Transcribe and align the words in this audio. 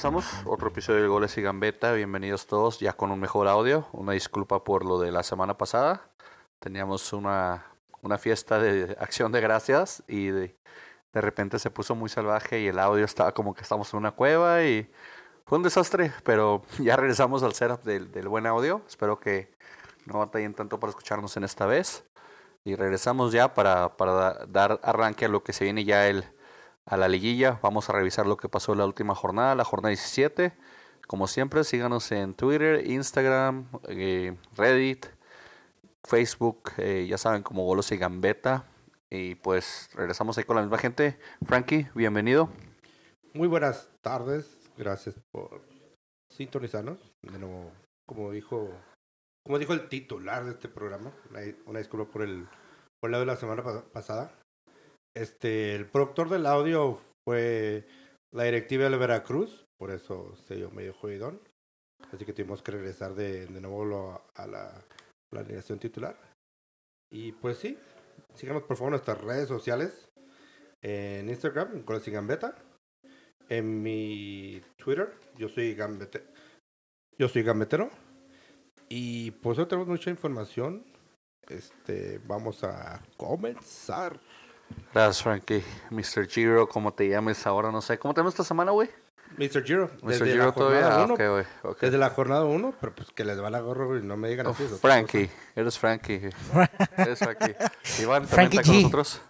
comenzamos 0.00 0.46
otro 0.46 0.68
episodio 0.68 1.02
de 1.02 1.08
Goles 1.08 1.36
y 1.36 1.42
Gambeta. 1.42 1.92
Bienvenidos 1.92 2.46
todos, 2.46 2.80
ya 2.80 2.94
con 2.94 3.10
un 3.10 3.20
mejor 3.20 3.46
audio. 3.48 3.86
Una 3.92 4.12
disculpa 4.12 4.64
por 4.64 4.86
lo 4.86 4.98
de 4.98 5.12
la 5.12 5.22
semana 5.22 5.58
pasada. 5.58 6.08
Teníamos 6.58 7.12
una, 7.12 7.66
una 8.00 8.16
fiesta 8.16 8.58
de 8.58 8.96
acción 8.98 9.30
de 9.30 9.42
gracias 9.42 10.02
y 10.08 10.28
de, 10.28 10.56
de 11.12 11.20
repente 11.20 11.58
se 11.58 11.70
puso 11.70 11.94
muy 11.94 12.08
salvaje 12.08 12.60
y 12.60 12.68
el 12.68 12.78
audio 12.78 13.04
estaba 13.04 13.32
como 13.32 13.52
que 13.52 13.60
estamos 13.60 13.92
en 13.92 13.98
una 13.98 14.12
cueva 14.12 14.62
y 14.62 14.90
fue 15.44 15.58
un 15.58 15.64
desastre, 15.64 16.14
pero 16.24 16.62
ya 16.78 16.96
regresamos 16.96 17.42
al 17.42 17.52
setup 17.52 17.82
del, 17.82 18.10
del 18.10 18.26
buen 18.26 18.46
audio. 18.46 18.80
Espero 18.88 19.20
que 19.20 19.52
no 20.06 20.20
batallen 20.20 20.54
tanto 20.54 20.80
para 20.80 20.92
escucharnos 20.92 21.36
en 21.36 21.44
esta 21.44 21.66
vez. 21.66 22.04
Y 22.64 22.74
regresamos 22.74 23.32
ya 23.32 23.52
para, 23.52 23.98
para 23.98 24.46
dar 24.46 24.80
arranque 24.82 25.26
a 25.26 25.28
lo 25.28 25.42
que 25.42 25.52
se 25.52 25.64
viene 25.64 25.84
ya 25.84 26.08
el, 26.08 26.24
a 26.90 26.96
la 26.96 27.08
liguilla. 27.08 27.58
Vamos 27.62 27.88
a 27.88 27.92
revisar 27.92 28.26
lo 28.26 28.36
que 28.36 28.48
pasó 28.48 28.72
en 28.72 28.78
la 28.78 28.86
última 28.86 29.14
jornada, 29.14 29.54
la 29.54 29.64
jornada 29.64 29.90
17. 29.90 30.52
Como 31.06 31.26
siempre, 31.26 31.64
síganos 31.64 32.10
en 32.12 32.34
Twitter, 32.34 32.86
Instagram, 32.88 33.66
eh, 33.88 34.36
Reddit, 34.56 35.06
Facebook, 36.04 36.72
eh, 36.78 37.06
ya 37.08 37.18
saben, 37.18 37.42
como 37.42 37.64
Golos 37.64 37.90
y 37.92 37.96
Gambeta. 37.96 38.64
Y 39.08 39.34
pues 39.36 39.90
regresamos 39.94 40.38
ahí 40.38 40.44
con 40.44 40.56
la 40.56 40.62
misma 40.62 40.78
gente. 40.78 41.18
Frankie, 41.44 41.88
bienvenido. 41.94 42.48
Muy 43.34 43.48
buenas 43.48 43.88
tardes, 44.02 44.70
gracias 44.76 45.16
por 45.32 45.62
sintonizarnos. 46.28 46.98
De 47.22 47.38
nuevo, 47.38 47.72
como 48.06 48.30
dijo, 48.30 48.68
como 49.44 49.58
dijo 49.58 49.72
el 49.72 49.88
titular 49.88 50.44
de 50.44 50.52
este 50.52 50.68
programa, 50.68 51.12
una, 51.66 51.78
disculpa 51.78 52.10
por 52.10 52.22
el, 52.22 52.46
por 53.00 53.10
el 53.10 53.14
audio 53.14 53.26
de 53.26 53.32
la 53.32 53.36
semana 53.36 53.62
pa- 53.64 53.84
pasada. 53.92 54.32
Este, 55.14 55.74
el 55.74 55.86
productor 55.86 56.28
del 56.28 56.46
audio 56.46 57.00
fue 57.26 57.86
la 58.32 58.44
directiva 58.44 58.88
de 58.88 58.96
Veracruz, 58.96 59.66
por 59.78 59.90
eso 59.90 60.36
se 60.46 60.56
dio 60.56 60.70
medio 60.70 60.94
jodidón. 60.94 61.40
Así 62.12 62.24
que 62.24 62.32
tuvimos 62.32 62.62
que 62.62 62.72
regresar 62.72 63.14
de, 63.14 63.46
de 63.46 63.60
nuevo 63.60 64.22
a 64.34 64.46
la, 64.46 64.84
la 65.32 65.40
alineación 65.40 65.78
titular. 65.78 66.16
Y 67.12 67.32
pues 67.32 67.58
sí, 67.58 67.78
síganos 68.34 68.62
por 68.62 68.76
favor 68.76 68.88
en 68.88 68.92
nuestras 68.92 69.20
redes 69.20 69.48
sociales. 69.48 70.08
En 70.82 71.28
Instagram, 71.28 71.82
con 71.82 72.00
y 72.04 72.10
Gambeta. 72.10 72.56
En 73.48 73.82
mi 73.82 74.62
Twitter, 74.76 75.12
yo 75.36 75.48
soy. 75.48 75.76
Yo 77.18 77.28
soy 77.28 77.42
Gambetero. 77.42 77.90
Y 78.88 79.32
pues 79.32 79.58
hoy 79.58 79.66
tenemos 79.66 79.88
mucha 79.88 80.10
información. 80.10 80.84
Este, 81.48 82.18
vamos 82.26 82.64
a 82.64 83.02
comenzar. 83.16 84.18
Gracias, 84.92 85.22
Frankie. 85.22 85.62
Mr. 85.90 86.26
Giro, 86.28 86.68
como 86.68 86.92
te 86.92 87.08
llames 87.08 87.46
ahora, 87.46 87.70
no 87.70 87.80
sé. 87.80 87.98
¿Cómo 87.98 88.12
te 88.14 88.20
llamas 88.20 88.34
esta 88.34 88.44
semana, 88.44 88.72
güey? 88.72 88.90
Mr. 89.36 89.62
Giro, 89.64 89.90
Mr. 90.02 90.08
desde 90.10 90.26
Giro 90.32 90.46
la 90.46 90.52
todavía. 90.52 90.92
Ah, 90.92 91.04
1. 91.04 91.14
ok, 91.14 91.20
güey. 91.30 91.44
ok. 91.62 91.80
Desde 91.80 91.98
la 91.98 92.10
jornada 92.10 92.44
1, 92.44 92.74
pero 92.80 92.94
pues 92.94 93.08
que 93.12 93.24
les 93.24 93.40
va 93.40 93.48
la 93.50 93.60
gorra 93.60 93.98
y 93.98 94.02
no 94.02 94.16
me 94.16 94.28
digan 94.28 94.46
Oh, 94.46 94.50
así. 94.50 94.64
Frankie, 94.80 95.30
eres 95.54 95.78
Frankie. 95.78 96.30
Eres 96.96 97.18
Frankie. 97.20 97.54
Iván, 98.00 98.26
también 98.26 98.28
Frankie 98.28 98.56
está 98.58 98.62
con 98.66 98.74
G. 98.74 98.82
nosotros. 98.82 99.20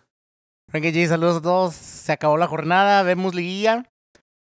Frankie 0.70 0.92
G, 0.92 1.06
saludos 1.08 1.36
a 1.36 1.42
todos. 1.42 1.75
Se 1.75 2.12
acabó 2.12 2.36
la 2.38 2.47
jornada, 2.47 3.02
vemos 3.02 3.34
liguilla. 3.34 3.84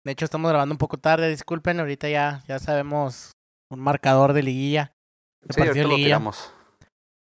De 0.05 0.12
hecho, 0.12 0.25
estamos 0.25 0.48
grabando 0.51 0.75
un 0.75 0.79
poco 0.79 0.98
tarde, 0.98 1.29
disculpen. 1.31 1.79
Ahorita 1.81 2.08
ya, 2.08 2.42
ya 2.48 2.58
sabemos 2.58 3.31
un 3.70 3.81
marcador 3.81 4.33
de 4.33 4.42
liguilla. 4.42 4.92
de 5.42 5.55
Sí, 5.55 5.61
partido 5.61 5.67
ahorita 5.70 5.75
de 5.81 5.83
lo 5.84 5.89
liguilla. 5.91 6.06
tiramos. 6.08 6.53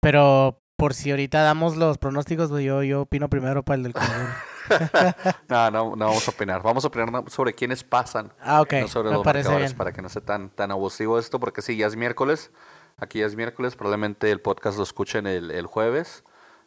Pero 0.02 0.60
por 0.78 0.94
si 0.94 1.10
ahorita 1.10 1.42
damos 1.42 1.76
los 1.76 1.98
pronósticos, 1.98 2.48
pues 2.50 2.64
yo, 2.64 2.82
yo 2.84 3.02
opino 3.02 3.28
primero 3.28 3.62
para 3.64 3.76
el 3.76 3.82
del 3.82 3.92
Azul. 3.96 4.26
no, 5.48 5.70
no, 5.70 5.96
no 5.96 6.06
vamos 6.06 6.26
a 6.26 6.30
opinar. 6.30 6.62
Vamos 6.62 6.84
a 6.84 6.88
opinar 6.88 7.10
na- 7.10 7.24
sobre 7.28 7.52
quiénes 7.54 7.82
pasan, 7.84 8.32
Ah, 8.40 8.60
ok. 8.60 8.72
no 8.82 8.88
sobre 8.88 9.10
Me 9.10 9.16
los 9.16 9.24
marcadores, 9.24 9.74
para 9.74 9.92
que 9.92 10.00
no 10.02 10.08
sea 10.08 10.22
tan, 10.22 10.50
tan 10.50 10.70
abusivo 10.70 11.18
esto, 11.18 11.40
porque 11.40 11.62
sí, 11.62 11.76
ya 11.76 11.86
es 11.86 11.96
miércoles. 11.96 12.50
Aquí 12.96 13.18
ya 13.20 13.26
es 13.26 13.34
miércoles, 13.36 13.76
probablemente 13.76 14.30
el 14.30 14.40
podcast 14.40 14.76
lo 14.78 14.84
escuchen 14.84 15.26
el, 15.26 15.50
el 15.50 15.66
jueves. 15.66 16.24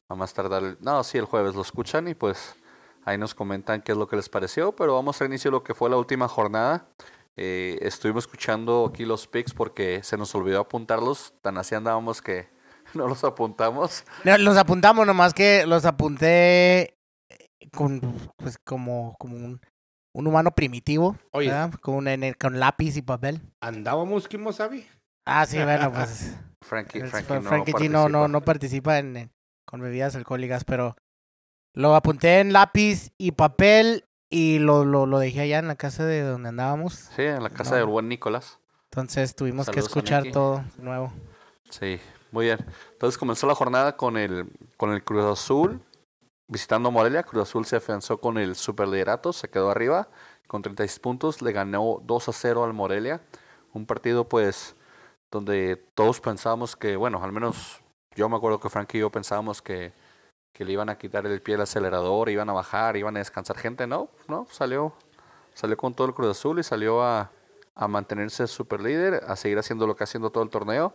A 0.10 0.16
más 0.16 0.34
tardar, 0.34 0.64
el- 0.64 0.78
no, 0.82 1.04
sí, 1.04 1.18
el 1.18 1.26
jueves 1.26 1.56
lo 1.56 1.62
escuchan 1.62 2.08
y 2.10 2.14
pues 2.16 2.56
ahí 3.06 3.18
nos 3.18 3.34
comentan 3.34 3.82
qué 3.82 3.94
es 3.94 3.98
lo 3.98 4.08
que 4.10 4.18
les 4.18 4.28
pareció. 4.30 4.74
Pero 4.76 4.94
vamos 4.96 5.22
a 5.22 5.26
inicio 5.26 5.52
lo 5.52 5.64
que 5.64 5.74
fue 5.74 5.90
la 5.90 5.96
última 5.98 6.28
jornada. 6.28 6.86
Eh, 7.38 7.80
estuvimos 7.82 8.26
escuchando 8.26 8.86
aquí 8.92 9.06
los 9.06 9.26
picks 9.28 9.54
porque 9.54 10.04
se 10.04 10.18
nos 10.18 10.36
olvidó 10.36 10.60
apuntarlos. 10.60 11.34
Tan 11.42 11.58
así 11.58 11.76
andábamos 11.76 12.22
que 12.22 12.50
no 12.96 13.08
los 13.08 13.24
apuntamos. 13.24 14.04
No, 14.24 14.38
Los 14.38 14.58
apuntamos, 14.58 15.06
nomás 15.08 15.34
que 15.34 15.66
los 15.66 15.86
apunté 15.86 16.98
con, 17.74 18.02
pues, 18.38 18.58
como, 18.58 19.16
como 19.20 19.36
un, 19.38 19.62
un 20.14 20.28
humano 20.28 20.52
primitivo. 20.52 21.18
Oye. 21.32 21.48
¿verdad? 21.50 21.74
Con, 21.82 21.96
un- 21.96 22.08
en 22.08 22.24
el- 22.24 22.38
con 22.38 22.60
lápiz 22.60 22.98
y 22.98 23.02
papel. 23.02 23.42
¿Andábamos 23.62 24.28
Kimosabi? 24.28 24.88
Ah, 25.26 25.46
sí, 25.46 25.58
bueno, 25.62 25.92
pues. 25.94 26.36
Frankie, 26.62 27.02
Frankie, 27.06 27.34
no 27.34 27.42
Frankie 27.42 27.74
G 27.74 27.90
no, 27.90 28.08
no, 28.08 28.20
participa. 28.20 28.28
no 28.28 28.42
participa 28.42 29.00
en, 29.00 29.18
en- 29.18 29.32
con 29.66 29.82
bebidas 29.82 30.16
alcohólicas, 30.16 30.64
pero 30.64 30.96
lo 31.74 31.96
apunté 31.96 32.40
en 32.40 32.52
lápiz 32.54 33.12
y 33.18 33.32
papel 33.32 34.06
y 34.30 34.60
lo, 34.60 34.86
lo, 34.86 35.06
lo 35.06 35.20
dejé 35.20 35.42
allá 35.42 35.60
en 35.60 35.68
la 35.68 35.76
casa 35.76 36.06
de 36.06 36.22
donde 36.22 36.50
andábamos. 36.50 36.94
Sí, 37.16 37.24
en 37.24 37.42
la 37.44 37.50
casa 37.50 37.72
No. 37.72 37.78
del 37.78 37.86
buen 37.86 38.10
Nicolás. 38.10 38.60
Entonces 38.92 39.36
tuvimos 39.36 39.66
que 39.68 39.74
Saludos 39.74 39.88
escuchar 39.90 40.24
todo 40.32 40.64
de 40.78 40.84
nuevo. 40.84 41.14
Sí, 41.70 42.00
muy 42.32 42.46
bien. 42.46 42.60
Entonces 42.94 43.18
comenzó 43.18 43.46
la 43.48 43.56
jornada 43.56 43.98
con 43.98 44.18
el, 44.18 44.50
con 44.78 44.94
el 44.94 45.04
Cruz 45.04 45.26
Azul 45.26 45.82
visitando 46.48 46.92
Morelia. 46.92 47.24
Cruz 47.24 47.44
Azul 47.44 47.66
se 47.66 47.78
afianzó 47.78 48.20
con 48.20 48.38
el 48.38 48.56
superliderato, 48.56 49.34
se 49.34 49.50
quedó 49.50 49.72
arriba 49.72 50.10
con 50.48 50.62
36 50.62 51.00
puntos, 51.00 51.42
le 51.42 51.54
ganó 51.54 52.02
2 52.04 52.30
a 52.30 52.34
0 52.34 52.64
al 52.66 52.74
Morelia. 52.74 53.22
Un 53.74 53.86
partido 53.86 54.28
pues 54.28 54.76
donde 55.32 55.78
todos 55.96 56.20
pensábamos 56.20 56.76
que, 56.76 56.98
bueno, 56.98 57.24
al 57.24 57.32
menos 57.32 57.82
yo 58.16 58.28
me 58.28 58.36
acuerdo 58.36 58.60
que 58.60 58.70
Frank 58.70 58.94
y 58.96 59.00
yo 59.00 59.10
pensábamos 59.10 59.62
que, 59.62 59.94
que 60.54 60.66
le 60.66 60.74
iban 60.74 60.90
a 60.90 60.98
quitar 60.98 61.26
el 61.26 61.42
pie 61.42 61.56
al 61.56 61.62
acelerador, 61.62 62.30
iban 62.30 62.50
a 62.50 62.54
bajar, 62.54 62.98
iban 62.98 63.16
a 63.16 63.20
descansar 63.20 63.58
gente. 63.58 63.88
No, 63.88 64.10
no, 64.28 64.46
salió, 64.52 64.94
salió 65.54 65.78
con 65.78 65.94
todo 65.94 66.08
el 66.08 66.14
Cruz 66.14 66.32
Azul 66.32 66.60
y 66.60 66.64
salió 66.64 67.02
a, 67.02 67.32
a 67.76 67.88
mantenerse 67.88 68.46
super 68.48 68.82
líder, 68.82 69.24
a 69.26 69.38
seguir 69.38 69.58
haciendo 69.58 69.88
lo 69.88 69.96
que 69.96 70.04
ha 70.04 70.06
haciendo 70.06 70.32
todo 70.32 70.44
el 70.44 70.50
torneo. 70.50 70.94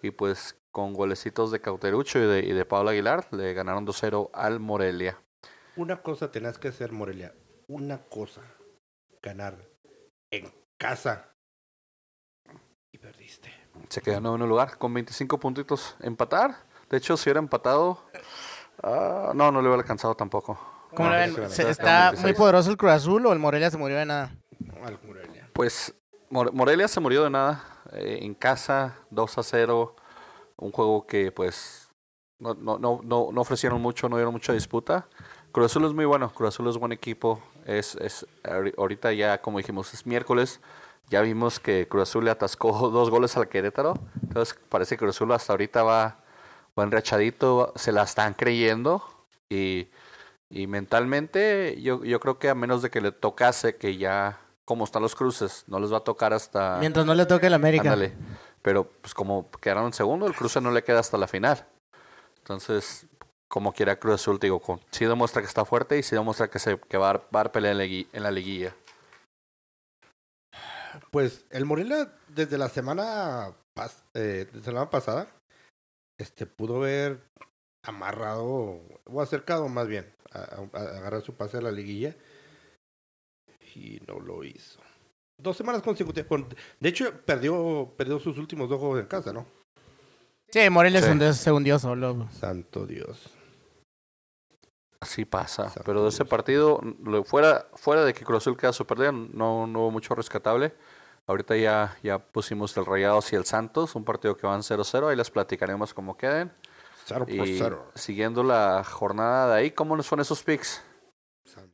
Y 0.00 0.12
pues 0.12 0.56
con 0.72 0.94
golecitos 0.94 1.50
de 1.50 1.60
Cauterucho 1.60 2.18
y 2.18 2.22
de, 2.26 2.40
y 2.40 2.52
de 2.52 2.64
Pablo 2.64 2.90
Aguilar 2.90 3.26
le 3.32 3.52
ganaron 3.54 3.86
2-0 3.86 4.30
al 4.32 4.58
Morelia. 4.58 5.18
Una 5.76 6.02
cosa 6.02 6.30
tenías 6.30 6.58
que 6.58 6.68
hacer, 6.68 6.92
Morelia. 6.92 7.34
Una 7.68 7.98
cosa. 7.98 8.40
Ganar 9.22 9.56
en 10.32 10.52
casa. 10.78 11.28
Y 12.92 12.98
perdiste. 12.98 13.50
Se 13.88 14.00
quedó 14.02 14.16
en 14.16 14.22
noveno 14.24 14.46
lugar 14.46 14.76
con 14.78 14.92
25 14.92 15.38
puntitos. 15.38 15.96
Empatar. 16.00 16.56
De 16.90 16.96
hecho, 16.98 17.16
si 17.16 17.28
hubiera 17.28 17.38
empatado... 17.40 18.02
ah, 18.82 19.32
no, 19.34 19.50
no 19.52 19.60
le 19.62 19.68
hubiera 19.68 19.82
alcanzado 19.82 20.14
tampoco. 20.14 20.58
¿Cómo 20.94 21.08
No, 21.08 21.14
lo 21.16 21.24
sí, 21.24 21.40
ven? 21.40 21.50
sí, 21.50 21.56
¿Se- 21.56 21.62
sí, 21.64 21.68
¿Está 21.70 22.10
26. 22.10 22.22
muy 22.22 22.34
poderoso 22.34 22.70
el 22.70 22.76
Cruz 22.76 22.92
Azul 22.92 23.26
o 23.26 23.32
el 23.32 23.38
Morelia 23.38 23.70
se 23.70 23.78
murió 23.78 23.96
de 23.96 24.04
nada? 24.06 24.34
Al 24.84 24.98
Morelia. 25.06 25.48
Pues 25.54 25.94
More- 26.30 26.50
Morelia 26.52 26.88
se 26.88 27.00
murió 27.00 27.24
de 27.24 27.30
nada. 27.30 27.64
eh, 27.92 28.18
en 28.22 28.34
casa, 28.34 28.96
2 29.10 29.38
a 29.38 29.42
0. 29.42 29.96
Un 30.62 30.70
juego 30.72 31.06
que 31.06 31.32
pues 31.32 31.88
no, 32.38 32.54
no, 32.54 32.78
no, 32.78 33.00
no, 33.02 33.40
ofrecieron 33.40 33.80
mucho, 33.80 34.08
no 34.08 34.16
dieron 34.16 34.32
mucha 34.32 34.52
disputa. 34.52 35.06
Cruz 35.52 35.66
Azul 35.66 35.84
es 35.86 35.92
muy 35.92 36.04
bueno, 36.04 36.32
Cruz 36.32 36.50
Azul 36.54 36.68
es 36.68 36.76
buen 36.76 36.92
equipo. 36.92 37.42
Es, 37.66 37.94
es 37.96 38.26
ahori- 38.44 38.74
ahorita 38.78 39.12
ya, 39.12 39.40
como 39.42 39.58
dijimos, 39.58 39.92
es 39.94 40.06
miércoles. 40.06 40.60
Ya 41.10 41.20
vimos 41.20 41.60
que 41.60 41.86
Cruz 41.88 42.08
Azul 42.08 42.24
le 42.24 42.30
atascó 42.30 42.72
dos 42.90 43.10
goles 43.10 43.36
al 43.36 43.48
Querétaro. 43.48 43.94
Entonces 44.22 44.58
parece 44.68 44.94
que 44.96 45.00
Cruz 45.00 45.16
Azul 45.16 45.32
hasta 45.32 45.52
ahorita 45.52 45.82
va, 45.82 46.20
va 46.78 46.82
enrachadito, 46.84 47.72
se 47.76 47.92
la 47.92 48.02
están 48.04 48.34
creyendo. 48.34 49.02
Y, 49.48 49.88
y 50.48 50.66
mentalmente 50.68 51.80
yo, 51.82 52.04
yo 52.04 52.18
creo 52.20 52.38
que 52.38 52.48
a 52.48 52.54
menos 52.54 52.82
de 52.82 52.90
que 52.90 53.00
le 53.00 53.12
tocase 53.12 53.76
que 53.76 53.96
ya, 53.98 54.40
como 54.64 54.84
están 54.84 55.02
los 55.02 55.14
cruces, 55.14 55.64
no 55.66 55.78
les 55.80 55.92
va 55.92 55.98
a 55.98 56.04
tocar 56.04 56.32
hasta... 56.32 56.78
Mientras 56.78 57.04
no 57.04 57.14
le 57.14 57.26
toque 57.26 57.48
el 57.48 57.54
América. 57.54 57.82
Ándale. 57.92 58.14
Pero 58.62 58.84
pues 58.84 59.14
como 59.14 59.50
quedaron 59.60 59.92
segundo, 59.92 60.26
el 60.26 60.34
cruce 60.34 60.60
no 60.60 60.70
le 60.70 60.84
queda 60.84 61.00
hasta 61.00 61.18
la 61.18 61.26
final. 61.26 61.66
Entonces, 62.38 63.06
como 63.48 63.72
quiera 63.72 63.98
Cruz 63.98 64.14
Azul, 64.14 64.38
digo, 64.38 64.60
con, 64.60 64.80
sí 64.90 65.04
demuestra 65.04 65.42
que 65.42 65.48
está 65.48 65.64
fuerte 65.64 65.98
y 65.98 66.02
sí 66.02 66.14
demuestra 66.14 66.48
que, 66.48 66.58
se, 66.58 66.78
que 66.78 66.96
va, 66.96 67.10
a, 67.10 67.12
va 67.14 67.20
a 67.32 67.38
dar 67.44 67.52
pelea 67.52 67.72
en 67.72 68.22
la, 68.22 68.30
liguilla. 68.30 68.74
Pues 71.10 71.44
el 71.50 71.64
Morelia 71.64 72.12
desde 72.28 72.58
la 72.58 72.68
semana 72.68 73.54
eh, 74.14 74.46
pasada 74.90 75.28
este 76.18 76.46
pudo 76.46 76.76
haber 76.76 77.20
amarrado 77.84 78.80
o 79.04 79.20
acercado 79.20 79.68
más 79.68 79.88
bien 79.88 80.14
a- 80.32 80.66
a 80.72 80.80
agarrar 80.80 81.22
su 81.22 81.34
pase 81.34 81.58
a 81.58 81.62
la 81.62 81.72
liguilla 81.72 82.14
y 83.74 84.00
no 84.06 84.20
lo 84.20 84.44
hizo. 84.44 84.80
Dos 85.42 85.56
semanas 85.56 85.82
consecutivas. 85.82 86.28
con- 86.28 86.46
De 86.80 86.88
hecho, 86.88 87.12
perdió, 87.24 87.92
perdió 87.96 88.18
sus 88.20 88.38
últimos 88.38 88.68
dos 88.68 88.78
juegos 88.78 89.00
en 89.00 89.06
casa, 89.06 89.32
¿no? 89.32 89.44
Sí, 90.48 90.68
Morelia 90.70 91.00
Sí. 91.00 91.06
se 91.32 91.50
hundió- 91.52 91.78
solo. 91.78 92.28
Santo 92.30 92.86
Dios. 92.86 93.30
Así 95.00 95.24
pasa. 95.24 95.72
Pero 95.84 96.04
de 96.04 96.10
ese 96.10 96.24
partido, 96.24 96.80
fuera, 97.24 97.66
fuera 97.74 98.04
de 98.04 98.14
que 98.14 98.24
Cruz 98.24 98.38
Azul 98.38 98.56
queda 98.56 98.72
super 98.72 98.98
bien, 98.98 99.30
no, 99.34 99.66
no 99.66 99.80
hubo 99.80 99.90
mucho 99.90 100.14
rescatable. 100.14 100.72
Ahorita 101.26 101.56
ya, 101.56 101.96
ya 102.02 102.18
pusimos 102.18 102.76
el 102.76 102.86
Rayados 102.86 103.32
y 103.32 103.36
el 103.36 103.44
Santos, 103.44 103.94
un 103.96 104.04
partido 104.04 104.36
que 104.36 104.46
van 104.46 104.62
0-0. 104.62 105.08
Ahí 105.08 105.16
les 105.16 105.30
platicaremos 105.30 105.92
cómo 105.94 106.16
queden. 106.16 106.52
Cero 107.04 107.26
por 107.26 107.46
Y 107.48 107.58
cero. 107.58 107.90
siguiendo 107.96 108.44
la 108.44 108.84
jornada 108.84 109.54
de 109.54 109.60
ahí, 109.60 109.70
¿cómo 109.72 109.96
nos 109.96 110.06
fueron 110.06 110.22
esos 110.22 110.42
picks? 110.44 110.82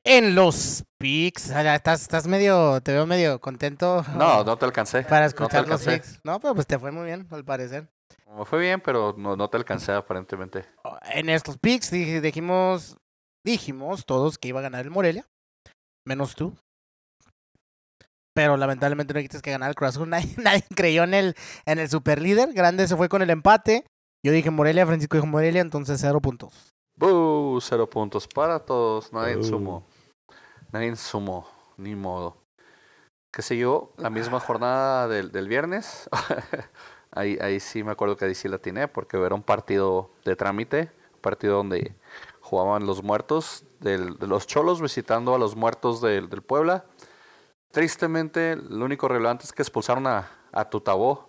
En 0.04 0.34
los 0.34 0.84
picks. 0.98 1.50
Estás, 1.50 2.02
estás 2.02 2.26
medio, 2.26 2.80
te 2.80 2.92
veo 2.92 3.06
medio 3.06 3.40
contento. 3.40 4.04
No, 4.16 4.42
no 4.44 4.56
te 4.56 4.64
alcancé. 4.64 5.02
Para 5.02 5.20
no 5.22 5.26
escuchar 5.26 5.68
los 5.68 5.80
alcancé. 5.86 6.00
picks. 6.08 6.20
No, 6.24 6.40
pero 6.40 6.54
pues 6.54 6.66
te 6.66 6.78
fue 6.78 6.90
muy 6.90 7.06
bien, 7.06 7.26
al 7.30 7.44
parecer. 7.44 7.88
Me 8.36 8.44
fue 8.44 8.58
bien, 8.60 8.80
pero 8.80 9.14
no, 9.16 9.36
no 9.36 9.48
te 9.48 9.56
alcancé 9.56 9.92
aparentemente. 9.92 10.64
En 11.12 11.28
estos 11.28 11.58
picks 11.58 11.92
dij- 11.92 12.20
dijimos, 12.20 12.96
dijimos 13.44 14.04
todos 14.06 14.38
que 14.38 14.48
iba 14.48 14.60
a 14.60 14.62
ganar 14.62 14.84
el 14.84 14.90
Morelia. 14.90 15.26
Menos 16.06 16.34
tú. 16.34 16.56
Pero 18.34 18.56
lamentablemente 18.56 19.12
no 19.14 19.18
dijiste 19.18 19.40
que 19.40 19.50
ganara 19.50 19.70
el 19.70 19.74
Cruz 19.76 19.90
Azul. 19.90 20.08
Nadie, 20.10 20.34
nadie 20.38 20.64
creyó 20.74 21.04
en 21.04 21.14
el, 21.14 21.34
en 21.66 21.78
el 21.78 21.88
superlíder. 21.88 22.52
Grande 22.52 22.86
se 22.86 22.96
fue 22.96 23.08
con 23.08 23.22
el 23.22 23.30
empate. 23.30 23.84
Yo 24.24 24.32
dije 24.32 24.50
Morelia, 24.50 24.86
Francisco 24.86 25.16
dijo 25.16 25.26
Morelia, 25.26 25.60
entonces 25.60 26.00
cero 26.00 26.20
puntos. 26.20 26.74
¡Buu! 26.98 27.60
Cero 27.60 27.88
puntos 27.88 28.26
para 28.26 28.58
todos. 28.58 29.12
Nadie 29.12 29.36
Oh. 29.36 29.42
sumó. 29.42 29.84
Nadie 30.72 30.94
sumó. 30.96 31.46
Ni 31.76 31.94
modo. 31.94 32.36
¿Qué 33.32 33.42
sé 33.42 33.56
yo? 33.56 33.92
La 33.98 34.10
misma 34.10 34.40
jornada 34.40 35.06
del, 35.06 35.30
del 35.30 35.48
viernes. 35.48 36.08
ahí, 37.12 37.38
ahí 37.40 37.60
sí 37.60 37.84
me 37.84 37.92
acuerdo 37.92 38.16
que 38.16 38.24
ahí 38.24 38.34
sí 38.34 38.48
la 38.48 38.56
atiné 38.56 38.88
porque 38.88 39.16
era 39.22 39.34
un 39.34 39.42
partido 39.42 40.10
de 40.24 40.34
trámite. 40.34 40.90
Un 41.14 41.20
partido 41.20 41.56
donde 41.56 41.94
jugaban 42.40 42.86
los 42.86 43.02
muertos 43.02 43.64
del- 43.80 44.18
de 44.18 44.26
los 44.26 44.46
cholos 44.46 44.80
visitando 44.80 45.34
a 45.34 45.38
los 45.38 45.54
muertos 45.54 46.00
del, 46.00 46.28
del 46.28 46.42
Puebla. 46.42 46.84
Tristemente, 47.70 48.56
lo 48.56 48.84
único 48.86 49.08
relevante 49.08 49.44
es 49.44 49.52
que 49.52 49.62
expulsaron 49.62 50.06
a, 50.06 50.30
a 50.52 50.64
Tutabó 50.70 51.27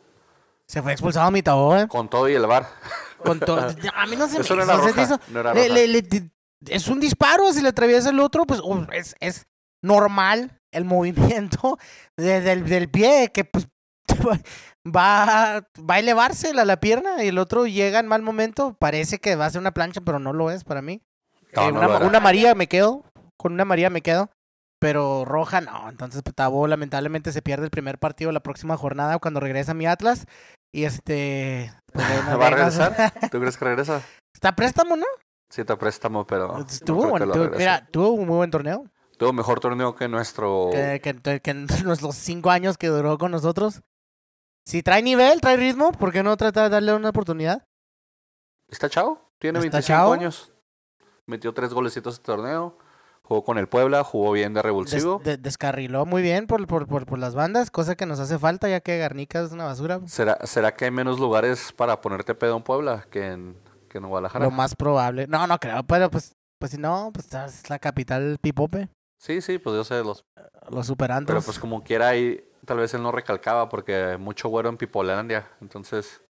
Se 0.69 0.83
fue 0.83 0.91
expulsado 0.91 1.31
mi 1.31 1.41
tabó, 1.41 1.75
eh. 1.75 1.87
con 1.87 2.07
todo 2.09 2.29
y 2.29 2.35
el 2.35 2.45
bar. 2.45 2.67
Con 3.23 3.39
to- 3.39 3.57
A 3.57 4.05
mí 4.05 4.15
no 4.15 4.27
se 4.27 4.37
Eso 4.41 4.55
me 4.55 4.63
no 4.65 4.71
era 4.71 4.77
roja. 4.77 5.01
hizo- 5.01 5.19
No 5.29 5.39
era 5.39 5.53
Le- 5.53 5.63
roja. 5.67 5.73
le- 5.73 5.87
le- 5.87 6.01
ti- 6.03 6.31
es 6.67 6.87
un 6.87 6.99
disparo, 6.99 7.51
si 7.51 7.61
le 7.61 7.69
atraviesa 7.69 8.11
el 8.11 8.19
otro, 8.19 8.45
pues 8.45 8.61
es, 8.93 9.15
es 9.19 9.47
normal 9.83 10.59
el 10.71 10.85
movimiento 10.85 11.79
de- 12.17 12.41
del, 12.41 12.65
del 12.65 12.87
pie, 12.89 13.31
que 13.33 13.45
pues 13.45 13.67
va, 14.85 15.63
va 15.77 15.93
a 15.95 15.99
elevarse 15.99 16.53
la, 16.53 16.65
la 16.65 16.79
pierna 16.79 17.23
y 17.23 17.29
el 17.29 17.37
otro 17.39 17.65
llega 17.65 17.99
en 17.99 18.07
mal 18.07 18.21
momento. 18.21 18.75
Parece 18.79 19.19
que 19.19 19.35
va 19.35 19.47
a 19.47 19.49
ser 19.49 19.61
una 19.61 19.71
plancha, 19.73 20.01
pero 20.01 20.19
no 20.19 20.33
lo 20.33 20.51
es 20.51 20.63
para 20.63 20.81
mí. 20.81 21.01
No, 21.55 21.63
Eh, 21.63 21.71
no 21.71 21.79
una, 21.79 21.97
una 22.05 22.19
María 22.19 22.53
me 22.55 22.67
quedo, 22.67 23.03
con 23.37 23.53
una 23.53 23.65
María 23.65 23.89
me 23.89 24.01
quedo, 24.01 24.29
pero 24.79 25.25
roja 25.25 25.61
no. 25.61 25.89
Entonces 25.89 26.21
pues, 26.23 26.35
Tabo 26.35 26.67
lamentablemente 26.67 27.31
se 27.31 27.41
pierde 27.41 27.65
el 27.65 27.71
primer 27.71 27.97
partido 27.97 28.31
la 28.31 28.39
próxima 28.41 28.77
jornada 28.77 29.17
cuando 29.17 29.39
regresa 29.39 29.73
mi 29.73 29.87
Atlas. 29.87 30.25
Y 30.71 30.83
este... 30.85 31.73
pues, 31.93 32.05
¿Va 32.39 32.47
a 32.47 32.49
regresar? 32.49 33.13
¿Tú 33.31 33.39
crees 33.39 33.57
que 33.57 33.65
regresa? 33.65 34.01
Está 34.33 34.49
a 34.49 34.55
préstamo, 34.55 34.95
¿no? 34.95 35.05
Sí, 35.49 35.63
te 35.65 35.75
préstamo, 35.75 36.27
pero. 36.27 36.47
no 36.49 36.59
Estuvo 36.59 37.03
que 37.03 37.09
bueno, 37.09 37.25
tuvo- 37.31 37.57
mira, 37.57 37.87
tuvo 37.91 38.09
un 38.11 38.27
muy 38.27 38.37
buen 38.37 38.51
torneo. 38.51 38.85
Tuvo 39.17 39.33
mejor 39.33 39.59
torneo 39.59 39.95
que 39.95 40.07
nuestro. 40.07 40.69
Que, 40.71 41.01
que, 41.01 41.41
que 41.41 41.51
en 41.51 41.67
los 41.83 41.99
cinco 42.15 42.51
años 42.51 42.77
que 42.77 42.87
duró 42.87 43.17
con 43.17 43.31
nosotros. 43.31 43.81
Si 44.65 44.83
trae 44.83 45.01
nivel, 45.01 45.41
trae 45.41 45.57
ritmo, 45.57 45.91
¿por 45.91 46.11
qué 46.11 46.21
no 46.21 46.37
tratar 46.37 46.65
de 46.65 46.69
darle 46.69 46.93
una 46.93 47.09
oportunidad? 47.09 47.65
¿Está 48.69 48.87
chavo? 48.87 49.31
Tiene 49.39 49.57
¿Está 49.57 49.77
25 49.79 49.87
chavo? 49.87 50.13
años. 50.13 50.53
Metió 51.25 51.53
tres 51.53 51.73
golecitos 51.73 52.15
este 52.15 52.25
torneo. 52.25 52.77
Jugó 53.29 53.43
con 53.45 53.57
el 53.59 53.67
Puebla, 53.69 54.03
jugó 54.03 54.31
bien 54.33 54.53
de 54.53 54.57
Des- 54.57 54.63
revulsivo. 54.65 55.21
de- 55.23 55.37
descarriló 55.37 56.05
muy 56.05 56.21
bien 56.21 56.47
por, 56.47 56.65
por, 56.67 56.87
por, 56.87 57.05
por 57.05 57.19
las 57.19 57.35
bandas, 57.35 57.69
cosa 57.71 57.95
que 57.95 58.05
nos 58.07 58.19
hace 58.19 58.37
falta 58.39 58.67
ya 58.67 58.81
que 58.81 58.97
Garnica 58.97 59.39
es 59.41 59.51
una 59.51 59.65
basura. 59.65 60.01
¿Será, 60.07 60.39
¿Será 60.45 60.75
que 60.75 60.85
hay 60.85 60.91
menos 60.91 61.19
lugares 61.19 61.71
para 61.71 62.01
ponerte 62.01 62.33
pedo 62.35 62.57
en 62.57 62.63
Puebla 62.63 63.05
que 63.11 63.27
en, 63.27 63.55
que 63.87 63.99
en 63.99 64.07
Guadalajara? 64.07 64.43
Lo 64.45 64.51
más 64.51 64.75
probable. 64.75 65.27
No, 65.27 65.45
no 65.47 65.59
creo, 65.59 65.83
pero 65.83 66.09
pues, 66.09 66.35
pues 66.57 66.71
si 66.71 66.77
no, 66.79 67.11
pues 67.13 67.31
es 67.33 67.69
la 67.69 67.77
capital 67.79 68.37
pipope. 68.41 68.89
Sí, 69.19 69.41
sí, 69.41 69.59
pues 69.59 69.75
yo 69.75 69.83
sé 69.83 70.03
los. 70.03 70.25
Los 70.71 70.87
superantros. 70.87 71.35
Pero 71.35 71.45
pues 71.45 71.59
como 71.59 71.83
quiera 71.83 72.07
ahí, 72.09 72.43
tal 72.65 72.77
vez 72.77 72.93
él 72.95 73.03
no 73.03 73.11
recalcaba 73.11 73.69
porque 73.69 74.17
mucho 74.19 74.49
güero 74.49 74.69
en 74.69 74.77
Pipolandia. 74.77 75.47
Entonces, 75.61 76.21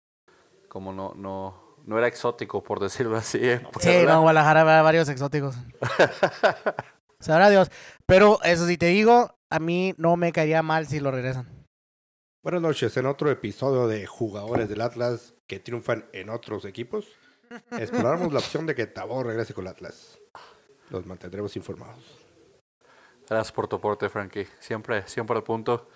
como 0.68 0.92
no, 0.92 1.12
no, 1.14 1.67
no 1.88 1.96
era 1.96 2.06
exótico, 2.06 2.62
por 2.62 2.80
decirlo 2.80 3.16
así. 3.16 3.40
Sí, 3.80 4.02
no, 4.06 4.20
Guadalajara 4.20 4.62
va 4.62 4.82
varios 4.82 5.08
exóticos. 5.08 5.56
Sabrá 7.20 7.48
Dios. 7.48 7.70
Pero 8.04 8.38
eso 8.44 8.66
sí 8.66 8.76
te 8.76 8.86
digo, 8.86 9.34
a 9.48 9.58
mí 9.58 9.94
no 9.96 10.16
me 10.16 10.30
caería 10.30 10.62
mal 10.62 10.86
si 10.86 11.00
lo 11.00 11.10
regresan. 11.10 11.48
Buenas 12.42 12.60
noches. 12.60 12.94
En 12.98 13.06
otro 13.06 13.30
episodio 13.30 13.88
de 13.88 14.06
Jugadores 14.06 14.68
del 14.68 14.82
Atlas 14.82 15.34
que 15.46 15.60
triunfan 15.60 16.04
en 16.12 16.28
otros 16.28 16.66
equipos, 16.66 17.06
exploramos 17.72 18.34
la 18.34 18.40
opción 18.40 18.66
de 18.66 18.74
que 18.74 18.86
Tabó 18.86 19.22
regrese 19.22 19.54
con 19.54 19.64
el 19.64 19.70
Atlas. 19.72 20.18
Los 20.90 21.06
mantendremos 21.06 21.56
informados. 21.56 22.04
Gracias 23.28 23.52
por 23.52 23.66
tu 23.66 23.76
aporte, 23.76 24.10
Frankie. 24.10 24.46
Siempre, 24.60 25.06
siempre 25.06 25.36
al 25.36 25.42
punto. 25.42 25.88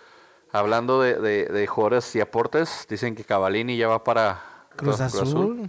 Hablando 0.51 1.03
de, 1.03 1.19
de, 1.19 1.45
de 1.47 1.67
jugadores 1.67 2.17
y 2.17 2.21
aportes, 2.21 2.87
dicen 2.89 3.15
que 3.15 3.25
Cavalini 3.25 3.77
ya 3.77 3.89
va 3.89 4.05
para 4.05 4.53
Cruz 4.77 5.01
Azul. 5.01 5.69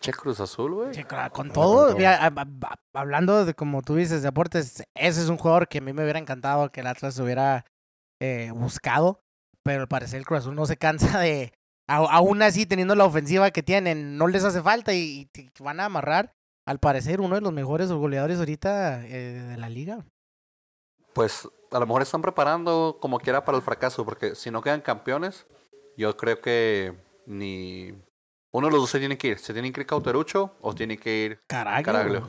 Che, 0.00 0.12
Cruz 0.12 0.40
Azul, 0.40 0.72
güey. 0.74 0.94
Sí, 0.94 1.04
claro, 1.04 1.30
con 1.32 1.50
Ah, 1.50 1.52
todo. 1.52 1.88
con 1.88 1.96
mira, 1.98 2.14
a- 2.16 2.26
a- 2.28 2.46
a- 2.70 2.80
hablando 3.00 3.44
de 3.44 3.54
como 3.54 3.82
tú 3.82 3.96
dices, 3.96 4.22
de 4.22 4.28
aportes, 4.28 4.82
ese 4.94 5.20
es 5.22 5.28
un 5.28 5.36
jugador 5.36 5.68
que 5.68 5.78
a 5.78 5.80
mí 5.82 5.92
me 5.92 6.02
hubiera 6.02 6.18
encantado 6.18 6.70
que 6.72 6.80
el 6.80 6.86
Atlas 6.86 7.18
hubiera 7.18 7.64
eh, 8.22 8.50
buscado, 8.54 9.20
pero 9.62 9.82
al 9.82 9.88
parecer 9.88 10.18
el 10.18 10.26
Cruz 10.26 10.40
Azul 10.40 10.54
no 10.54 10.66
se 10.66 10.76
cansa 10.76 11.18
de, 11.20 11.52
a- 11.88 11.96
aún 12.16 12.42
así 12.42 12.66
teniendo 12.66 12.94
la 12.94 13.04
ofensiva 13.04 13.50
que 13.50 13.62
tienen, 13.62 14.16
no 14.16 14.26
les 14.26 14.44
hace 14.44 14.62
falta 14.62 14.92
y, 14.94 15.28
y 15.34 15.50
van 15.62 15.80
a 15.80 15.86
amarrar, 15.86 16.32
al 16.66 16.78
parecer, 16.78 17.20
uno 17.20 17.34
de 17.34 17.40
los 17.40 17.52
mejores 17.52 17.90
goleadores 17.92 18.38
ahorita 18.38 19.06
eh, 19.06 19.40
de 19.50 19.56
la 19.56 19.68
liga. 19.68 20.04
Pues 21.14 21.48
a 21.72 21.78
lo 21.78 21.86
mejor 21.86 22.02
están 22.02 22.22
preparando 22.22 22.98
como 23.00 23.18
quiera 23.18 23.44
para 23.44 23.56
el 23.58 23.62
fracaso, 23.64 24.04
porque 24.04 24.34
si 24.34 24.50
no 24.50 24.62
quedan 24.62 24.80
campeones, 24.80 25.46
yo 25.96 26.16
creo 26.16 26.40
que 26.40 26.94
ni 27.26 27.92
uno 28.52 28.66
de 28.66 28.72
los 28.72 28.80
dos 28.82 28.90
se 28.90 28.98
tiene 28.98 29.16
que 29.18 29.28
ir. 29.28 29.38
Se 29.38 29.52
tiene 29.52 29.72
que 29.72 29.80
ir 29.80 29.86
Cauterucho 29.86 30.54
o 30.60 30.74
tiene 30.74 30.98
que 30.98 31.24
ir. 31.24 31.40
Caraglio. 31.46 32.26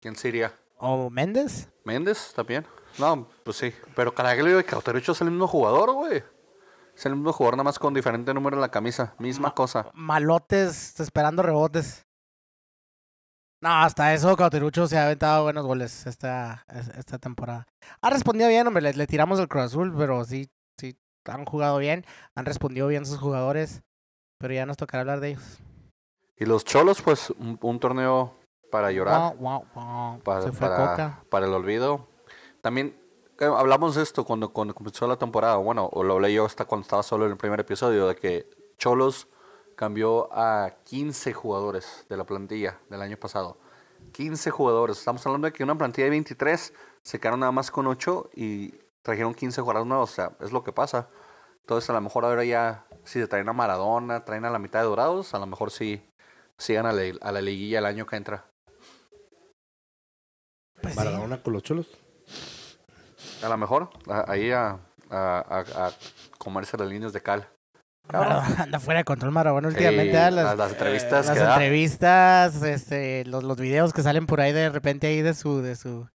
¿Quién 0.00 0.16
sería? 0.16 0.52
¿O 0.78 1.10
Méndez? 1.10 1.68
¿Méndez 1.84 2.32
también? 2.34 2.66
No, 2.98 3.28
pues 3.44 3.56
sí. 3.58 3.72
Pero 3.94 4.14
Caraglio 4.14 4.58
y 4.58 4.64
Cauterucho 4.64 5.12
es 5.12 5.20
el 5.20 5.30
mismo 5.30 5.46
jugador, 5.46 5.92
güey. 5.92 6.22
Es 6.96 7.06
el 7.06 7.14
mismo 7.14 7.32
jugador, 7.32 7.54
nada 7.56 7.64
más 7.64 7.78
con 7.78 7.94
diferente 7.94 8.32
número 8.34 8.56
en 8.56 8.60
la 8.62 8.70
camisa. 8.70 9.14
Misma 9.18 9.54
cosa. 9.54 9.90
Malotes 9.94 10.98
esperando 11.00 11.42
rebotes. 11.42 12.04
No, 13.62 13.68
hasta 13.70 14.14
eso 14.14 14.34
Cauterucho 14.36 14.86
se 14.86 14.96
ha 14.96 15.04
aventado 15.04 15.44
buenos 15.44 15.66
goles 15.66 16.06
esta, 16.06 16.64
es- 16.68 16.88
esta 16.88 17.18
temporada. 17.18 17.66
Ha 18.00 18.08
respondido 18.10 18.48
bien, 18.48 18.66
hombre, 18.66 18.82
le, 18.82 18.94
le 18.94 19.06
tiramos 19.06 19.38
el 19.38 19.48
Cruz 19.48 19.64
Azul, 19.64 19.94
pero 19.96 20.24
sí, 20.24 20.48
sí, 20.78 20.98
han 21.26 21.44
jugado 21.44 21.76
bien, 21.78 22.06
han 22.34 22.46
respondido 22.46 22.88
bien 22.88 23.04
sus 23.04 23.18
jugadores, 23.18 23.82
pero 24.40 24.54
ya 24.54 24.64
nos 24.64 24.78
tocará 24.78 25.02
hablar 25.02 25.20
de 25.20 25.30
ellos. 25.32 25.58
Y 26.36 26.46
los 26.46 26.64
Cholos, 26.64 27.02
pues 27.02 27.30
un, 27.30 27.58
un 27.60 27.78
torneo 27.78 28.34
para 28.70 28.90
llorar. 28.90 29.34
Para, 30.24 30.42
se 30.42 30.52
fue 30.52 30.68
para, 30.68 30.90
Coca. 30.90 31.24
para 31.28 31.46
el 31.46 31.52
olvido. 31.52 32.08
También 32.62 32.98
eh, 33.38 33.44
hablamos 33.44 33.94
de 33.94 34.02
esto 34.02 34.24
cuando, 34.24 34.50
cuando 34.50 34.74
comenzó 34.74 35.06
la 35.06 35.16
temporada. 35.16 35.56
Bueno, 35.56 35.90
o 35.92 36.02
lo 36.02 36.14
hablé 36.14 36.32
yo 36.32 36.46
hasta 36.46 36.64
cuando 36.64 36.82
estaba 36.82 37.02
solo 37.02 37.26
en 37.26 37.32
el 37.32 37.36
primer 37.36 37.60
episodio, 37.60 38.08
de 38.08 38.16
que 38.16 38.48
Cholos 38.78 39.28
cambió 39.76 40.32
a 40.32 40.76
15 40.84 41.34
jugadores 41.34 42.06
de 42.08 42.16
la 42.16 42.24
plantilla 42.24 42.80
del 42.88 43.02
año 43.02 43.18
pasado. 43.18 43.58
15 44.12 44.50
jugadores. 44.50 44.98
Estamos 44.98 45.24
hablando 45.26 45.46
de 45.46 45.52
que 45.52 45.62
una 45.62 45.76
plantilla 45.76 46.04
de 46.04 46.10
23 46.10 46.72
se 47.02 47.20
quedaron 47.20 47.40
nada 47.40 47.52
más 47.52 47.70
con 47.70 47.86
8 47.86 48.30
y 48.34 48.74
trajeron 49.02 49.34
15 49.34 49.60
jugadores 49.60 49.86
nuevos. 49.86 50.10
O 50.10 50.14
sea, 50.14 50.32
es 50.40 50.52
lo 50.52 50.64
que 50.64 50.72
pasa. 50.72 51.08
Entonces, 51.60 51.90
a 51.90 51.92
lo 51.92 52.00
mejor 52.00 52.24
ahora 52.24 52.44
ya, 52.44 52.86
si 53.10 53.20
se 53.20 53.26
traen 53.28 53.48
a 53.48 53.52
Maradona, 53.52 54.24
traen 54.24 54.44
a 54.44 54.50
la 54.50 54.58
mitad 54.58 54.80
de 54.80 54.86
Dorados, 54.86 55.34
a 55.34 55.38
lo 55.38 55.46
mejor 55.46 55.70
sí 55.70 56.02
sigan 56.58 56.86
a 56.86 56.92
la, 56.92 57.02
a 57.20 57.32
la 57.32 57.40
liguilla 57.40 57.78
el 57.80 57.86
año 57.86 58.06
que 58.06 58.16
entra. 58.16 58.44
Pues 60.80 60.94
sí. 60.94 60.98
Maradona 60.98 61.42
con 61.42 61.52
los 61.52 61.62
cholos. 61.62 61.88
A 63.42 63.48
lo 63.48 63.56
mejor, 63.56 63.90
a- 64.08 64.30
ahí 64.30 64.50
a, 64.50 64.78
a, 65.10 65.38
a, 65.80 65.86
a 65.86 65.92
comerse 66.38 66.76
las 66.76 66.88
líneas 66.88 67.12
de 67.12 67.22
cal. 67.22 67.48
Maradona 68.12 68.62
anda 68.62 68.80
fuera 68.80 69.00
de 69.00 69.04
control 69.04 69.30
Maradona 69.32 69.68
Sí, 69.70 69.74
últimamente. 69.76 70.16
¿eh? 70.16 70.30
las, 70.30 70.56
las 70.56 70.72
entrevistas 70.72 71.26
las 71.26 71.36
que 71.36 71.42
da. 71.44 71.52
entrevistas, 71.54 72.62
este, 72.62 73.24
los, 73.26 73.44
los 73.44 73.56
videos 73.58 73.92
que 73.92 74.02
salen 74.02 74.26
por 74.26 74.40
ahí 74.40 74.52
de 74.52 74.68
repente 74.70 75.06
ahí 75.06 75.22
de 75.22 75.34
su, 75.34 75.60
de 75.62 75.76
su, 75.76 76.08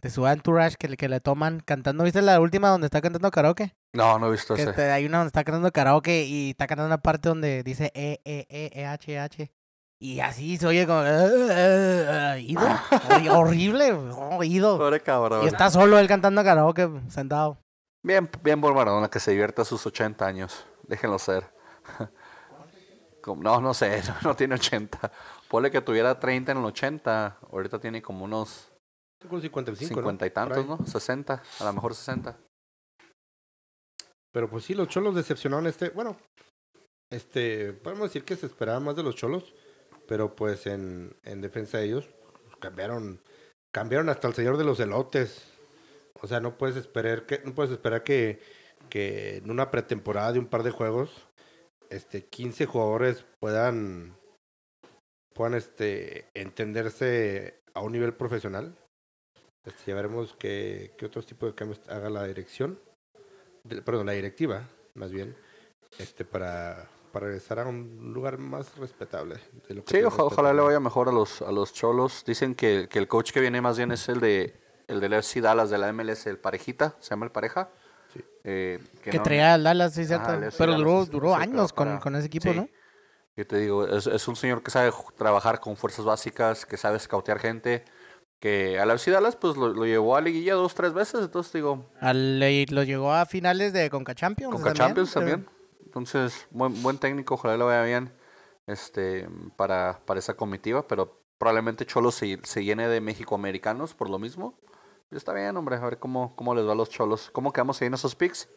de 0.00 0.10
su 0.10 0.26
entourage 0.26 0.76
que, 0.78 0.88
le- 0.88 0.96
que 0.96 1.08
le 1.08 1.20
toman 1.20 1.60
cantando. 1.60 2.04
¿Viste 2.04 2.22
la 2.22 2.40
última 2.40 2.68
donde 2.68 2.86
está 2.86 3.00
cantando 3.00 3.30
karaoke? 3.30 3.74
No, 3.92 4.18
no 4.18 4.28
he 4.28 4.30
visto 4.32 4.54
Que 4.54 4.62
ese. 4.62 4.72
te- 4.72 4.90
hay 4.90 5.06
una 5.06 5.18
donde 5.18 5.28
está 5.28 5.44
cantando 5.44 5.70
karaoke 5.72 6.24
y 6.24 6.50
está 6.50 6.66
cantando 6.66 6.86
una 6.86 6.98
parte 7.02 7.28
donde 7.28 7.62
dice 7.62 7.90
E, 7.94 8.20
E, 8.24 8.46
E, 8.48 8.70
E, 8.74 8.86
H, 8.86 9.18
H. 9.18 9.52
Y 10.00 10.20
así 10.20 10.56
se 10.56 10.66
oye 10.66 10.86
como... 10.86 11.00
"Ah, 11.00 12.32
ah", 12.34 12.38
ido. 12.38 12.60
Horri- 13.08 13.28
horrible, 13.30 13.92
oh, 13.92 14.42
ido. 14.44 14.78
Pobre 14.78 15.00
cabrón. 15.00 15.44
Y 15.44 15.48
está 15.48 15.70
solo 15.70 15.98
él 15.98 16.06
cantando 16.06 16.44
karaoke 16.44 16.88
sentado. 17.08 17.58
Bien, 18.04 18.30
bien 18.44 18.60
por 18.60 18.74
Maradona 18.74 19.08
que 19.10 19.18
se 19.18 19.32
divierta 19.32 19.62
a 19.62 19.64
sus 19.64 19.84
80 19.84 20.24
años. 20.24 20.64
Déjenlo 20.84 21.18
ser. 21.18 21.44
No, 23.36 23.60
no 23.60 23.74
sé, 23.74 24.02
no, 24.08 24.14
no 24.30 24.36
tiene 24.36 24.54
80. 24.54 25.10
Ponle 25.48 25.70
que 25.70 25.82
tuviera 25.82 26.18
30 26.18 26.52
en 26.52 26.58
el 26.58 26.64
80. 26.64 27.36
Ahorita 27.52 27.78
tiene 27.78 28.00
como 28.00 28.24
unos 28.24 28.67
Con 29.26 29.42
55, 29.42 29.94
50 29.94 30.26
y 30.26 30.30
tantos, 30.30 30.66
¿no? 30.66 30.86
60, 30.86 31.42
a 31.60 31.64
lo 31.64 31.72
mejor 31.72 31.94
60. 31.94 32.38
Pero 34.32 34.48
pues 34.48 34.64
sí, 34.64 34.74
los 34.74 34.88
cholos 34.88 35.14
decepcionaron 35.14 35.66
este. 35.66 35.90
Bueno, 35.90 36.16
este. 37.10 37.72
Podemos 37.72 38.10
decir 38.10 38.24
que 38.24 38.36
se 38.36 38.46
esperaba 38.46 38.78
más 38.78 38.94
de 38.94 39.02
los 39.02 39.16
cholos. 39.16 39.54
Pero 40.06 40.34
pues 40.34 40.66
en, 40.66 41.16
en 41.24 41.40
defensa 41.40 41.78
de 41.78 41.86
ellos, 41.86 42.08
pues, 42.44 42.56
cambiaron. 42.56 43.20
Cambiaron 43.72 44.08
hasta 44.08 44.28
el 44.28 44.34
señor 44.34 44.56
de 44.56 44.64
los 44.64 44.80
elotes. 44.80 45.52
O 46.20 46.26
sea, 46.26 46.40
no 46.40 46.56
puedes 46.56 46.76
esperar 46.76 47.26
que, 47.26 47.40
no 47.44 47.54
puedes 47.54 47.72
esperar 47.72 48.02
que, 48.02 48.40
que 48.88 49.36
en 49.36 49.50
una 49.50 49.70
pretemporada 49.70 50.32
de 50.32 50.38
un 50.38 50.46
par 50.46 50.62
de 50.62 50.70
juegos, 50.70 51.28
este, 51.90 52.26
15 52.26 52.66
jugadores 52.66 53.24
puedan, 53.40 54.16
puedan 55.34 55.54
este, 55.54 56.28
entenderse 56.34 57.60
a 57.74 57.80
un 57.80 57.92
nivel 57.92 58.14
profesional. 58.14 58.76
Este, 59.68 59.90
ya 59.90 59.94
veremos 59.94 60.34
qué, 60.38 60.92
qué 60.98 61.06
otros 61.06 61.26
tipos 61.26 61.48
de 61.50 61.54
cambios 61.54 61.80
haga 61.88 62.10
la 62.10 62.24
dirección 62.24 62.78
de- 63.64 63.82
perdón, 63.82 64.06
la 64.06 64.12
directiva, 64.12 64.62
más 64.94 65.10
bien, 65.12 65.36
este 65.98 66.24
para, 66.24 66.88
para 67.12 67.26
regresar 67.26 67.58
a 67.60 67.66
un 67.66 68.12
lugar 68.14 68.38
más 68.38 68.76
respetable. 68.78 69.36
De 69.68 69.74
lo 69.74 69.84
que 69.84 69.96
Sí, 69.98 70.02
oja- 70.02 70.24
ojalá 70.24 70.52
le 70.52 70.60
vaya 70.62 70.80
mejor 70.80 71.08
a 71.08 71.12
los, 71.12 71.42
a 71.42 71.52
los 71.52 71.72
cholos. 71.72 72.24
Dicen 72.26 72.54
que, 72.54 72.88
que 72.90 72.98
el 72.98 73.08
coach 73.08 73.32
que 73.32 73.40
viene 73.40 73.60
más 73.60 73.76
bien 73.76 73.92
es 73.92 74.08
el 74.08 74.20
de 74.20 74.54
el 74.88 75.00
del 75.00 75.12
FC 75.12 75.42
Dallas 75.42 75.68
de 75.68 75.76
la 75.76 75.92
MLS, 75.92 76.26
el 76.30 76.38
parejita, 76.38 76.96
se 77.00 77.10
llama 77.10 77.26
el 77.26 77.32
pareja. 77.32 77.68
Sí. 78.14 78.24
Eh, 78.44 78.78
Que, 79.02 79.12
no- 79.12 79.22
traía 79.22 79.52
al 79.52 79.62
Dallas, 79.64 79.92
sí, 79.92 80.06
cierto. 80.06 80.28
Pero 80.28 80.72
Dallas 80.72 80.78
duró, 80.78 81.04
duró 81.04 81.28
que 81.36 81.42
años 81.42 81.74
con, 81.74 81.88
para- 81.88 82.00
con 82.00 82.16
ese 82.16 82.26
equipo, 82.28 82.50
Sí. 82.50 82.56
¿no? 82.56 82.68
Yo 83.36 83.46
te 83.46 83.58
digo, 83.58 83.86
es, 83.86 84.06
es 84.06 84.26
un 84.28 84.34
señor 84.34 84.62
que 84.62 84.70
sabe 84.70 84.90
trabajar 85.16 85.60
con 85.60 85.76
fuerzas 85.76 86.04
básicas, 86.06 86.64
que 86.64 86.76
sabe 86.78 86.98
scoutear 86.98 87.38
gente, 87.38 87.84
que 88.40 88.78
a 88.78 88.86
la 88.86 88.94
FC 88.94 89.10
Dallas 89.10 89.36
pues 89.36 89.56
lo, 89.56 89.68
lo 89.68 89.84
llevó 89.84 90.16
a 90.16 90.20
liguilla 90.20 90.54
dos, 90.54 90.74
tres 90.74 90.92
veces, 90.92 91.22
entonces 91.22 91.52
digo, 91.52 91.90
Al, 92.00 92.38
lo 92.40 92.82
llegó 92.82 93.12
a 93.12 93.26
finales 93.26 93.72
de 93.72 93.90
Conca 93.90 94.14
Champions. 94.14 94.60
con 94.60 94.72
Champions 94.74 95.12
también. 95.12 95.46
Entonces, 95.84 96.46
buen, 96.50 96.80
buen 96.82 96.98
técnico, 96.98 97.34
ojalá 97.34 97.56
le 97.56 97.64
vaya 97.64 97.82
bien 97.82 98.12
este 98.66 99.26
para, 99.56 100.00
para 100.04 100.20
esa 100.20 100.34
comitiva, 100.34 100.86
pero 100.86 101.22
probablemente 101.38 101.86
Cholos 101.86 102.14
se, 102.14 102.38
se 102.44 102.64
llene 102.64 102.88
de 102.88 103.00
México-americanos 103.00 103.94
por 103.94 104.10
lo 104.10 104.18
mismo. 104.18 104.58
Y 105.10 105.16
está 105.16 105.32
bien, 105.32 105.56
hombre, 105.56 105.76
a 105.76 105.80
ver 105.80 105.98
cómo, 105.98 106.36
cómo 106.36 106.54
les 106.54 106.66
va 106.66 106.72
a 106.72 106.74
los 106.74 106.90
Cholos. 106.90 107.30
¿Cómo 107.32 107.52
quedamos 107.52 107.80
ahí 107.80 107.86
en 107.86 107.94
esos 107.94 108.14
picks? 108.14 108.48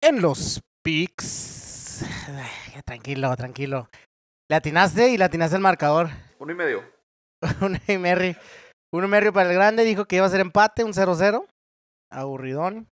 En 0.00 0.20
los 0.20 0.60
picks. 0.82 2.04
Tranquilo, 2.84 3.34
tranquilo. 3.36 3.88
Le 4.48 4.56
atinaste 4.56 5.10
y 5.10 5.18
le 5.18 5.24
atinaste 5.24 5.54
el 5.56 5.62
marcador. 5.62 6.08
Uno 6.38 6.50
y 6.52 6.54
medio. 6.56 6.82
Un 7.60 7.78
Merry. 8.00 8.36
Un 8.92 9.08
Merry 9.08 9.30
para 9.30 9.48
el 9.48 9.54
grande 9.54 9.84
dijo 9.84 10.04
que 10.04 10.16
iba 10.16 10.26
a 10.26 10.30
ser 10.30 10.40
empate, 10.40 10.84
un 10.84 10.92
0-0. 10.92 11.46
Aburridón. 12.10 12.88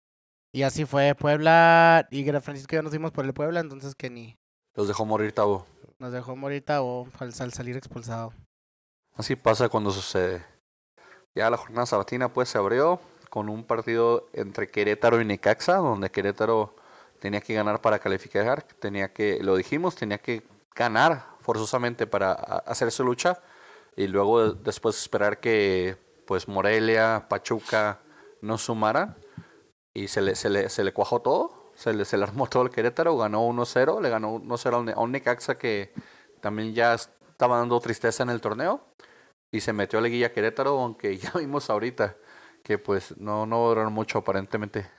Y 0.53 0.63
así 0.63 0.85
fue. 0.85 1.15
Puebla 1.15 2.07
y 2.11 2.25
Francisco 2.41 2.75
y 2.75 2.77
yo 2.77 2.83
nos 2.83 2.91
fuimos 2.91 3.13
por 3.13 3.25
el 3.25 3.35
Puebla, 3.35 3.61
entonces 3.61 3.95
que 3.95 4.11
ni 4.11 4.37
Los 4.75 4.89
dejó 4.89 5.05
morir 5.05 5.33
Tabo. 5.33 5.67
nos 5.99 6.13
dejó 6.13 6.37
morir 6.37 6.65
o 6.81 7.09
al, 7.19 7.33
al 7.39 7.53
salir 7.53 7.77
expulsado. 7.77 8.33
Así 9.15 9.37
pasa 9.37 9.69
cuando 9.69 9.91
sucede. 9.91 10.45
Ya 11.35 11.51
la 11.51 11.57
jornada 11.57 11.87
sabatina 11.87 12.33
pues 12.33 12.49
se 12.49 12.59
abrió 12.59 13.01
con 13.31 13.49
un 13.49 13.65
partido 13.65 14.29
entre 14.33 14.71
Querétaro 14.71 15.21
y 15.21 15.25
Necaxa, 15.25 15.77
donde 15.77 16.11
Querétaro 16.11 16.75
tenía 17.21 17.41
que 17.41 17.55
ganar 17.55 17.81
para 17.81 17.99
calificar, 17.99 18.63
tenía 18.63 19.13
que, 19.13 19.43
lo 19.43 19.57
dijimos, 19.57 19.97
tenía 19.97 20.19
que 20.19 20.43
ganar 20.75 21.27
forzosamente 21.41 22.07
para 22.07 22.33
hacer 22.33 22.91
su 22.93 23.05
lucha 23.05 23.41
y 23.97 24.07
luego 24.09 24.53
de- 24.53 24.63
después 24.63 24.97
esperar 24.99 25.41
que 25.41 25.97
pues 26.27 26.49
Morelia, 26.49 27.27
Pachuca 27.29 28.01
no 28.43 28.59
sumaran 28.59 29.17
y 29.95 30.09
se 30.09 30.21
le, 30.21 30.35
se 30.35 30.51
le, 30.51 30.69
se 30.69 30.85
le 30.85 30.93
cuajó 30.93 31.23
todo, 31.23 31.73
se 31.75 31.95
le, 31.95 32.05
se 32.05 32.17
le 32.19 32.25
armó 32.25 32.47
todo 32.49 32.65
el 32.65 32.71
Querétaro, 32.71 33.17
ganó 33.17 33.47
1-0, 33.49 34.01
le 34.03 34.11
ganó 34.11 34.35
1-0 34.41 34.95
a 34.95 35.01
un 35.01 35.13
Necaxa 35.13 35.57
que 35.57 35.93
también 36.41 36.75
ya 36.75 36.95
estaba 36.95 37.59
dando 37.59 37.79
tristeza 37.81 38.23
en 38.23 38.31
el 38.31 38.41
torneo 38.41 38.85
y 39.53 39.61
se 39.61 39.73
metió 39.73 39.99
a 39.99 40.03
la 40.03 40.33
Querétaro, 40.33 40.79
aunque 40.81 41.17
ya 41.19 41.33
vimos 41.33 41.71
ahorita 41.71 42.17
que 42.63 42.79
pues 42.79 43.17
no, 43.19 43.47
no 43.47 43.69
duraron 43.69 43.93
mucho 43.93 44.19
aparentemente. 44.19 44.91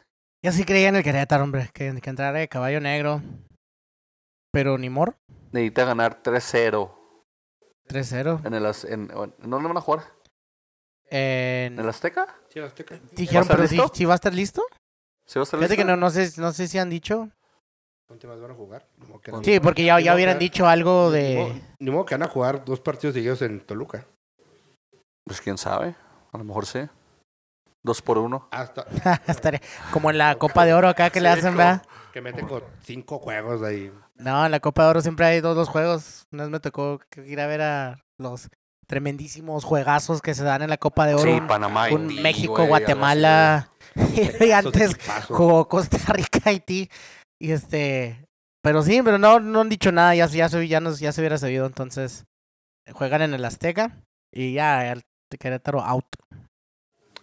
Yo 0.44 0.52
sí 0.52 0.64
creía 0.64 0.90
en 0.90 0.96
el 0.96 1.04
Querétaro, 1.04 1.44
hombre, 1.44 1.70
que, 1.74 1.94
que 2.02 2.10
entrara 2.10 2.40
de 2.40 2.48
caballo 2.48 2.80
negro. 2.80 3.22
Pero 4.54 4.78
ni 4.78 4.90
mor. 4.90 5.16
Necesita 5.52 5.84
ganar 5.84 6.24
3-0 6.24 6.97
3-0. 7.88 8.46
en 8.46 8.54
el 8.54 8.66
Az- 8.66 8.86
en, 8.86 9.10
en- 9.12 9.34
¿en 9.44 9.50
¿dónde 9.50 9.68
van 9.68 9.78
a 9.78 9.82
jugar? 9.82 10.04
En- 11.10 11.74
¿En 11.74 11.80
el 11.80 11.90
Azteca? 11.90 12.28
Sí, 12.50 12.60
el 12.60 12.66
Azteca. 12.66 13.00
Dijeron, 13.14 13.48
pero 13.48 13.68
sí, 13.68 13.76
listo? 13.78 13.92
sí 13.96 14.06
va 14.06 14.14
a 14.14 14.16
estar 14.16 14.34
listo. 14.34 14.64
¿Sí 15.26 15.40
va 15.40 15.44
a 15.44 15.44
estar 15.44 15.60
Fíjate 15.60 15.76
que 15.76 15.84
listo? 15.84 15.96
no, 15.96 16.02
no 16.02 16.10
sé, 16.10 16.30
no 16.42 16.52
sé 16.52 16.68
si 16.68 16.78
han 16.78 16.90
dicho. 16.90 17.30
¿Cuántos 18.08 18.30
más 18.30 18.40
van 18.40 18.52
a 18.52 18.54
jugar? 18.56 18.88
No- 18.98 19.44
Sí, 19.44 19.60
porque 19.60 19.84
ya, 19.84 20.00
ya 20.00 20.16
hubieran 20.16 20.38
que- 20.38 20.46
dicho 20.46 20.68
algo 20.68 21.10
Ni 21.12 21.18
de... 21.20 21.36
modo- 21.36 21.62
Ni 21.80 21.92
modo 21.92 22.06
que 22.06 22.16
van 22.16 22.24
a 22.24 22.30
jugar 22.32 22.64
dos 22.66 22.80
partidos 22.80 23.14
seguidos 23.14 23.42
en 23.42 23.60
Toluca. 23.66 24.06
Pues 25.26 25.42
quién 25.42 25.58
sabe, 25.58 25.96
a 26.32 26.38
lo 26.38 26.44
mejor 26.46 26.66
sí. 26.66 26.88
Dos 27.84 28.02
por 28.02 28.18
uno. 28.18 28.48
Hasta 28.52 28.86
como 29.92 30.10
en 30.10 30.18
la 30.18 30.36
Copa 30.36 30.66
de 30.66 30.74
Oro 30.74 30.88
acá 30.90 31.10
que 31.10 31.22
le 31.22 31.30
hacen, 31.30 31.56
¿verdad? 31.56 31.84
que 32.14 32.22
meten 32.22 32.48
con 32.48 32.64
cinco 32.82 33.20
juegos 33.20 33.62
ahí. 33.62 33.92
No, 34.20 34.46
en 34.46 34.52
la 34.52 34.60
Copa 34.60 34.84
de 34.84 34.90
Oro 34.90 35.02
siempre 35.02 35.26
hay 35.26 35.42
dos, 35.42 35.56
dos 35.56 35.70
juegos. 35.70 36.28
Una 36.32 36.44
vez 36.44 36.52
me 36.52 36.60
tocó 36.60 37.00
ir 37.26 37.40
a 37.40 37.48
ver 37.48 37.62
a 37.62 38.04
los 38.18 38.50
tremendísimos 38.88 39.64
juegazos 39.64 40.22
que 40.22 40.34
se 40.34 40.44
dan 40.44 40.62
en 40.62 40.70
la 40.70 40.78
Copa 40.78 41.06
de 41.06 41.16
Oro. 41.16 41.34
Sí, 41.34 41.42
Panamá, 41.48 41.90
un 41.92 42.10
Haití, 42.10 42.22
México, 42.22 42.54
güey, 42.54 42.68
Guatemala. 42.68 43.70
y 44.40 44.52
antes 44.52 44.98
jugó 45.28 45.68
Costa 45.68 45.98
Rica, 46.14 46.40
Haití. 46.46 46.90
Y 47.40 47.52
este... 47.52 48.26
Pero 48.64 48.82
sí, 48.82 49.02
pero 49.04 49.18
no, 49.18 49.40
no 49.40 49.62
han 49.62 49.70
dicho 49.70 49.92
nada. 49.92 50.16
Ya, 50.16 50.26
ya, 50.28 50.50
se, 50.50 50.68
ya, 50.68 50.80
nos, 50.80 51.00
ya 51.00 51.12
se 51.12 51.22
hubiera 51.22 51.38
sabido. 51.38 51.66
Entonces, 51.66 52.26
juegan 52.92 53.22
en 53.22 53.34
el 53.34 53.46
Azteca. 53.46 54.04
Y 54.34 54.54
ya, 54.54 54.92
el 54.92 55.04
Querétaro 55.40 55.82
out. 55.82 56.08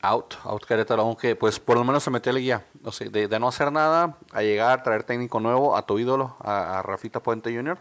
Out, 0.05 0.35
out 0.45 0.65
Querétaro, 0.67 1.03
aunque 1.03 1.35
pues 1.37 1.59
por 1.59 1.77
lo 1.79 1.85
menos 1.85 2.03
se 2.03 2.11
metió 2.11 2.31
a 2.31 2.35
la 2.35 2.41
guía. 2.41 2.65
O 2.85 2.93
sea, 2.93 3.09
de, 3.09 3.27
de 3.29 3.39
no 3.41 3.49
hacer 3.49 3.73
nada, 3.73 4.19
a 4.33 4.43
llegar, 4.43 4.83
traer 4.83 5.05
técnico 5.05 5.41
nuevo, 5.41 5.77
a 5.77 5.87
tu 5.87 5.99
ídolo, 5.99 6.37
a, 6.41 6.79
a 6.79 6.83
Rafita 6.83 7.23
Puente 7.23 7.55
Jr. 7.55 7.79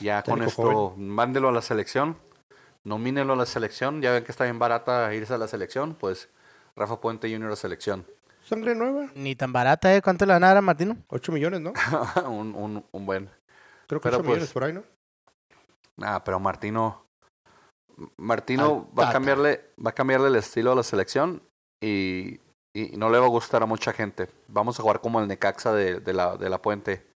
Ya 0.00 0.22
con 0.22 0.42
esto, 0.42 0.94
mándelo 0.98 1.48
a 1.48 1.52
la 1.52 1.62
selección, 1.62 2.18
nomínelo 2.84 3.32
a 3.32 3.36
la 3.36 3.46
selección. 3.46 4.02
Ya 4.02 4.12
ven 4.12 4.24
que 4.24 4.30
está 4.32 4.44
bien 4.44 4.58
barata 4.58 5.14
irse 5.14 5.32
a 5.32 5.38
la 5.38 5.48
selección, 5.48 5.94
pues 5.94 6.28
Rafa 6.76 7.00
Puente 7.00 7.32
Jr. 7.32 7.50
a 7.52 7.56
selección. 7.56 8.06
Sangre 8.46 8.74
nueva. 8.74 9.06
Ni 9.14 9.34
tan 9.34 9.52
barata, 9.52 9.94
¿eh? 9.96 10.02
¿Cuánto 10.02 10.26
le 10.26 10.34
van 10.34 10.44
a 10.44 10.48
dar 10.48 10.58
a 10.58 10.60
Martino? 10.60 10.98
8 11.08 11.32
millones, 11.32 11.60
¿no? 11.62 11.72
un, 12.28 12.54
un, 12.54 12.84
un 12.92 13.06
buen. 13.06 13.30
Creo 13.86 14.00
que 14.00 14.08
Pero 14.10 14.18
8 14.18 14.24
pues- 14.24 14.28
millones 14.28 14.52
por 14.52 14.64
ahí, 14.64 14.72
¿no? 14.74 14.82
Ah, 16.02 16.22
pero 16.22 16.38
Martino. 16.38 17.05
Martino 18.16 18.88
va 18.98 19.08
a 19.08 19.12
cambiarle, 19.12 19.70
va 19.84 19.90
a 19.90 19.94
cambiarle 19.94 20.28
el 20.28 20.36
estilo 20.36 20.72
a 20.72 20.74
la 20.74 20.82
selección 20.82 21.42
y, 21.82 22.40
y 22.74 22.96
no 22.96 23.08
le 23.10 23.18
va 23.18 23.26
a 23.26 23.30
gustar 23.30 23.62
a 23.62 23.66
mucha 23.66 23.92
gente. 23.92 24.28
Vamos 24.48 24.78
a 24.78 24.82
jugar 24.82 25.00
como 25.00 25.20
el 25.20 25.28
Necaxa 25.28 25.72
de, 25.72 26.00
de 26.00 26.12
la, 26.12 26.36
de 26.36 26.50
la 26.50 26.60
Puente. 26.60 27.06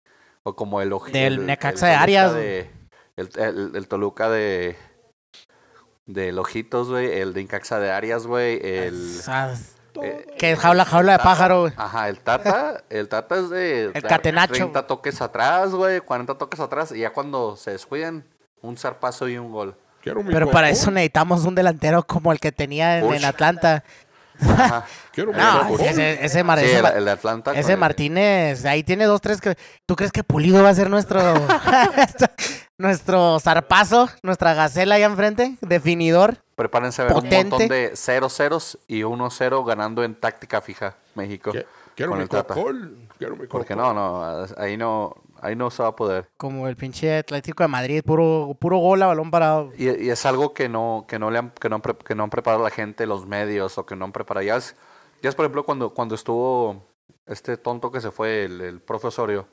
O 0.43 0.55
como 0.55 0.81
el 0.81 0.89
Del 1.11 1.33
el- 1.39 1.45
Necaxa 1.45 1.87
el 1.87 1.91
de 1.91 1.95
Arias. 1.97 2.33
de- 2.33 2.71
el, 3.17 3.71
el- 3.75 3.87
Toluca 3.87 4.29
de. 4.29 4.75
De 6.07 6.31
Lojitos, 6.31 6.89
güey. 6.89 7.11
El 7.19 7.33
de 7.33 7.41
Incaxa 7.41 7.79
de 7.79 7.91
Arias, 7.91 8.25
güey. 8.25 8.59
El. 8.63 9.19
Ah, 9.27 9.53
eh, 10.01 10.25
que 10.39 10.55
jaula, 10.55 10.83
jaula 10.85 11.13
de 11.13 11.19
pájaro, 11.19 11.61
güey. 11.61 11.73
Ajá, 11.77 12.09
el 12.09 12.19
Tata, 12.21 12.83
el 12.89 13.07
Tata 13.07 13.35
es 13.35 13.49
de 13.49 13.85
El 13.93 14.01
catenacho. 14.03 14.53
30 14.53 14.87
toques 14.87 15.21
atrás, 15.21 15.71
güey, 15.75 15.99
40 15.99 16.37
toques 16.37 16.59
atrás 16.59 16.91
y 16.91 16.99
ya 16.99 17.11
cuando 17.11 17.55
se 17.55 17.71
descuiden, 17.71 18.25
un 18.61 18.77
zarpazo 18.77 19.27
y 19.27 19.37
un 19.37 19.51
gol. 19.51 19.75
Quiero 20.01 20.23
mi 20.23 20.33
Pero 20.33 20.49
para 20.51 20.69
eso 20.69 20.89
necesitamos 20.91 21.45
un 21.45 21.55
delantero 21.55 22.03
como 22.03 22.31
el 22.31 22.39
que 22.39 22.51
tenía 22.51 22.97
en, 22.99 23.23
Atlanta. 23.25 23.83
Quiero 25.11 25.31
No, 25.33 25.77
ese, 25.77 26.25
ese, 26.25 26.43
Mar- 26.43 26.57
Sí, 26.59 26.65
ese 26.65 26.79
el, 26.79 26.85
el 26.85 27.05
de 27.05 27.11
Atlanta. 27.11 27.53
ese 27.53 27.77
Martínez, 27.77 28.65
ahí 28.65 28.83
tiene 28.83 29.05
dos, 29.05 29.21
tres 29.21 29.39
que... 29.39 29.55
¿Tú 29.85 29.95
crees 29.95 30.11
que 30.11 30.23
Pulido 30.23 30.63
va 30.63 30.69
a 30.69 30.73
ser 30.73 30.89
nuestro... 30.89 31.21
nuestro 32.77 33.39
zarpazo, 33.39 34.09
nuestra 34.23 34.53
gacela 34.53 34.95
allá 34.95 35.05
enfrente? 35.05 35.57
Definidor. 35.61 36.37
Prepárense 36.55 37.01
a 37.01 37.05
ver 37.05 37.13
potente. 37.13 37.37
un 37.43 37.49
montón 37.49 37.67
de 37.67 37.91
0 37.93 38.29
ceros 38.29 38.79
y 38.87 39.03
1 39.03 39.29
0 39.29 39.63
ganando 39.63 40.03
en 40.03 40.15
táctica 40.15 40.61
fija 40.61 40.95
México. 41.15 41.51
Qui- 41.51 41.65
Quiero 41.95 42.15
mi. 42.15 42.25
Quiero 43.17 43.35
mi 43.35 43.47
Porque 43.47 43.75
no, 43.75 43.93
no, 43.93 44.45
ahí 44.57 44.77
no, 44.77 45.15
Ahí 45.41 45.55
no 45.55 45.71
se 45.71 45.81
va 45.81 45.89
a 45.89 45.95
poder. 45.95 46.29
Como 46.37 46.67
el 46.67 46.75
pinche 46.75 47.17
Atlético 47.17 47.63
de 47.63 47.67
Madrid, 47.67 48.03
puro, 48.05 48.55
puro 48.59 48.77
gol 48.77 49.01
a 49.01 49.07
balón 49.07 49.31
parado. 49.31 49.71
Y, 49.75 50.05
y 50.05 50.09
es 50.09 50.25
algo 50.25 50.53
que 50.53 50.69
no, 50.69 51.05
que 51.07 51.17
no 51.17 51.31
le 51.31 51.39
han, 51.39 51.49
que 51.51 51.67
no 51.67 51.81
que 51.81 52.15
no 52.15 52.23
han 52.23 52.29
preparado 52.29 52.63
la 52.63 52.69
gente, 52.69 53.07
los 53.07 53.25
medios, 53.25 53.77
o 53.77 53.85
que 53.85 53.95
no 53.95 54.05
han 54.05 54.11
preparado. 54.11 54.45
Ya 54.45 54.57
es, 54.57 54.75
ya 55.21 55.29
es 55.29 55.35
por 55.35 55.45
ejemplo, 55.45 55.65
cuando, 55.65 55.93
cuando 55.93 56.13
estuvo 56.13 56.83
este 57.25 57.57
tonto 57.57 57.91
que 57.91 58.01
se 58.01 58.11
fue, 58.11 58.45
el, 58.45 58.61
el 58.61 58.81
profesorio, 58.81 59.47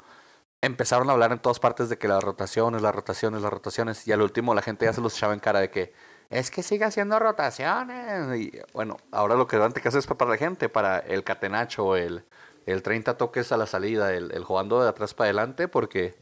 empezaron 0.60 1.08
a 1.08 1.14
hablar 1.14 1.32
en 1.32 1.38
todas 1.38 1.58
partes 1.58 1.88
de 1.88 1.96
que 1.96 2.06
las 2.06 2.22
rotaciones, 2.22 2.82
las 2.82 2.94
rotaciones, 2.94 3.40
las 3.40 3.50
rotaciones, 3.50 4.06
y 4.06 4.12
al 4.12 4.20
último 4.20 4.54
la 4.54 4.62
gente 4.62 4.84
ya 4.84 4.92
se 4.92 5.00
los 5.00 5.16
echaba 5.16 5.32
en 5.32 5.40
cara 5.40 5.60
de 5.60 5.70
que 5.70 5.94
es 6.30 6.50
que 6.50 6.62
sigue 6.62 6.84
haciendo 6.84 7.18
rotaciones. 7.18 8.38
Y 8.38 8.52
bueno, 8.74 8.98
ahora 9.10 9.34
lo 9.34 9.46
que 9.46 9.56
tener 9.56 9.72
que 9.72 9.88
hacer 9.88 10.00
es 10.00 10.06
preparar 10.06 10.32
a 10.32 10.34
la 10.34 10.38
gente 10.38 10.68
para 10.68 10.98
el 10.98 11.24
catenacho, 11.24 11.96
el, 11.96 12.24
el 12.72 12.82
30 12.82 13.16
toques 13.16 13.52
a 13.52 13.56
la 13.56 13.66
salida, 13.66 14.12
el, 14.14 14.32
el 14.32 14.44
jugando 14.44 14.82
de 14.82 14.88
atrás 14.88 15.14
para 15.14 15.26
adelante, 15.26 15.68
porque 15.68 16.16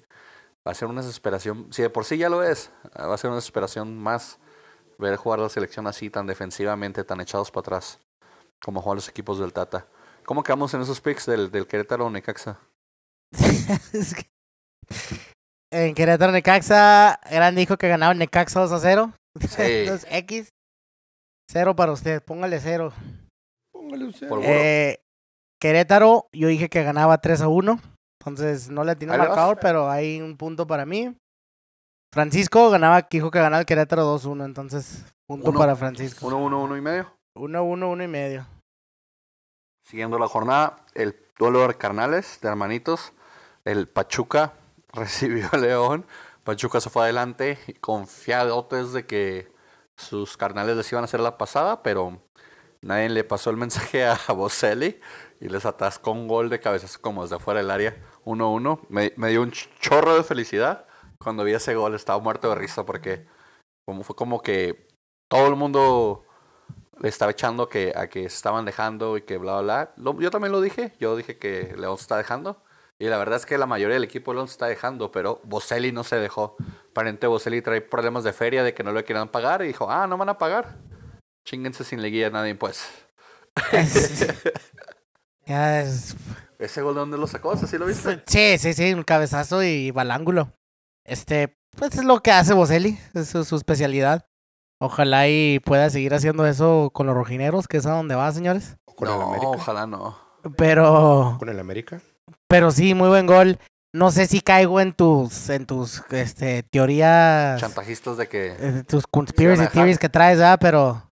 va 0.66 0.72
a 0.72 0.74
ser 0.74 0.88
una 0.88 1.02
desesperación. 1.02 1.72
Si 1.72 1.82
de 1.82 1.90
por 1.90 2.04
sí 2.04 2.18
ya 2.18 2.28
lo 2.28 2.42
es, 2.42 2.70
va 2.98 3.14
a 3.14 3.18
ser 3.18 3.28
una 3.30 3.36
desesperación 3.36 3.98
más 3.98 4.38
ver 4.98 5.16
jugar 5.16 5.38
la 5.40 5.48
selección 5.48 5.86
así, 5.86 6.08
tan 6.10 6.26
defensivamente, 6.26 7.04
tan 7.04 7.20
echados 7.20 7.50
para 7.50 7.60
atrás, 7.60 7.98
como 8.62 8.80
juegan 8.80 8.96
los 8.96 9.08
equipos 9.08 9.38
del 9.38 9.52
Tata. 9.52 9.86
¿Cómo 10.24 10.42
quedamos 10.42 10.72
en 10.74 10.80
esos 10.80 11.00
picks 11.00 11.26
del, 11.26 11.50
del 11.50 11.66
Querétaro 11.66 12.06
o 12.06 12.10
Necaxa? 12.10 12.58
Es 13.92 14.14
que- 14.14 14.26
En 15.70 15.94
Querétaro 15.94 16.32
Necaxa, 16.32 17.18
Gran 17.30 17.54
dijo 17.54 17.76
que 17.76 17.88
ganaba 17.88 18.14
Necaxa 18.14 18.60
2 18.60 18.72
a 18.72 18.78
0. 18.80 19.12
Sí. 19.40 19.56
Entonces, 19.58 20.06
X. 20.10 20.48
Cero 21.50 21.76
para 21.76 21.92
usted, 21.92 22.22
póngale 22.24 22.58
cero. 22.58 22.92
Póngale 23.72 24.04
un 24.04 24.12
cero. 24.12 24.40
Eh, 24.42 24.98
Querétaro, 25.60 26.28
yo 26.32 26.48
dije 26.48 26.68
que 26.68 26.82
ganaba 26.82 27.18
3 27.18 27.42
a 27.42 27.48
1. 27.48 27.80
Entonces 28.20 28.70
no 28.70 28.84
le 28.84 28.96
tiene 28.96 29.16
vas. 29.16 29.28
marcador, 29.28 29.58
pero 29.60 29.88
hay 29.90 30.20
un 30.20 30.36
punto 30.36 30.66
para 30.66 30.84
mí. 30.84 31.16
Francisco 32.12 32.70
ganaba, 32.70 33.06
dijo 33.10 33.30
que 33.30 33.38
ganaba 33.38 33.60
el 33.60 33.66
Querétaro 33.66 34.04
2 34.04 34.24
1. 34.24 34.44
Entonces, 34.44 35.04
punto 35.26 35.50
Uno. 35.50 35.58
para 35.58 35.76
Francisco. 35.76 36.26
Uno, 36.26 36.38
uno, 36.38 36.62
uno 36.62 36.76
y 36.76 36.80
medio. 36.80 37.12
1 37.36 37.62
1, 37.62 37.90
1 37.90 38.04
y 38.04 38.08
medio. 38.08 38.46
Siguiendo 39.84 40.18
la 40.18 40.26
jornada, 40.26 40.76
el 40.94 41.16
duelo 41.38 41.66
de 41.66 41.74
carnales, 41.74 42.38
de 42.42 42.48
hermanitos. 42.48 43.12
El 43.64 43.88
Pachuca 43.88 44.54
recibió 44.92 45.48
a 45.52 45.58
León. 45.58 46.06
Pachuca 46.44 46.80
se 46.80 46.90
fue 46.90 47.02
adelante, 47.04 47.58
confiadotes 47.80 48.92
de 48.92 49.04
que 49.06 49.52
sus 49.96 50.36
carnales 50.36 50.76
les 50.76 50.90
iban 50.92 51.02
a 51.02 51.06
hacer 51.06 51.20
la 51.20 51.38
pasada, 51.38 51.82
pero 51.82 52.20
nadie 52.82 53.08
le 53.08 53.24
pasó 53.24 53.50
el 53.50 53.56
mensaje 53.56 54.06
a 54.06 54.16
Boselli 54.32 55.00
y 55.40 55.48
les 55.48 55.66
atascó 55.66 56.12
un 56.12 56.28
gol 56.28 56.48
de 56.48 56.60
cabezas 56.60 56.98
como 56.98 57.22
desde 57.22 57.38
fuera 57.38 57.60
del 57.60 57.70
área, 57.70 57.96
1-1. 58.24 58.80
Me, 58.88 59.12
me 59.16 59.30
dio 59.30 59.42
un 59.42 59.52
chorro 59.52 60.14
de 60.14 60.22
felicidad 60.22 60.86
cuando 61.18 61.44
vi 61.44 61.54
ese 61.54 61.74
gol, 61.74 61.94
estaba 61.94 62.20
muerto 62.20 62.48
de 62.48 62.54
risa 62.54 62.84
porque 62.84 63.26
como 63.86 64.02
fue 64.02 64.16
como 64.16 64.42
que 64.42 64.88
todo 65.28 65.48
el 65.48 65.56
mundo 65.56 66.24
le 67.00 67.08
estaba 67.08 67.30
echando 67.30 67.68
que, 67.68 67.92
a 67.94 68.08
que 68.08 68.20
se 68.20 68.36
estaban 68.36 68.64
dejando 68.64 69.16
y 69.16 69.22
que 69.22 69.38
bla, 69.38 69.60
bla, 69.60 69.92
bla. 69.96 70.14
Yo 70.20 70.30
también 70.30 70.52
lo 70.52 70.60
dije, 70.60 70.94
yo 70.98 71.16
dije 71.16 71.38
que 71.38 71.74
León 71.76 71.96
se 71.96 72.02
está 72.02 72.16
dejando. 72.16 72.62
Y 72.98 73.06
la 73.06 73.18
verdad 73.18 73.36
es 73.36 73.44
que 73.44 73.58
la 73.58 73.66
mayoría 73.66 73.94
del 73.94 74.04
equipo 74.04 74.32
León 74.32 74.48
se 74.48 74.52
está 74.52 74.66
dejando, 74.66 75.12
pero 75.12 75.40
Boselli 75.44 75.92
no 75.92 76.02
se 76.02 76.16
dejó. 76.16 76.56
Aparentemente 76.90 77.26
Boselli 77.26 77.60
trae 77.60 77.82
problemas 77.82 78.24
de 78.24 78.32
feria, 78.32 78.62
de 78.62 78.72
que 78.72 78.82
no 78.82 78.92
le 78.92 79.04
quieran 79.04 79.28
pagar, 79.28 79.62
y 79.62 79.66
dijo, 79.66 79.90
ah, 79.90 80.06
no 80.06 80.16
van 80.16 80.30
a 80.30 80.38
pagar. 80.38 80.78
Chinguense 81.44 81.84
sin 81.84 82.00
liguilla 82.00 82.30
nadie, 82.30 82.54
pues. 82.54 82.88
Ya 85.46 85.80
es- 85.82 86.16
¿Ese 86.58 86.82
gol 86.82 86.94
de 86.94 87.00
dónde 87.00 87.18
lo 87.18 87.26
sacó? 87.26 87.56
¿Sí 87.56 87.76
lo 87.78 87.86
viste? 87.86 88.22
Sí, 88.26 88.56
sí, 88.58 88.72
sí, 88.72 88.92
un 88.94 89.02
cabezazo 89.02 89.62
y 89.62 89.90
balángulo. 89.90 90.52
Este, 91.04 91.54
pues 91.76 91.94
es 91.96 92.04
lo 92.04 92.20
que 92.22 92.32
hace 92.32 92.54
Boselli, 92.54 92.98
es 93.14 93.28
su, 93.28 93.44
su 93.44 93.56
especialidad. 93.56 94.26
Ojalá 94.80 95.28
y 95.28 95.58
pueda 95.60 95.88
seguir 95.90 96.14
haciendo 96.14 96.46
eso 96.46 96.90
con 96.92 97.06
los 97.06 97.14
rojineros, 97.14 97.68
que 97.68 97.76
es 97.76 97.86
a 97.86 97.92
donde 97.92 98.14
va, 98.14 98.30
señores. 98.32 98.76
Con 98.96 99.08
el 99.08 99.14
no, 99.14 99.22
América. 99.28 99.48
ojalá 99.48 99.86
no. 99.86 100.18
Pero, 100.56 101.36
Con 101.38 101.48
el 101.48 101.58
América. 101.60 102.00
pero 102.48 102.70
sí, 102.70 102.94
muy 102.94 103.08
buen 103.08 103.26
gol. 103.26 103.58
No 103.94 104.10
sé 104.10 104.26
si 104.26 104.40
caigo 104.40 104.80
en 104.80 104.92
tus, 104.92 105.48
en 105.48 105.64
tus, 105.66 106.02
este, 106.10 106.62
teorías, 106.64 107.60
Chantajistas 107.60 108.16
de 108.18 108.28
que... 108.28 108.54
eh, 108.58 108.84
tus 108.86 109.06
conspiracy 109.06 109.66
theories 109.72 109.98
que 109.98 110.08
traes, 110.10 110.38
¿verdad? 110.38 110.58
Pero, 110.60 111.05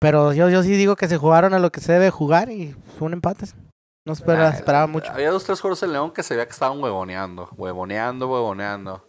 pero 0.00 0.32
yo, 0.32 0.48
yo 0.48 0.62
sí 0.62 0.70
digo 0.70 0.96
que 0.96 1.08
se 1.08 1.18
jugaron 1.18 1.54
a 1.54 1.58
lo 1.58 1.70
que 1.70 1.80
se 1.80 1.92
debe 1.92 2.10
jugar 2.10 2.50
y 2.50 2.74
fue 2.98 3.06
un 3.06 3.12
empate. 3.12 3.46
No 4.06 4.14
espera, 4.14 4.48
Ah, 4.48 4.50
esperaba 4.50 4.86
mucho. 4.86 5.12
Había 5.12 5.30
dos, 5.30 5.44
tres 5.44 5.60
jugadores 5.60 5.82
en 5.82 5.92
León 5.92 6.12
que 6.12 6.22
se 6.22 6.34
veía 6.34 6.46
que 6.46 6.52
estaban 6.52 6.82
huevoneando, 6.82 7.50
huevoneando, 7.56 8.28
huevoneando. 8.28 9.06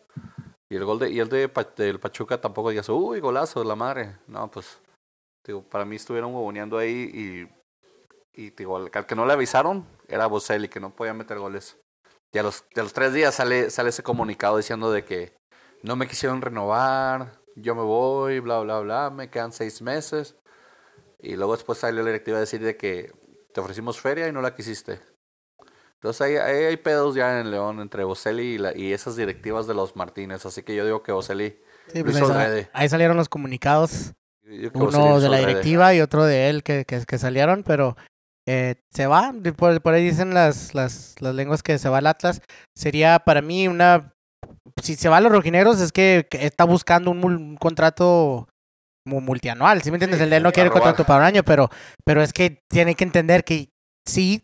Y 0.70 0.76
el 0.76 0.86
gol 0.86 1.00
de, 1.00 1.10
y 1.10 1.20
el 1.20 1.30
de 1.30 1.50
del 1.78 2.00
Pachuca 2.00 2.40
tampoco 2.40 2.70
digas, 2.70 2.90
uy, 2.90 3.20
golazo 3.20 3.62
de 3.62 3.66
la 3.66 3.76
madre. 3.76 4.18
No, 4.28 4.52
pues, 4.52 4.80
digo, 5.46 5.64
para 5.64 5.86
mí 5.86 5.96
estuvieron 5.96 6.34
huevoneando 6.34 6.78
ahí 6.78 7.50
y, 8.36 8.42
y 8.42 8.50
digo, 8.52 8.78
al, 8.78 8.90
que 8.90 9.16
no 9.16 9.26
le 9.26 9.34
avisaron 9.34 9.86
era 10.08 10.28
Boselli, 10.28 10.68
que 10.68 10.82
no 10.82 10.94
podía 10.94 11.14
meter 11.14 11.40
goles. 11.40 11.78
Y 12.34 12.38
a 12.38 12.44
los, 12.44 12.66
a 12.76 12.82
los 12.82 12.94
tres 12.94 13.14
días 13.14 13.36
sale, 13.36 13.70
sale 13.70 13.90
ese 13.90 14.04
comunicado 14.04 14.58
diciendo 14.58 14.92
de 14.92 15.04
que 15.04 15.34
no 15.84 15.96
me 15.96 16.08
quisieron 16.08 16.42
renovar, 16.42 17.40
yo 17.56 17.76
me 17.76 17.84
voy, 17.84 18.40
bla, 18.40 18.60
bla, 18.60 18.80
bla, 18.80 19.10
me 19.10 19.30
quedan 19.30 19.52
seis 19.52 19.82
meses. 19.82 20.36
Y 21.22 21.36
luego 21.36 21.54
después 21.56 21.78
salió 21.80 22.02
la 22.02 22.08
directiva 22.08 22.38
a 22.38 22.42
decir 22.42 22.62
de 22.62 22.78
que 22.78 23.12
te 23.54 23.60
ofrecimos 23.62 24.00
feria 24.00 24.28
y 24.28 24.32
no 24.32 24.42
la 24.42 24.56
quisiste. 24.56 25.00
Entonces 25.96 26.22
ahí, 26.22 26.36
ahí 26.38 26.64
hay 26.66 26.78
pedos 26.78 27.14
ya 27.14 27.40
en 27.40 27.52
León 27.52 27.80
entre 27.80 28.04
Boselli 28.04 28.56
y, 28.56 28.58
la- 28.58 28.76
y 28.76 28.92
esas 28.92 29.16
directivas 29.16 29.68
de 29.68 29.76
los 29.76 29.96
Martínez. 29.96 30.46
Así 30.46 30.64
que 30.64 30.76
yo 30.76 30.84
digo 30.84 31.04
que 31.04 31.12
Boselli. 31.12 31.60
Sí, 31.94 32.04
pues 32.04 32.20
ahí, 32.74 32.90
salieron 32.90 33.18
los 33.18 33.30
comunicados. 33.30 34.14
Uno 34.74 35.20
de 35.20 35.30
la 35.30 35.38
directiva 35.38 35.94
y 35.94 36.02
otro 36.02 36.26
de 36.26 36.50
él 36.50 36.64
que, 36.64 36.86
que, 36.86 37.04
que 37.06 37.18
salieron, 37.20 37.64
pero 37.64 37.96
eh, 38.48 38.76
se 38.92 39.06
va. 39.06 39.32
Por, 39.56 39.80
por 39.82 39.94
ahí 39.94 40.04
dicen 40.04 40.34
las, 40.34 40.74
las, 40.74 41.16
las 41.20 41.36
lenguas 41.36 41.62
que 41.62 41.78
se 41.78 41.88
va 41.90 42.00
al 42.00 42.08
Atlas. 42.08 42.42
Sería 42.76 43.20
para 43.20 43.42
mí 43.42 43.68
una. 43.68 44.14
Si 44.82 44.96
se 44.96 45.08
va 45.10 45.18
a 45.18 45.22
los 45.22 45.32
rojineros, 45.32 45.80
es 45.80 45.92
que, 45.92 46.28
está 46.32 46.64
buscando 46.64 47.12
un, 47.12 47.24
un 47.24 47.58
contrato 47.58 48.48
multianual. 49.06 49.82
¿Sí 49.82 49.92
me 49.92 49.96
entiendes? 49.96 50.20
Sí, 50.20 50.26
el 50.26 50.34
él 50.34 50.44
no 50.44 50.52
quiere 50.52 50.70
contrato 50.70 51.04
para 51.06 51.20
un 51.20 51.26
año, 51.26 51.44
pero, 51.44 51.70
pero 52.06 52.22
es 52.22 52.34
que 52.34 52.64
tiene 52.70 52.96
que 52.96 53.04
entender 53.04 53.44
que 53.44 53.70
sí 54.08 54.44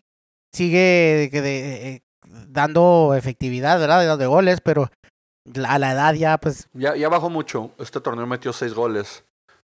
sigue 0.54 1.30
de- 1.32 1.41
de- 1.41 1.88
eh, 1.89 2.02
dando 2.48 3.13
efectividad, 3.15 3.80
¿verdad? 3.80 4.08
De, 4.08 4.17
de 4.17 4.26
goles, 4.28 4.62
pero 4.62 4.89
a 5.67 5.80
la 5.80 5.91
edad 5.93 6.13
ya, 6.13 6.38
pues 6.38 6.67
Ya, 6.74 6.96
ya 6.96 7.10
bajó 7.10 7.30
mucho. 7.30 7.72
Este 7.78 8.02
torneo 8.02 8.26
metió 8.26 8.52
seis 8.54 8.74
goles. 8.74 9.24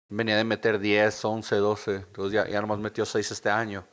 Venía 0.08 0.36
de 0.36 0.44
meter 0.44 0.78
10, 0.78 1.24
11, 1.24 1.56
12. 1.56 1.94
Entonces 1.96 2.32
ya, 2.34 2.46
ya 2.48 2.60
nomás 2.60 2.78
metió 2.78 3.06
seis 3.06 3.30
este 3.32 3.48
año. 3.50 3.84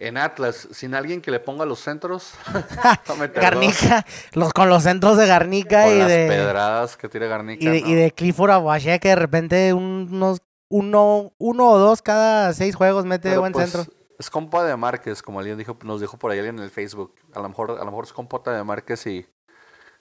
En 0.00 0.16
Atlas, 0.16 0.66
sin 0.72 0.94
alguien 0.94 1.20
que 1.20 1.30
le 1.30 1.40
ponga 1.40 1.66
los 1.66 1.78
centros. 1.80 2.32
Garnica, 3.34 4.06
los, 4.32 4.52
con 4.54 4.70
los 4.70 4.82
centros 4.82 5.18
de 5.18 5.26
Garnica 5.26 5.84
Con 5.84 5.94
y 5.94 5.98
las 5.98 6.08
de, 6.08 6.26
pedradas 6.26 6.96
que 6.96 7.08
tira 7.10 7.26
Garnica. 7.26 7.62
y 7.62 7.68
de, 7.68 7.78
y 7.78 7.82
no. 7.82 8.00
de 8.00 8.10
Clifford 8.10 8.50
Aguaché 8.50 8.98
que 8.98 9.10
de 9.10 9.16
repente 9.16 9.74
unos 9.74 10.40
uno, 10.70 11.34
uno 11.38 11.68
o 11.68 11.78
dos 11.78 12.00
cada 12.00 12.52
seis 12.54 12.74
juegos 12.74 13.04
mete 13.04 13.28
Pero, 13.28 13.40
buen 13.40 13.52
pues, 13.52 13.70
centro. 13.70 13.92
Es 14.18 14.30
compa 14.30 14.64
de 14.64 14.74
Márquez, 14.76 15.22
como 15.22 15.40
alguien 15.40 15.58
dijo, 15.58 15.78
nos 15.84 16.00
dijo 16.00 16.18
por 16.18 16.30
ahí 16.30 16.38
alguien 16.38 16.58
en 16.58 16.64
el 16.64 16.70
Facebook. 16.70 17.14
A 17.34 17.40
lo 17.40 17.48
mejor, 17.48 17.72
a 17.72 17.84
lo 17.84 17.86
mejor 17.86 18.04
es 18.04 18.12
compota 18.12 18.56
de 18.56 18.64
Márquez 18.64 19.06
y 19.06 19.26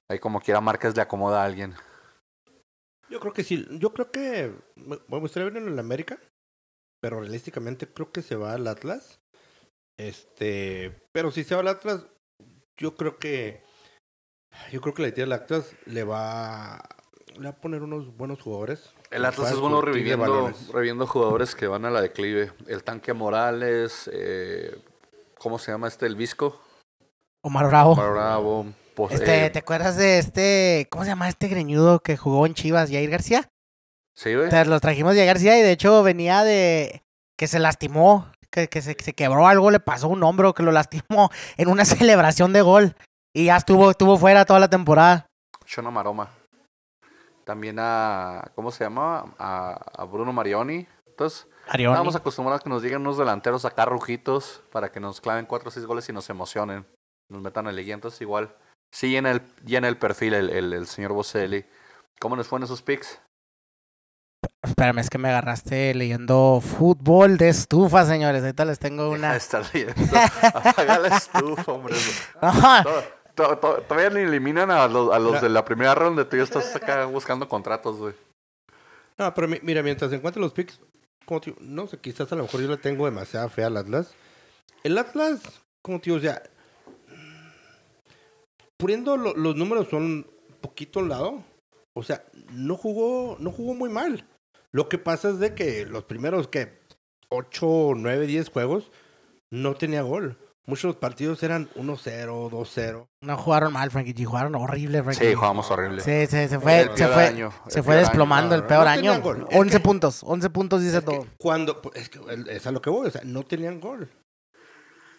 ahí 0.08 0.20
como 0.20 0.40
quiera 0.40 0.62
Márquez 0.62 0.96
le 0.96 1.02
acomoda 1.02 1.42
a 1.42 1.46
alguien. 1.46 1.76
Yo 3.10 3.20
creo 3.20 3.34
que 3.34 3.44
sí. 3.44 3.68
Yo 3.72 3.92
creo 3.92 4.12
que. 4.12 4.54
Me 4.76 4.98
me 5.08 5.20
gustaría 5.20 5.50
ver 5.50 5.58
en 5.62 5.68
el 5.68 5.80
América. 5.80 6.20
Pero 7.02 7.22
realísticamente 7.22 7.88
creo 7.88 8.12
que 8.12 8.22
se 8.22 8.36
va 8.36 8.54
al 8.54 8.68
Atlas. 8.68 9.20
Este. 10.00 10.98
Pero 11.12 11.30
si 11.30 11.44
se 11.44 11.56
va 11.56 11.62
al 11.62 11.68
Atlas, 11.68 12.06
yo 12.78 12.96
creo 12.96 13.18
que. 13.18 13.62
Yo 14.72 14.82
creo 14.82 14.94
que 14.94 15.02
la 15.04 15.10
idea 15.10 15.26
del 15.26 15.34
Atlas 15.34 15.76
le 15.86 16.04
va. 16.04 16.82
Le 17.36 17.44
va 17.44 17.50
a 17.50 17.62
poner 17.62 17.84
unos 17.84 18.16
buenos 18.16 18.42
jugadores. 18.42 18.94
El 19.12 19.26
Atlas 19.26 19.52
es 19.52 19.60
bueno 19.60 19.82
de 19.82 19.88
reviviendo, 19.88 20.52
reviviendo 20.74 21.06
jugadores 21.06 21.54
que 21.54 21.68
van 21.68 21.86
a 21.86 21.92
la 21.92 22.02
declive. 22.02 22.52
El 22.68 22.84
tanque 22.84 23.14
Morales, 23.14 24.10
eh, 24.12 24.76
¿cómo 25.38 25.60
se 25.60 25.72
llama 25.72 25.88
este? 25.88 26.06
El 26.06 26.16
Visco, 26.16 26.60
Omar 27.42 27.68
Bravo. 27.68 27.96
Bravo. 27.96 28.66
pues, 28.96 29.14
Este, 29.14 29.46
eh, 29.46 29.50
¿te 29.50 29.60
acuerdas 29.60 29.96
de 29.98 30.18
este, 30.18 30.88
cómo 30.90 31.04
se 31.04 31.12
llama 31.12 31.30
este 31.30 31.48
greñudo 31.48 32.00
que 32.00 32.18
jugó 32.18 32.46
en 32.46 32.54
Chivas, 32.54 32.90
Jair 32.90 33.10
García? 33.10 33.50
sí, 34.16 34.36
güey. 34.36 34.50
Los 34.66 34.82
trajimos 34.82 35.16
Jair 35.16 35.28
García 35.28 35.58
y 35.58 35.62
de 35.62 35.72
hecho 35.72 36.04
venía 36.04 36.44
de 36.44 37.04
que 37.38 37.48
se 37.48 37.60
lastimó, 37.60 38.30
que, 38.52 38.68
que 38.68 38.82
se, 38.82 38.96
se 39.00 39.14
quebró 39.14 39.48
algo, 39.48 39.72
le 39.72 39.80
pasó 39.80 40.08
un 40.08 40.24
hombro 40.24 40.54
que 40.54 40.64
lo 40.64 40.72
lastimó 40.72 41.30
en 41.58 41.70
una 41.70 41.86
celebración 41.86 42.54
de 42.54 42.62
gol 42.62 42.96
y 43.34 43.46
ya 43.46 43.58
estuvo, 43.58 43.92
estuvo 43.92 44.18
fuera 44.18 44.46
toda 44.46 44.60
la 44.60 44.70
temporada. 44.70 45.28
Shona 45.66 45.92
Maroma. 45.92 46.30
También 47.44 47.78
a, 47.80 48.52
¿cómo 48.56 48.72
se 48.72 48.84
llama? 48.84 49.34
A, 49.38 49.74
a 49.98 50.06
Bruno 50.06 50.32
Marioni. 50.34 50.88
Entonces, 51.08 51.48
Arioni. 51.68 51.94
Estamos 51.94 52.16
acostumbrados 52.16 52.62
a 52.62 52.64
que 52.64 52.70
nos 52.70 52.82
lleguen 52.84 53.02
unos 53.02 53.18
delanteros 53.18 53.66
acá 53.66 53.86
rujitos 53.86 54.64
para 54.72 54.92
que 54.92 55.00
nos 55.00 55.20
claven 55.22 55.46
cuatro 55.46 55.70
o 55.70 55.72
seis 55.72 55.86
goles 55.86 56.08
y 56.10 56.14
nos 56.14 56.30
emocionen. 56.30 56.86
Nos 57.30 57.42
metan 57.42 57.68
en 57.68 57.76
liguilla. 57.76 57.96
Entonces 57.96 58.22
igual 58.22 58.56
Sí, 58.92 59.10
llena 59.10 59.32
el, 59.32 59.42
llena 59.64 59.88
el 59.88 59.98
perfil 59.98 60.34
el, 60.34 60.50
el, 60.50 60.74
el 60.74 60.88
señor 60.88 61.14
Boselli. 61.14 61.66
¿Cómo 62.20 62.36
nos 62.36 62.48
fue 62.48 62.58
en 62.58 62.64
esos 62.64 62.82
picks? 62.82 63.22
Espérame, 64.62 65.00
es 65.00 65.10
que 65.10 65.18
me 65.18 65.30
agarraste 65.30 65.94
leyendo 65.94 66.62
fútbol 66.62 67.38
de 67.38 67.50
estufa, 67.50 68.06
señores. 68.06 68.42
Ahorita 68.44 68.66
les 68.66 68.80
tengo 68.80 69.10
una. 69.10 69.36
estar 69.36 69.64
leyendo. 69.74 69.96
Apaga 70.54 71.00
la 71.00 71.08
estufa, 71.18 71.72
hombre. 71.72 71.96
Todavía 73.36 74.10
ni 74.10 74.22
eliminan 74.22 74.70
a 74.72 74.88
los, 74.88 75.14
a 75.14 75.20
los 75.20 75.34
No. 75.36 75.42
de 75.42 75.50
la 75.50 75.64
primera 75.64 75.96
ronda. 75.96 76.28
Tú 76.28 76.38
ya 76.38 76.44
estás 76.44 76.76
acá 76.76 77.06
buscando 77.06 77.48
contratos, 77.48 77.98
güey. 77.98 78.14
No, 79.18 79.34
pero 79.34 79.48
mi- 79.48 79.60
mira, 79.62 79.82
mientras 79.82 80.12
encuentre 80.14 80.42
los 80.42 80.52
picks, 80.54 80.80
como 81.26 81.40
te 81.42 81.52
digo, 81.52 81.62
no 81.62 81.88
sé, 81.88 81.98
quizás 81.98 82.32
a 82.32 82.36
lo 82.36 82.44
mejor 82.44 82.62
yo 82.62 82.68
le 82.70 82.78
tengo 82.78 83.06
demasiada 83.06 83.50
fe 83.50 83.64
al 83.64 83.78
Atlas. 83.78 84.12
El 84.84 84.98
Atlas, 84.98 85.40
como 85.82 86.00
te 86.00 86.06
digo, 86.06 86.18
o 86.18 86.22
sea, 86.22 86.42
poniendo 88.78 89.18
lo- 89.18 89.34
los 89.36 89.56
números 89.56 89.88
son 89.90 90.04
un 90.04 90.26
poquito 90.62 91.00
a 91.00 91.04
un 91.04 91.10
lado, 91.10 91.44
o 91.94 92.04
sea, 92.04 92.24
no 92.52 92.76
jugó, 92.76 93.38
no 93.40 93.52
jugó 93.52 93.74
muy 93.74 93.90
mal. 93.90 94.26
Lo 94.72 94.88
que 94.90 94.98
pasa 94.98 95.30
es 95.30 95.40
de 95.40 95.56
que 95.56 95.86
los 95.86 96.04
primeros, 96.04 96.48
que 96.48 96.80
8, 97.30 97.94
9, 97.96 98.28
10 98.28 98.50
juegos, 98.50 98.92
no 99.52 99.76
tenía 99.76 100.02
gol. 100.02 100.38
Muchos 100.66 100.84
de 100.84 100.88
los 100.90 100.96
partidos 100.98 101.42
eran 101.42 101.68
1-0, 101.76 102.50
2-0. 102.52 103.08
No 103.24 103.38
jugaron 103.38 103.74
mal, 103.74 103.90
Frankie 103.90 104.14
G. 104.14 104.26
Jugaron 104.26 104.54
horrible, 104.54 105.02
Frankie. 105.02 105.26
Sí, 105.30 105.34
jugamos 105.34 105.72
horrible. 105.72 106.02
Sí, 106.04 106.28
sí, 106.28 106.48
se 106.48 106.60
fue, 106.60 106.82
El 106.82 106.96
se 106.96 107.08
fue, 107.08 107.26
año, 107.26 107.52
se 107.68 107.82
fue 107.82 107.96
desplomando 107.96 108.54
año. 108.54 108.62
el 108.64 108.68
peor 108.68 108.84
No 108.84 108.90
año. 108.92 109.02
tenían 109.02 109.22
gol. 109.22 109.48
Es 109.50 109.58
11 109.58 109.78
que- 109.78 109.84
puntos, 109.84 110.22
11 110.24 110.50
puntos 110.52 110.82
dice 110.84 110.98
Es 110.98 111.04
que 111.04 111.12
todo. 111.18 111.26
cuando, 111.40 111.82
pues, 111.82 111.96
es 111.96 112.10
que 112.10 112.20
es 112.50 112.68
a 112.68 112.72
lo 112.72 112.82
que 112.84 112.92
voy, 112.92 113.08
o 113.08 113.12
sea, 113.12 113.22
no 113.26 113.42
tenían 113.44 113.80
gol. 113.80 114.12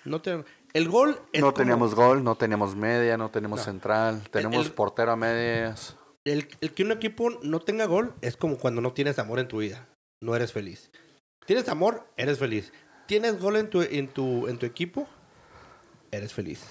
No 0.04 0.22
tenían, 0.22 0.44
el 0.72 0.88
gol 0.88 1.20
No 1.34 1.40
como- 1.40 1.54
teníamos 1.54 1.94
gol, 1.96 2.22
no 2.22 2.36
teníamos 2.36 2.76
media, 2.76 3.16
no 3.16 3.30
tenemos 3.30 3.58
No. 3.58 3.64
central, 3.64 4.22
tenemos 4.30 4.66
el- 4.66 4.72
portero 4.72 5.10
a 5.12 5.16
medias. 5.16 5.96
El, 6.24 6.48
el 6.60 6.74
que 6.74 6.82
un 6.82 6.92
equipo 6.92 7.30
no 7.42 7.60
tenga 7.60 7.86
gol 7.86 8.14
es 8.20 8.36
como 8.36 8.58
cuando 8.58 8.80
no 8.80 8.92
tienes 8.92 9.18
amor 9.18 9.38
en 9.38 9.48
tu 9.48 9.58
vida. 9.58 9.88
No 10.20 10.36
eres 10.36 10.52
feliz. 10.52 10.90
Tienes 11.46 11.68
amor, 11.68 12.06
eres 12.16 12.38
feliz. 12.38 12.72
Tienes 13.06 13.40
gol 13.40 13.56
en 13.56 13.70
tu, 13.70 13.82
en 13.82 14.06
tu, 14.08 14.46
en 14.46 14.58
tu 14.58 14.66
equipo, 14.66 15.08
eres 16.10 16.32
feliz. 16.32 16.64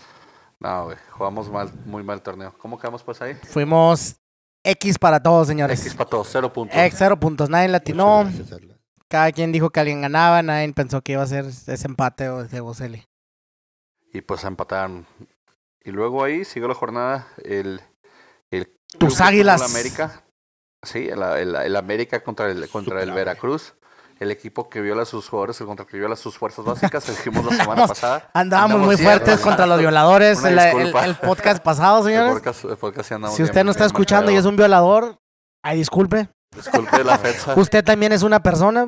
No, 0.60 0.86
güey, 0.86 0.98
jugamos 1.12 1.50
mal, 1.50 1.72
muy 1.86 2.04
mal 2.04 2.18
el 2.18 2.22
torneo. 2.22 2.54
¿Cómo 2.58 2.78
quedamos 2.78 3.04
pues 3.04 3.22
ahí? 3.22 3.34
Fuimos 3.44 4.18
X 4.64 4.98
para 5.00 5.22
todos, 5.22 5.48
señores. 5.48 5.82
X 5.82 5.96
para 5.96 6.10
todos, 6.10 6.30
cero 6.32 6.54
puntos. 6.54 6.78
X, 6.78 6.96
cero 6.98 7.20
puntos. 7.20 7.50
Nadie 7.50 7.70
latinó. 7.70 8.24
Gracias. 8.24 8.62
Cada 9.08 9.32
quien 9.32 9.52
dijo 9.52 9.72
que 9.72 9.80
alguien 9.80 10.02
ganaba. 10.02 10.42
Nadie 10.44 10.72
pensó 10.74 11.02
que 11.02 11.14
iba 11.14 11.24
a 11.24 11.28
ser 11.28 11.46
ese 11.46 11.88
empate 11.88 12.30
o 12.30 12.42
ese 12.42 12.60
Boselli. 12.60 13.04
Y 14.14 14.22
pues 14.22 14.44
empataron. 14.44 15.08
Y 15.84 15.92
luego 15.92 16.24
ahí 16.24 16.46
siguió 16.46 16.68
la 16.68 16.76
jornada 16.76 17.28
el... 17.44 17.82
el 18.52 18.79
Tus 18.98 19.22
Águilas. 19.22 19.62
América. 19.62 20.24
Sí, 20.84 21.08
el, 21.10 21.22
el- 21.22 21.56
el 21.56 21.76
América 21.76 22.22
contra 22.24 22.50
el, 22.50 22.68
contra 22.70 23.04
el. 23.04 23.12
Veracruz. 23.12 23.76
El 24.20 24.32
equipo 24.32 24.70
que 24.70 24.82
viola 24.82 25.04
a 25.04 25.06
sus 25.06 25.30
jugadores, 25.30 25.62
el 25.62 25.68
contra 25.68 25.86
el 25.86 25.90
que 25.92 25.98
viola 25.98 26.18
sus 26.18 26.38
fuerzas 26.38 26.66
básicas. 26.66 27.08
El 27.08 27.16
dijimos 27.16 27.46
la 27.46 27.52
semana 27.64 27.84
Andamos- 27.84 27.88
pasada. 27.88 28.30
Andábamos 28.34 28.76
Andamos 28.76 28.86
muy 28.88 28.98
fuertes 28.98 29.40
contra 29.40 29.66
los 29.66 29.80
violadores. 29.80 30.44
El, 30.44 30.60
el- 30.60 30.94
el 30.96 31.16
podcast 31.16 31.64
pasado, 31.64 32.00
El 32.08 32.14
señores. 32.14 32.34
podcast, 32.34 32.66
el 32.66 32.78
podcast 32.78 33.08
sí 33.08 33.14
andamos 33.14 33.38
Si 33.38 33.44
usted 33.44 33.56
bien- 33.56 33.66
no 33.68 33.72
está 33.72 33.86
escuchando 33.86 34.30
y 34.32 34.36
es 34.36 34.44
un 34.46 34.58
violador, 34.58 35.20
ay, 35.64 35.78
disculpe. 35.78 36.30
Disculpe 36.54 37.04
la 37.04 37.18
fecha. 37.18 37.54
Usted 37.58 37.84
también 37.84 38.12
es 38.12 38.24
una 38.24 38.42
persona. 38.44 38.88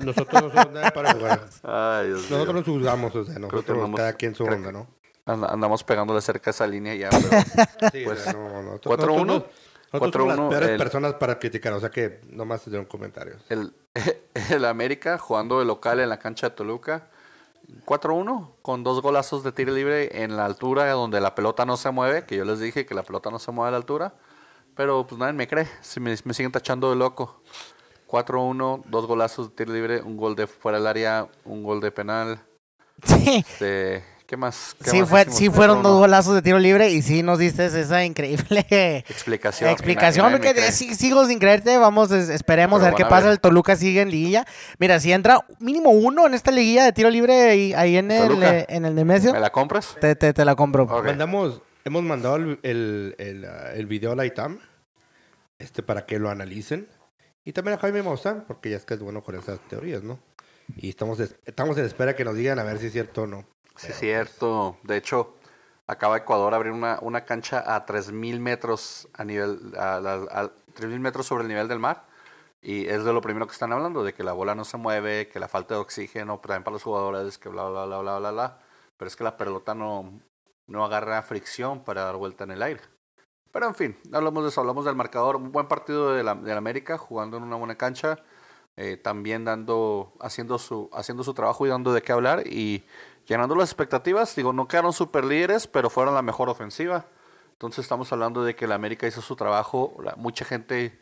Nosotros 0.00 0.42
no 0.42 0.50
somos 0.50 0.72
nadie 0.72 0.90
para 0.92 1.12
jugar. 1.14 1.46
Ay, 1.62 2.06
Dios. 2.08 2.30
Nosotros 2.30 2.54
nos 2.56 2.64
juzgamos, 2.64 3.14
o 3.14 3.24
sea, 3.24 3.38
nosotros 3.38 3.68
andamos- 3.76 3.96
cada 3.98 4.12
quien 4.14 4.34
su 4.34 4.44
onda, 4.44 4.72
¿no? 4.72 4.86
And- 5.26 5.44
andamos 5.44 5.82
pegándole 5.84 6.20
cerca 6.20 6.50
a 6.50 6.52
esa 6.52 6.66
línea 6.66 6.94
ya. 6.94 7.10
Pero 7.80 7.90
Sí, 7.92 8.02
Pues, 8.04 8.26
no, 8.34 8.62
no, 8.62 8.80
4-1. 8.80 8.80
Nosotros, 8.80 9.44
nosotros 9.92 10.12
somos 10.12 10.28
las 10.28 10.38
4-1, 10.38 10.48
peores 10.50 10.68
el- 10.70 10.78
personas 10.78 11.14
para 11.14 11.38
criticar, 11.38 11.72
o 11.72 11.80
sea 11.80 11.90
que 11.90 12.20
nomás 12.30 12.62
se 12.62 12.70
dieron 12.70 12.86
comentarios. 12.86 13.42
el, 13.48 13.72
el 14.50 14.64
América 14.64 15.18
jugando 15.18 15.58
de 15.58 15.64
local 15.64 16.00
en 16.00 16.08
la 16.08 16.18
cancha 16.18 16.48
de 16.50 16.56
Toluca. 16.56 17.08
4-1 17.84 18.52
con 18.62 18.84
dos 18.84 19.02
golazos 19.02 19.42
de 19.42 19.50
tiro 19.50 19.72
libre 19.74 20.22
en 20.22 20.36
la 20.36 20.44
altura 20.44 20.88
donde 20.92 21.20
la 21.20 21.34
pelota 21.34 21.66
no 21.66 21.76
se 21.76 21.90
mueve, 21.90 22.24
que 22.24 22.36
yo 22.36 22.44
les 22.44 22.60
dije 22.60 22.86
que 22.86 22.94
la 22.94 23.02
pelota 23.02 23.28
no 23.30 23.40
se 23.40 23.50
mueve 23.50 23.68
a 23.68 23.70
la 23.72 23.76
altura, 23.78 24.14
pero 24.76 25.04
pues 25.04 25.18
nadie 25.18 25.32
me 25.32 25.48
cree, 25.48 25.66
si 25.80 25.98
me, 25.98 26.14
me 26.24 26.34
siguen 26.34 26.52
tachando 26.52 26.90
de 26.90 26.96
loco. 26.96 27.42
4-1, 28.06 28.84
dos 28.86 29.06
golazos 29.08 29.48
de 29.50 29.56
tiro 29.56 29.72
libre, 29.72 30.00
un 30.00 30.16
gol 30.16 30.36
de 30.36 30.46
fuera 30.46 30.78
del 30.78 30.86
área, 30.86 31.26
un 31.44 31.64
gol 31.64 31.80
de 31.80 31.90
penal. 31.90 32.40
Sí, 33.04 33.44
Este, 33.46 34.04
¿Qué 34.26 34.36
más? 34.36 34.74
¿Qué 34.82 34.90
sí, 34.90 35.00
más 35.00 35.08
fue, 35.08 35.24
sí 35.26 35.48
fueron 35.50 35.78
4-1. 35.78 35.82
dos 35.82 35.98
golazos 36.00 36.34
de 36.34 36.42
tiro 36.42 36.58
libre 36.58 36.90
y 36.90 37.00
sí 37.00 37.22
nos 37.22 37.38
diste 37.38 37.66
esa 37.66 38.04
increíble 38.04 38.66
Explicación. 39.08 39.70
explicación. 39.70 40.32
Nadie 40.32 40.52
que 40.52 40.72
sí- 40.72 40.96
sigo 40.96 41.24
sin 41.26 41.38
creerte. 41.38 41.78
Vamos, 41.78 42.10
es- 42.10 42.28
esperemos 42.28 42.80
Pero 42.80 42.86
a 42.86 42.90
ver 42.90 42.96
qué 42.96 43.02
a 43.04 43.08
pasa. 43.08 43.26
ver. 43.26 43.32
El 43.34 43.40
Toluca 43.40 43.76
sigue 43.76 44.00
en 44.00 44.10
liguilla. 44.10 44.44
Mira, 44.80 44.98
si 44.98 45.12
entra 45.12 45.46
mínimo 45.60 45.90
uno 45.90 46.26
en 46.26 46.34
esta 46.34 46.50
liguilla 46.50 46.84
de 46.84 46.92
tiro 46.92 47.08
libre 47.08 47.50
ahí, 47.50 47.72
ahí 47.74 47.96
en, 47.96 48.10
el, 48.10 48.26
Toluca. 48.26 48.64
en 48.68 48.84
el 48.84 48.94
Nemesio, 48.96 49.32
¿Me 49.32 49.38
la 49.38 49.50
compras? 49.50 49.96
te, 50.00 50.16
te, 50.16 50.32
te 50.32 50.44
la 50.44 50.56
compro. 50.56 50.86
Mandamos, 50.86 51.62
hemos 51.84 52.02
mandado 52.02 52.34
el, 52.36 52.58
el, 52.64 53.14
el, 53.18 53.44
el 53.74 53.86
video 53.86 54.10
a 54.12 54.16
la 54.16 54.26
ITAM 54.26 54.58
este, 55.60 55.84
para 55.84 56.04
que 56.04 56.18
lo 56.18 56.30
analicen. 56.30 56.88
Y 57.44 57.52
también 57.52 57.78
a 57.78 57.80
Jaime 57.80 58.02
Maussan, 58.02 58.44
porque 58.48 58.70
ya 58.70 58.76
es 58.76 58.84
que 58.84 58.94
es 58.94 59.00
bueno 59.00 59.22
con 59.22 59.36
esas 59.36 59.60
teorías, 59.68 60.02
¿no? 60.02 60.18
Y 60.76 60.88
estamos, 60.88 61.20
es- 61.20 61.36
estamos 61.44 61.78
en 61.78 61.84
espera 61.84 62.16
que 62.16 62.24
nos 62.24 62.34
digan 62.34 62.58
a 62.58 62.64
ver 62.64 62.78
si 62.78 62.86
es 62.86 62.92
cierto 62.92 63.22
o 63.22 63.26
no. 63.28 63.44
Sí, 63.76 63.88
es 63.88 63.98
cierto. 63.98 64.78
De 64.82 64.96
hecho, 64.96 65.34
acaba 65.86 66.16
Ecuador 66.16 66.50
de 66.52 66.56
abrir 66.56 66.72
una, 66.72 66.98
una 67.02 67.24
cancha 67.24 67.62
a 67.74 67.84
3.000 67.84 68.40
metros 68.40 69.08
a 69.14 69.24
nivel, 69.24 69.72
a, 69.78 70.00
la- 70.00 70.26
a 70.30 70.50
3.000 70.74 71.00
metros 71.00 71.26
sobre 71.26 71.42
el 71.42 71.48
nivel 71.48 71.68
del 71.68 71.78
mar. 71.78 72.04
Y 72.62 72.88
es 72.88 73.04
de 73.04 73.12
lo 73.12 73.20
primero 73.20 73.46
que 73.46 73.52
están 73.52 73.72
hablando, 73.72 74.02
de 74.04 74.14
que 74.14 74.24
la 74.24 74.32
bola 74.32 74.54
no 74.54 74.64
se 74.64 74.76
mueve, 74.78 75.28
que 75.28 75.38
la 75.40 75.48
falta 75.48 75.74
de 75.74 75.80
oxígeno 75.80 76.38
también 76.40 76.64
para 76.64 76.74
los 76.74 76.82
jugadores, 76.82 77.38
que 77.38 77.48
bla, 77.48 77.68
bla, 77.68 77.86
bla, 77.86 77.98
bla, 78.00 78.18
bla, 78.18 78.30
bla. 78.32 78.58
Pero 78.96 79.08
es 79.08 79.16
que 79.16 79.24
la 79.24 79.36
pelota 79.36 79.74
no, 79.74 80.12
no 80.66 80.84
agarra 80.84 81.22
fricción 81.22 81.84
para 81.84 82.04
dar 82.04 82.16
vuelta 82.16 82.44
en 82.44 82.52
el 82.52 82.62
aire. 82.62 82.80
Pero 83.52 83.66
en 83.68 83.74
fin, 83.74 83.96
hablamos 84.12 84.42
de 84.44 84.50
eso, 84.50 84.60
hablamos 84.60 84.84
del 84.84 84.96
marcador. 84.96 85.36
Un 85.36 85.52
buen 85.52 85.66
partido 85.68 86.12
de 86.12 86.22
la, 86.22 86.34
de 86.34 86.50
la 86.52 86.58
América, 86.58 86.98
jugando 86.98 87.36
en 87.38 87.42
una 87.44 87.56
buena 87.56 87.76
cancha. 87.76 88.18
eh, 88.76 88.96
también 88.98 89.44
dando, 89.44 90.12
haciendo 90.20 90.58
su, 90.58 90.90
haciendo 90.92 91.24
su 91.24 91.32
trabajo 91.34 91.66
y 91.66 91.70
dando 91.70 91.92
de 91.94 92.02
qué 92.02 92.12
hablar. 92.12 92.46
Y 92.46 92.84
llenando 93.26 93.54
las 93.54 93.68
expectativas. 93.70 94.34
Digo, 94.36 94.52
no 94.52 94.68
quedaron 94.68 94.92
super 94.92 95.24
líderes, 95.24 95.66
pero 95.66 95.90
fueron 95.90 96.14
la 96.14 96.22
mejor 96.22 96.48
ofensiva. 96.48 97.06
Entonces 97.52 97.84
estamos 97.84 98.12
hablando 98.12 98.44
de 98.44 98.54
que 98.54 98.66
la 98.66 98.74
América 98.74 99.06
hizo 99.06 99.22
su 99.22 99.36
trabajo. 99.36 99.96
La- 100.02 100.14
mucha 100.16 100.44
gente 100.44 100.98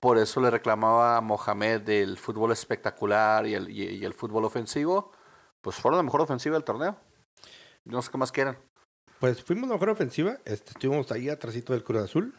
por 0.00 0.16
eso 0.18 0.40
le 0.40 0.50
reclamaba 0.50 1.16
a 1.16 1.20
Mohamed 1.20 1.80
del 1.82 2.18
fútbol 2.18 2.52
espectacular 2.52 3.46
y 3.46 3.54
el, 3.54 3.68
y, 3.70 3.82
y 3.96 4.04
el 4.04 4.14
fútbol 4.14 4.44
ofensivo. 4.44 5.12
Pues 5.60 5.76
fueron 5.76 5.96
la 5.98 6.04
mejor 6.04 6.20
ofensiva 6.20 6.54
del 6.54 6.64
torneo. 6.64 6.96
No 7.84 8.00
sé 8.02 8.10
qué 8.10 8.18
más 8.18 8.30
quieran. 8.30 8.58
Pues 9.18 9.42
fuimos 9.42 9.68
la 9.68 9.74
mejor 9.74 9.90
ofensiva. 9.90 10.38
Este, 10.44 10.70
estuvimos 10.70 11.10
ahí 11.10 11.28
atrásito 11.28 11.72
del 11.72 11.82
Cruz 11.82 12.02
Azul. 12.04 12.38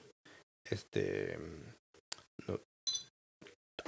Este. 0.63 1.37
no- 2.47 2.59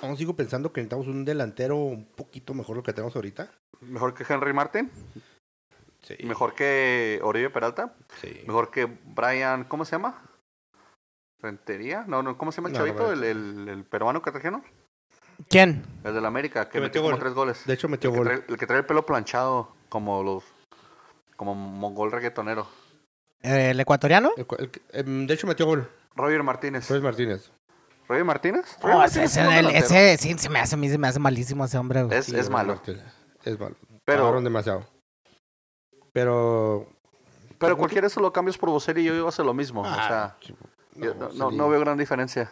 aún 0.01 0.17
sigo 0.17 0.35
pensando 0.35 0.73
que 0.73 0.81
necesitamos 0.81 1.07
un 1.07 1.23
delantero 1.23 1.77
un 1.77 2.05
poquito 2.11 2.53
mejor 2.53 2.75
lo 2.75 2.83
que 2.83 2.91
tenemos 2.91 3.15
ahorita. 3.15 3.51
Mejor 3.81 4.13
que 4.13 4.25
Henry 4.27 4.51
Martin, 4.53 4.91
Sí. 6.03 6.15
mejor 6.23 6.53
que 6.55 7.19
Oribe 7.23 7.49
Peralta, 7.49 7.93
Sí. 8.19 8.43
mejor 8.47 8.71
que 8.71 8.85
Brian, 8.85 9.65
¿cómo 9.65 9.85
se 9.85 9.91
llama? 9.91 10.21
Rentería, 11.41 12.03
no, 12.07 12.21
no, 12.21 12.37
¿cómo 12.37 12.51
se 12.51 12.57
llama 12.57 12.69
el 12.69 12.73
No, 12.73 12.79
no, 12.79 12.85
chavito? 12.85 13.03
no, 13.07 13.13
el, 13.13 13.23
el, 13.23 13.69
el 13.69 13.83
peruano 13.85 14.21
que 14.21 14.31
trajeron, 14.31 14.63
¿Quién? 15.49 15.83
el 16.03 16.13
de 16.13 16.21
la 16.21 16.27
América, 16.27 16.65
que 16.65 16.73
Que 16.73 16.79
metió 16.81 17.01
metió 17.01 17.11
como 17.11 17.17
tres 17.23 17.33
goles. 17.33 17.65
De 17.65 17.73
hecho, 17.73 17.87
metió 17.89 18.09
el, 18.09 18.13
que 18.13 18.19
gol. 18.19 18.27
trae, 18.27 18.43
el 18.47 18.57
que 18.57 18.67
trae 18.67 18.79
el 18.79 18.85
pelo 18.85 19.05
planchado, 19.05 19.75
como 19.89 20.21
los, 20.23 20.43
como 21.35 21.55
mongol 21.55 22.11
reggaetonero. 22.11 22.67
¿El 23.41 23.79
ecuatoriano? 23.79 24.31
El 24.37 24.45
em, 24.91 25.25
de 25.25 25.33
hecho, 25.33 25.47
metió 25.47 25.65
gol. 25.65 25.89
Roger 26.15 26.43
Martínez. 26.43 26.85
Suárez 26.85 27.03
Martínez. 27.03 27.51
¿Roger 28.07 28.25
Martínez? 28.25 28.77
Roger 28.81 28.95
Oh, 28.95 28.99
Martínez 28.99 29.37
ese, 29.37 30.11
el- 30.13 30.19
sí, 30.19 30.35
se 30.37 30.49
me 30.49 30.59
hace, 30.59 30.75
a 30.75 30.77
mí 30.77 30.89
se 30.89 30.97
me 30.99 31.07
hace 31.07 31.17
malísimo 31.19 31.65
ese 31.65 31.77
hombre. 31.79 32.01
Es, 32.11 32.25
Sí, 32.25 32.31
es 32.35 32.37
Roger 32.47 32.51
malo. 32.51 32.73
Martínez. 32.75 33.03
Es 33.43 33.59
malo. 33.59 33.75
Pero, 34.05 34.21
Pagaron 34.23 34.43
demasiado. 34.43 34.85
Pero. 36.13 36.87
pero 37.57 37.77
cualquiera 37.77 38.01
de 38.01 38.07
esos 38.07 38.21
lo 38.21 38.33
cambios 38.33 38.57
por 38.57 38.69
Bocer 38.69 38.97
y 38.97 39.03
yo 39.03 39.13
iba 39.15 39.25
a 39.25 39.29
hacer 39.29 39.45
lo 39.45 39.53
mismo. 39.53 39.81
o 39.81 39.85
sea, 39.85 40.23
Ah, 40.23 40.37
yo 40.95 41.13
no, 41.15 41.29
no- 41.29 41.51
no 41.51 41.69
veo 41.69 41.79
gran 41.79 41.97
diferencia. 41.97 42.51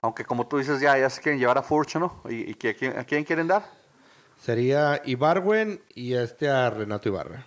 Aunque 0.00 0.24
como 0.24 0.46
tú 0.46 0.58
dices, 0.58 0.80
ya, 0.80 0.96
ya 0.98 1.10
se 1.10 1.20
quieren 1.20 1.40
llevar 1.40 1.58
a 1.58 1.62
Furch, 1.62 1.96
¿no? 1.96 2.22
¿Y, 2.28 2.50
y 2.50 2.68
a, 2.68 2.74
quién, 2.74 2.98
a 2.98 3.04
quién 3.04 3.24
quieren 3.24 3.48
dar? 3.48 3.64
Sería 4.40 5.02
Ibarwen 5.04 5.82
y 5.94 6.14
este 6.14 6.48
a 6.48 6.70
Renato 6.70 7.08
Ibarra. 7.08 7.44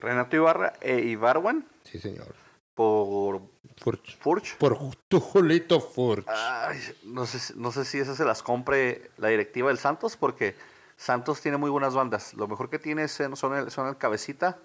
Renato 0.00 0.34
Ibarra 0.34 0.72
e 0.80 0.98
Ibarwan 1.00 1.64
Sí, 1.84 2.00
señor. 2.00 2.34
por 2.74 3.42
Furch. 3.76 4.18
Furch. 4.18 4.56
Por 4.56 4.76
tu 5.08 5.20
Julito 5.20 5.80
Furch. 5.80 6.26
Ay, 6.28 6.78
no 7.04 7.26
sé, 7.26 7.38
si- 7.38 7.52
no 7.56 7.70
sé 7.70 7.84
si 7.84 7.98
esas 7.98 8.16
se 8.16 8.24
las 8.24 8.42
compre 8.42 9.10
la 9.18 9.28
directiva 9.28 9.68
del 9.68 9.78
Santos, 9.78 10.16
porque 10.16 10.56
Santos 10.96 11.40
tiene 11.40 11.56
muy 11.58 11.70
buenas 11.70 11.94
bandas. 11.94 12.34
Lo 12.34 12.48
mejor 12.48 12.68
que 12.70 12.78
tiene 12.80 13.04
es- 13.04 13.12
son 13.34 13.54
el, 13.56 13.70
son 13.70 13.86
el 13.88 13.96
cabecita, 13.96 14.58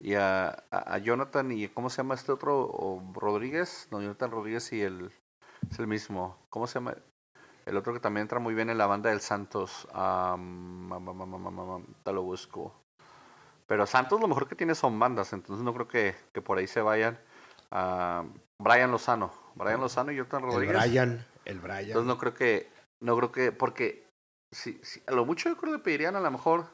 y 0.00 0.14
a, 0.14 0.48
a, 0.70 0.94
a 0.94 0.98
Jonathan 0.98 1.52
y 1.52 1.68
¿cómo 1.68 1.90
se 1.90 1.98
llama 1.98 2.14
este 2.14 2.32
otro? 2.32 2.60
O 2.60 3.02
Rodríguez, 3.14 3.88
no, 3.90 4.00
Jonathan 4.00 4.30
Rodríguez 4.30 4.72
y 4.72 4.82
el 4.82 5.10
es 5.70 5.78
el 5.78 5.86
mismo. 5.86 6.38
¿Cómo 6.50 6.66
se 6.66 6.74
llama? 6.74 6.94
El 7.64 7.76
otro 7.76 7.92
que 7.92 8.00
también 8.00 8.22
entra 8.22 8.38
muy 8.38 8.54
bien 8.54 8.70
en 8.70 8.78
la 8.78 8.86
banda 8.86 9.10
del 9.10 9.20
Santos. 9.20 9.88
Um, 9.92 10.88
te 12.04 12.12
lo 12.12 12.22
busco. 12.22 12.74
Pero 13.66 13.86
Santos 13.86 14.20
lo 14.20 14.28
mejor 14.28 14.46
que 14.46 14.54
tiene 14.54 14.74
son 14.76 14.98
bandas, 14.98 15.32
entonces 15.32 15.64
no 15.64 15.74
creo 15.74 15.88
que, 15.88 16.14
que 16.32 16.40
por 16.40 16.58
ahí 16.58 16.68
se 16.68 16.80
vayan. 16.80 17.18
a 17.72 18.24
Brian 18.58 18.92
Lozano. 18.92 19.32
Brian 19.56 19.80
Lozano 19.80 20.12
y 20.12 20.16
Jonathan 20.16 20.44
El 20.44 20.50
Rodríguez. 20.52 20.76
Brian, 20.76 21.26
el 21.44 21.60
Brian. 21.60 21.86
Entonces 21.86 22.06
no 22.06 22.18
creo 22.18 22.34
que, 22.34 22.70
no 23.00 23.16
creo 23.16 23.32
que, 23.32 23.50
porque 23.50 24.06
si, 24.52 24.78
si, 24.84 25.02
a 25.06 25.12
lo 25.12 25.24
mucho 25.24 25.48
yo 25.48 25.56
creo 25.56 25.72
que 25.72 25.78
pedirían 25.80 26.14
a 26.14 26.20
lo 26.20 26.30
mejor 26.30 26.66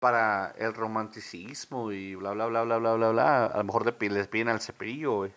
para 0.00 0.52
el 0.58 0.74
romanticismo 0.74 1.92
y 1.92 2.14
bla 2.14 2.32
bla 2.32 2.46
bla 2.46 2.62
bla 2.64 2.78
bla 2.78 2.94
bla 2.94 3.10
bla, 3.10 3.46
a 3.46 3.56
lo 3.58 3.64
mejor 3.64 3.86
les 4.00 4.28
piden 4.28 4.48
al 4.48 4.60
cepillo, 4.60 5.16
güey. 5.16 5.32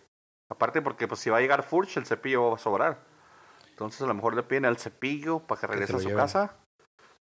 Aparte 0.50 0.82
porque 0.82 1.06
pues 1.08 1.20
si 1.20 1.30
va 1.30 1.38
a 1.38 1.40
llegar 1.40 1.62
Furch, 1.62 1.96
el 1.96 2.06
cepillo 2.06 2.50
va 2.50 2.56
a 2.56 2.58
sobrar. 2.58 2.98
Entonces 3.70 4.00
a 4.02 4.06
lo 4.06 4.14
mejor 4.14 4.34
le 4.34 4.42
piden 4.42 4.64
al 4.64 4.76
cepillo 4.78 5.40
para 5.40 5.60
que 5.60 5.66
se 5.66 5.72
regrese 5.72 5.92
a 5.92 5.98
su 5.98 6.08
lleven. 6.08 6.16
casa. 6.16 6.54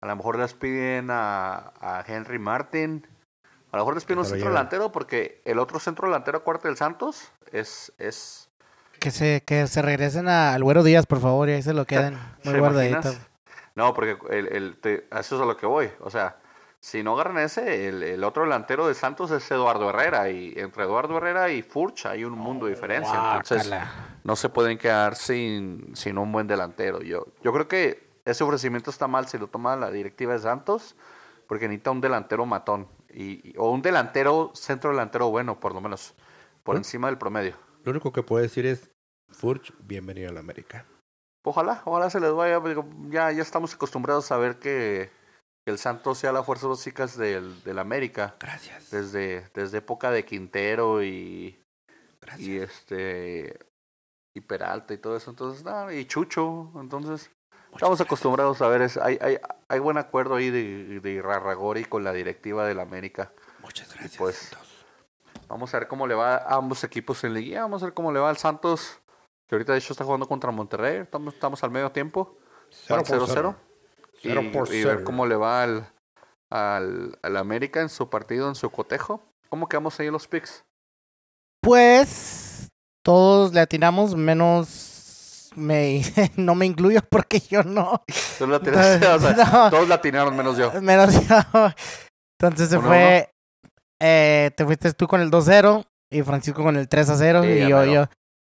A 0.01 0.07
lo 0.07 0.15
mejor 0.15 0.37
les 0.37 0.53
piden 0.53 1.09
a, 1.09 1.71
a 1.79 2.03
Henry 2.05 2.37
Martin. 2.39 3.07
A 3.71 3.77
lo 3.77 3.83
mejor 3.83 3.95
les 3.95 4.05
piden 4.05 4.19
un 4.19 4.25
centro 4.25 4.39
lleven. 4.39 4.53
delantero 4.53 4.91
porque 4.91 5.41
el 5.45 5.57
otro 5.59 5.79
centro 5.79 6.07
delantero 6.07 6.43
cuarto 6.43 6.67
del 6.67 6.77
Santos 6.77 7.31
es, 7.51 7.91
es 7.97 8.49
Que 8.99 9.09
se, 9.11 9.41
que 9.45 9.65
se 9.67 9.81
regresen 9.81 10.27
a- 10.27 10.53
al 10.53 10.63
Güero 10.63 10.83
Díaz, 10.83 11.05
por 11.07 11.19
favor, 11.21 11.49
y 11.49 11.53
ahí 11.53 11.61
se 11.63 11.73
lo 11.73 11.85
queden 11.85 12.13
muy 12.43 12.53
¿Te 12.53 12.59
guardadito. 12.59 12.99
imaginas? 12.99 13.27
No, 13.75 13.93
porque 13.95 14.17
el, 14.29 14.47
el, 14.53 14.77
te- 14.79 15.07
eso 15.17 15.35
es 15.37 15.41
a 15.41 15.45
lo 15.45 15.57
que 15.57 15.65
voy. 15.65 15.89
O 16.01 16.09
sea, 16.11 16.37
si 16.83 17.01
no 17.01 17.13
agarran 17.13 17.37
ese, 17.37 17.87
el, 17.87 18.03
el 18.03 18.23
otro 18.25 18.43
delantero 18.43 18.85
de 18.89 18.93
Santos 18.93 19.31
es 19.31 19.49
Eduardo 19.49 19.89
Herrera. 19.89 20.29
Y 20.29 20.53
entre 20.57 20.83
Eduardo 20.83 21.15
Herrera 21.15 21.49
y 21.49 21.61
Furch 21.61 22.07
hay 22.07 22.25
un 22.25 22.33
mundo 22.33 22.65
de 22.65 22.73
diferencia. 22.73 23.37
Entonces, 23.37 23.71
no 24.25 24.35
se 24.35 24.49
pueden 24.49 24.77
quedar 24.77 25.15
sin, 25.15 25.95
sin 25.95 26.17
un 26.17 26.29
buen 26.33 26.45
delantero. 26.45 27.01
Yo, 27.01 27.25
yo 27.41 27.53
creo 27.53 27.69
que 27.69 28.05
ese 28.25 28.43
ofrecimiento 28.43 28.89
está 28.89 29.07
mal 29.07 29.29
si 29.29 29.37
lo 29.37 29.47
toma 29.47 29.77
la 29.77 29.91
directiva 29.91 30.33
de 30.33 30.39
Santos, 30.39 30.97
porque 31.47 31.69
necesita 31.69 31.91
un 31.91 32.01
delantero 32.01 32.45
matón. 32.45 32.89
Y, 33.09 33.51
y- 33.51 33.53
o 33.57 33.71
un 33.71 33.81
delantero, 33.81 34.51
centro 34.53 34.89
delantero 34.89 35.29
bueno, 35.29 35.61
por 35.61 35.73
lo 35.73 35.79
menos, 35.79 36.13
por 36.63 36.75
¿Mm? 36.75 36.79
encima 36.79 37.07
del 37.07 37.17
promedio. 37.17 37.55
Lo 37.85 37.91
único 37.91 38.11
que 38.11 38.23
puedo 38.23 38.41
decir 38.41 38.65
es, 38.65 38.91
Furch, 39.31 39.71
bienvenido 39.79 40.29
a 40.31 40.33
la 40.33 40.41
América. 40.41 40.85
Ojalá, 41.45 41.81
ojalá 41.85 42.09
se 42.09 42.19
les 42.19 42.33
vaya. 42.33 42.61
Ya, 43.09 43.31
ya 43.31 43.41
estamos 43.41 43.73
acostumbrados 43.73 44.29
a 44.33 44.37
ver 44.37 44.59
que, 44.59 45.11
que 45.65 45.71
el 45.71 45.77
Santos 45.77 46.17
sea 46.17 46.31
la 46.31 46.43
fuerza 46.43 46.67
básica 46.67 47.07
del, 47.07 47.63
del 47.63 47.79
América. 47.79 48.35
Gracias. 48.39 48.91
Desde, 48.91 49.49
desde 49.53 49.77
época 49.77 50.11
de 50.11 50.25
Quintero 50.25 51.03
y, 51.03 51.59
Gracias. 52.21 52.47
y 52.47 52.57
este 52.57 53.59
y 54.35 54.41
Peralta 54.41 54.93
y 54.93 54.97
todo 54.97 55.15
eso. 55.15 55.29
Entonces, 55.29 55.63
nada, 55.63 55.93
y 55.93 56.05
Chucho. 56.05 56.71
Entonces, 56.75 57.31
estamos 57.73 58.01
acostumbrados 58.01 58.61
a 58.61 58.67
ver. 58.67 58.81
Es, 58.81 58.97
hay, 58.97 59.17
hay, 59.21 59.37
hay 59.67 59.79
buen 59.79 59.97
acuerdo 59.97 60.35
ahí 60.35 60.49
de, 60.49 60.99
de 60.99 61.11
Irarragori 61.11 61.85
con 61.85 62.03
la 62.03 62.11
directiva 62.11 62.65
del 62.65 62.79
América. 62.79 63.31
Muchas 63.61 63.93
gracias. 63.93 64.17
pues, 64.17 64.35
Santos. 64.35 64.69
Vamos 65.47 65.73
a 65.73 65.79
ver 65.79 65.87
cómo 65.87 66.07
le 66.07 66.15
va 66.15 66.37
a 66.37 66.55
ambos 66.55 66.83
equipos 66.83 67.23
en 67.23 67.33
liguilla. 67.33 67.61
Vamos 67.61 67.83
a 67.83 67.85
ver 67.85 67.93
cómo 67.93 68.11
le 68.11 68.19
va 68.19 68.29
al 68.29 68.37
Santos. 68.37 68.99
Que 69.47 69.55
ahorita 69.55 69.73
de 69.73 69.79
hecho 69.79 69.93
está 69.93 70.03
jugando 70.03 70.27
contra 70.27 70.51
Monterrey. 70.51 70.97
Estamos, 70.97 71.33
estamos 71.33 71.63
al 71.63 71.71
medio 71.71 71.91
tiempo. 71.91 72.37
Van 72.89 73.03
Por 74.23 74.31
0-0. 74.31 74.31
cero. 74.31 74.41
Y, 74.41 74.49
Cero 74.49 74.51
por 74.53 74.73
y 74.73 74.83
ver 74.83 75.03
cómo 75.03 75.25
le 75.25 75.35
va 75.35 75.63
al, 75.63 75.87
al, 76.51 77.17
al 77.21 77.37
América 77.37 77.81
en 77.81 77.89
su 77.89 78.09
partido, 78.09 78.47
en 78.47 78.55
su 78.55 78.69
cotejo. 78.69 79.21
¿Cómo 79.49 79.67
quedamos 79.67 79.99
ahí 79.99 80.07
en 80.07 80.13
los 80.13 80.27
picks? 80.27 80.63
Pues 81.61 82.69
todos 83.03 83.53
le 83.53 83.59
atinamos, 83.61 84.15
menos 84.15 85.51
me 85.55 86.01
no 86.35 86.55
me 86.55 86.65
incluyo 86.65 86.99
porque 87.09 87.39
yo 87.39 87.63
no. 87.63 88.03
Tú 88.37 88.47
la 88.47 88.59
tiraste, 88.59 89.07
o 89.07 89.19
sea, 89.19 89.33
No. 89.51 89.69
Todos 89.69 89.87
la 89.87 89.95
atinaron 89.95 90.35
menos 90.35 90.57
yo. 90.57 90.71
Menos 90.81 91.13
yo. 91.27 91.37
Entonces 92.39 92.69
se 92.69 92.77
Uno, 92.77 92.87
fue. 92.87 93.29
eh, 94.01 94.51
te 94.57 94.65
fuiste 94.65 94.91
tú 94.93 95.07
con 95.07 95.21
el 95.21 95.31
2-0 95.31 95.85
y 96.11 96.21
Francisco 96.23 96.63
con 96.63 96.75
el 96.75 96.89
3-0. 96.89 97.43
Sí, 97.43 97.47
y 97.49 97.59
ya 97.59 97.67
yo, 97.69 97.85
yo, 97.85 98.05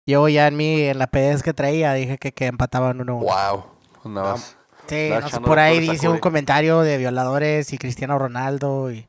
yo 0.07 0.27
ya 0.29 0.47
en 0.47 0.57
mi, 0.57 0.81
en 0.81 0.97
la 0.97 1.07
PDS 1.07 1.43
que 1.43 1.53
traía, 1.53 1.93
dije 1.93 2.17
que, 2.17 2.31
que 2.31 2.45
empataban 2.47 3.01
uno. 3.01 3.17
Wow. 3.17 3.65
Nada 4.05 4.31
más. 4.31 4.57
Sí, 4.88 5.10
no 5.10 5.30
sé, 5.30 5.39
por 5.39 5.60
ahí 5.60 5.80
dice 5.80 6.10
un 6.10 6.19
comentario 6.19 6.82
de 6.82 6.98
violadores 6.98 7.72
y 7.74 7.78
Cristiano 7.78 8.17
Ronaldo. 8.19 8.91
y 8.91 9.06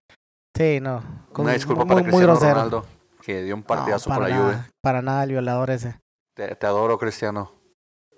Sí, 0.56 0.78
no. 0.80 1.02
con- 1.32 1.44
Una 1.46 1.54
disculpa 1.54 1.84
muy, 1.84 1.88
para 1.88 2.00
muy 2.02 2.10
Cristiano 2.10 2.32
grosero. 2.34 2.54
Ronaldo, 2.54 2.86
que 3.22 3.42
dio 3.42 3.54
un 3.54 3.60
No, 3.62 3.66
partidazo 3.66 4.08
para 4.08 4.28
la 4.28 4.34
nada, 4.36 4.44
Juve. 4.52 4.70
Para 4.82 5.02
nada 5.02 5.24
el 5.24 5.30
violador 5.30 5.70
ese. 5.70 5.98
Te, 6.36 6.54
te 6.54 6.66
adoro, 6.66 6.96
Cristiano. 6.98 7.52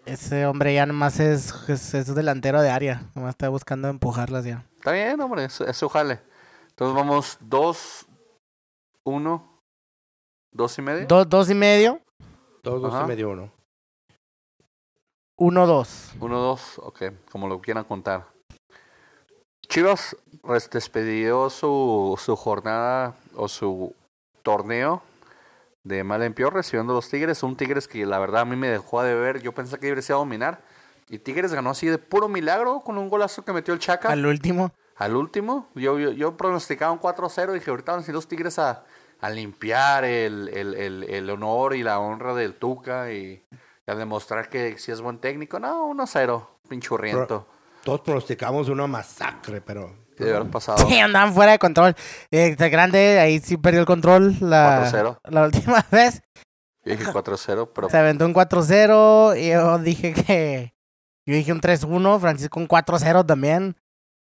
Ese 0.04 0.46
hombre 0.46 0.72
ya 0.74 0.86
nomás 0.86 1.18
es, 1.18 1.52
es, 1.68 1.94
es 1.94 2.14
delantero 2.14 2.60
de 2.62 2.70
área. 2.70 3.02
Nomás 3.14 3.30
está 3.30 3.48
buscando 3.48 3.88
empujarlas 3.88 4.44
ya. 4.44 4.64
Está 4.76 4.92
bien, 4.92 5.20
hombre, 5.20 5.44
es, 5.46 5.60
es 5.62 5.76
su 5.76 5.88
jale. 5.88 6.20
Entonces 6.68 6.94
vamos 6.94 7.38
2, 7.40 8.06
1, 9.04 9.60
2 10.52 10.78
y 10.78 10.82
medio. 10.82 11.06
Dos, 11.08 11.28
dos 11.28 11.50
y 11.50 11.54
medio, 11.54 12.00
Dos, 12.62 12.82
dos 12.82 12.94
Ajá. 12.94 13.04
y 13.04 13.08
medio 13.08 13.30
uno. 13.30 13.50
Uno, 15.36 15.66
dos. 15.66 16.12
1, 16.20 16.38
2, 16.38 16.78
ok, 16.82 17.02
como 17.30 17.48
lo 17.48 17.60
quieran 17.60 17.84
contar. 17.84 18.24
Chivas 19.68 20.16
res- 20.42 20.70
despidió 20.70 21.50
su, 21.50 22.18
su 22.22 22.36
jornada 22.36 23.14
o 23.34 23.48
su 23.48 23.94
torneo 24.42 25.02
de 25.82 26.04
mal 26.04 26.22
en 26.22 26.34
peor 26.34 26.54
recibiendo 26.54 26.92
a 26.92 26.96
los 26.96 27.08
Tigres. 27.08 27.42
Un 27.42 27.56
Tigres 27.56 27.86
que 27.88 28.06
la 28.06 28.18
verdad 28.18 28.42
a 28.42 28.44
mí 28.44 28.56
me 28.56 28.68
dejó 28.68 29.02
de 29.02 29.14
ver. 29.14 29.42
Yo 29.42 29.52
pensé 29.52 29.78
que 29.78 29.88
iba 29.88 29.96
a 29.98 30.12
dominar. 30.18 30.60
Y 31.08 31.18
Tigres 31.18 31.52
ganó 31.52 31.70
así 31.70 31.86
de 31.86 31.98
puro 31.98 32.28
milagro 32.28 32.80
con 32.80 32.98
un 32.98 33.08
golazo 33.08 33.44
que 33.44 33.52
metió 33.52 33.74
el 33.74 33.80
Chaca. 33.80 34.08
Al 34.10 34.24
último. 34.26 34.72
Al 34.96 35.14
último, 35.14 35.68
yo, 35.74 35.98
yo, 35.98 36.10
yo 36.12 36.36
pronosticaba 36.38 36.90
un 36.90 36.98
4-0 36.98 37.50
y 37.50 37.54
dije, 37.58 37.70
ahorita 37.70 37.92
van 37.92 38.02
a 38.02 38.06
ir 38.06 38.14
los 38.14 38.26
Tigres 38.26 38.58
a, 38.58 38.82
a 39.20 39.28
limpiar 39.30 40.04
el, 40.04 40.48
el, 40.48 40.74
el, 40.74 41.02
el 41.04 41.30
honor 41.30 41.74
y 41.76 41.82
la 41.82 41.98
honra 42.00 42.34
del 42.34 42.54
Tuca 42.54 43.12
y 43.12 43.42
a 43.86 43.94
demostrar 43.94 44.48
que 44.48 44.78
si 44.78 44.90
es 44.92 45.00
buen 45.00 45.18
técnico. 45.18 45.58
No, 45.60 45.88
1-0, 45.94 46.46
pinchurriento. 46.68 47.46
Todos 47.84 48.00
pronosticamos 48.00 48.68
una 48.68 48.86
masacre, 48.86 49.60
pero... 49.60 50.04
De 50.18 50.34
haber 50.34 50.50
pasado. 50.50 50.78
Sí, 50.88 50.98
andaban 50.98 51.34
fuera 51.34 51.52
de 51.52 51.58
control. 51.58 51.94
Eh, 52.30 52.48
Este 52.48 52.68
grande, 52.70 53.20
ahí 53.20 53.38
sí 53.38 53.58
perdió 53.58 53.80
el 53.80 53.86
control 53.86 54.34
la, 54.40 54.90
4-0. 54.90 55.18
la 55.24 55.42
última 55.44 55.84
vez. 55.92 56.22
Yo 56.84 56.96
dije 56.96 57.04
4-0, 57.04 57.70
pero 57.74 57.90
Se 57.90 57.98
aventó 57.98 58.24
un 58.24 58.32
4-0 58.34 59.38
y 59.38 59.50
yo 59.50 59.78
dije 59.78 60.14
que... 60.14 60.74
Yo 61.26 61.34
dije 61.34 61.52
un 61.52 61.60
3-1, 61.60 62.18
Francisco 62.20 62.58
un 62.60 62.66
4-0 62.68 63.26
también. 63.26 63.76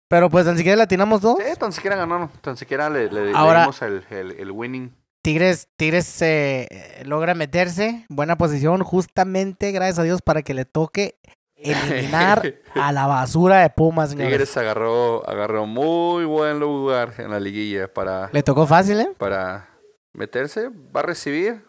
Pero 0.08 0.30
pues 0.30 0.46
tan 0.46 0.56
siquiera 0.58 0.78
latinamos 0.78 1.22
dos. 1.22 1.38
sí, 1.40 1.58
tan 1.60 1.74
siquiera 1.74 1.96
ganaron, 1.96 2.30
tan 2.42 2.56
siquiera 2.56 2.90
le, 2.90 3.12
le, 3.12 3.26
le 3.32 3.38
Ahora- 3.38 3.62
dimos 3.62 3.82
el, 3.82 4.06
el, 4.10 4.32
el 4.32 4.52
winning. 4.52 4.96
Tigres, 5.24 5.70
Tigres 5.78 6.22
eh, 6.22 7.02
logra 7.06 7.34
meterse, 7.34 8.06
buena 8.10 8.38
posición, 8.38 8.84
justamente, 8.84 9.72
gracias 9.72 10.00
a 10.00 10.04
Dios, 10.04 10.22
para 10.22 10.42
que 10.42 10.54
le 10.54 10.66
toque 10.66 11.18
eliminar 11.56 12.56
a 12.76 12.92
la 12.92 13.08
basura 13.08 13.62
de 13.62 13.70
Pumas, 13.70 14.10
señores. 14.10 14.32
Tigres 14.32 14.58
agarró, 14.58 15.28
agarró 15.28 15.66
muy 15.66 16.26
buen 16.26 16.60
lugar 16.60 17.14
en 17.20 17.32
la 17.32 17.40
liguilla 17.40 17.92
para, 17.92 18.30
Le 18.34 18.44
tocó 18.44 18.68
fácil, 18.68 19.00
¿eh? 19.00 19.14
para 19.18 19.70
meterse. 20.12 20.70
Va 20.94 21.00
a 21.00 21.04
recibir, 21.04 21.66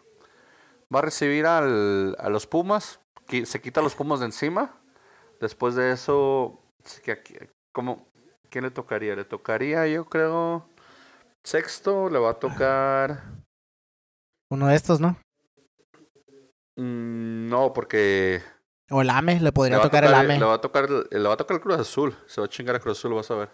va 0.92 0.98
a 0.98 1.02
recibir 1.02 1.46
al, 1.46 2.16
a 2.18 2.28
los 2.30 2.48
Pumas. 2.48 2.98
Se 3.44 3.60
quita 3.60 3.82
los 3.82 3.94
Pumas 3.94 4.18
de 4.18 4.26
encima. 4.26 4.80
Después 5.40 5.76
de 5.76 5.92
eso, 5.92 6.60
¿cómo? 7.70 8.08
¿quién 8.50 8.64
le 8.64 8.70
tocaría? 8.72 9.14
Le 9.14 9.24
tocaría, 9.24 9.86
yo 9.86 10.06
creo, 10.06 10.68
sexto. 11.44 12.10
Le 12.10 12.18
va 12.18 12.30
a 12.30 12.34
tocar. 12.34 13.43
Uno 14.50 14.68
de 14.68 14.76
estos, 14.76 15.00
¿no? 15.00 15.16
mm, 16.76 17.48
no, 17.48 17.72
porque 17.72 18.42
O 18.90 19.00
el 19.02 19.10
AME, 19.10 19.40
le 19.40 19.52
podría 19.52 19.80
tocar 19.80 20.04
el 20.04 20.14
AME. 20.14 20.38
le 20.38 20.44
va 20.44 20.54
a 20.54 20.60
tocar 20.60 20.88
le 20.88 21.28
va 21.28 21.34
a 21.34 21.36
tocar 21.36 21.56
el 21.56 21.60
Cruz 21.62 21.78
Azul. 21.78 22.16
Se 22.26 22.40
va 22.40 22.46
a 22.46 22.50
chingar 22.50 22.76
a 22.76 22.80
Cruz 22.80 22.98
Azul, 22.98 23.14
vas 23.14 23.30
a 23.30 23.34
ver. 23.36 23.50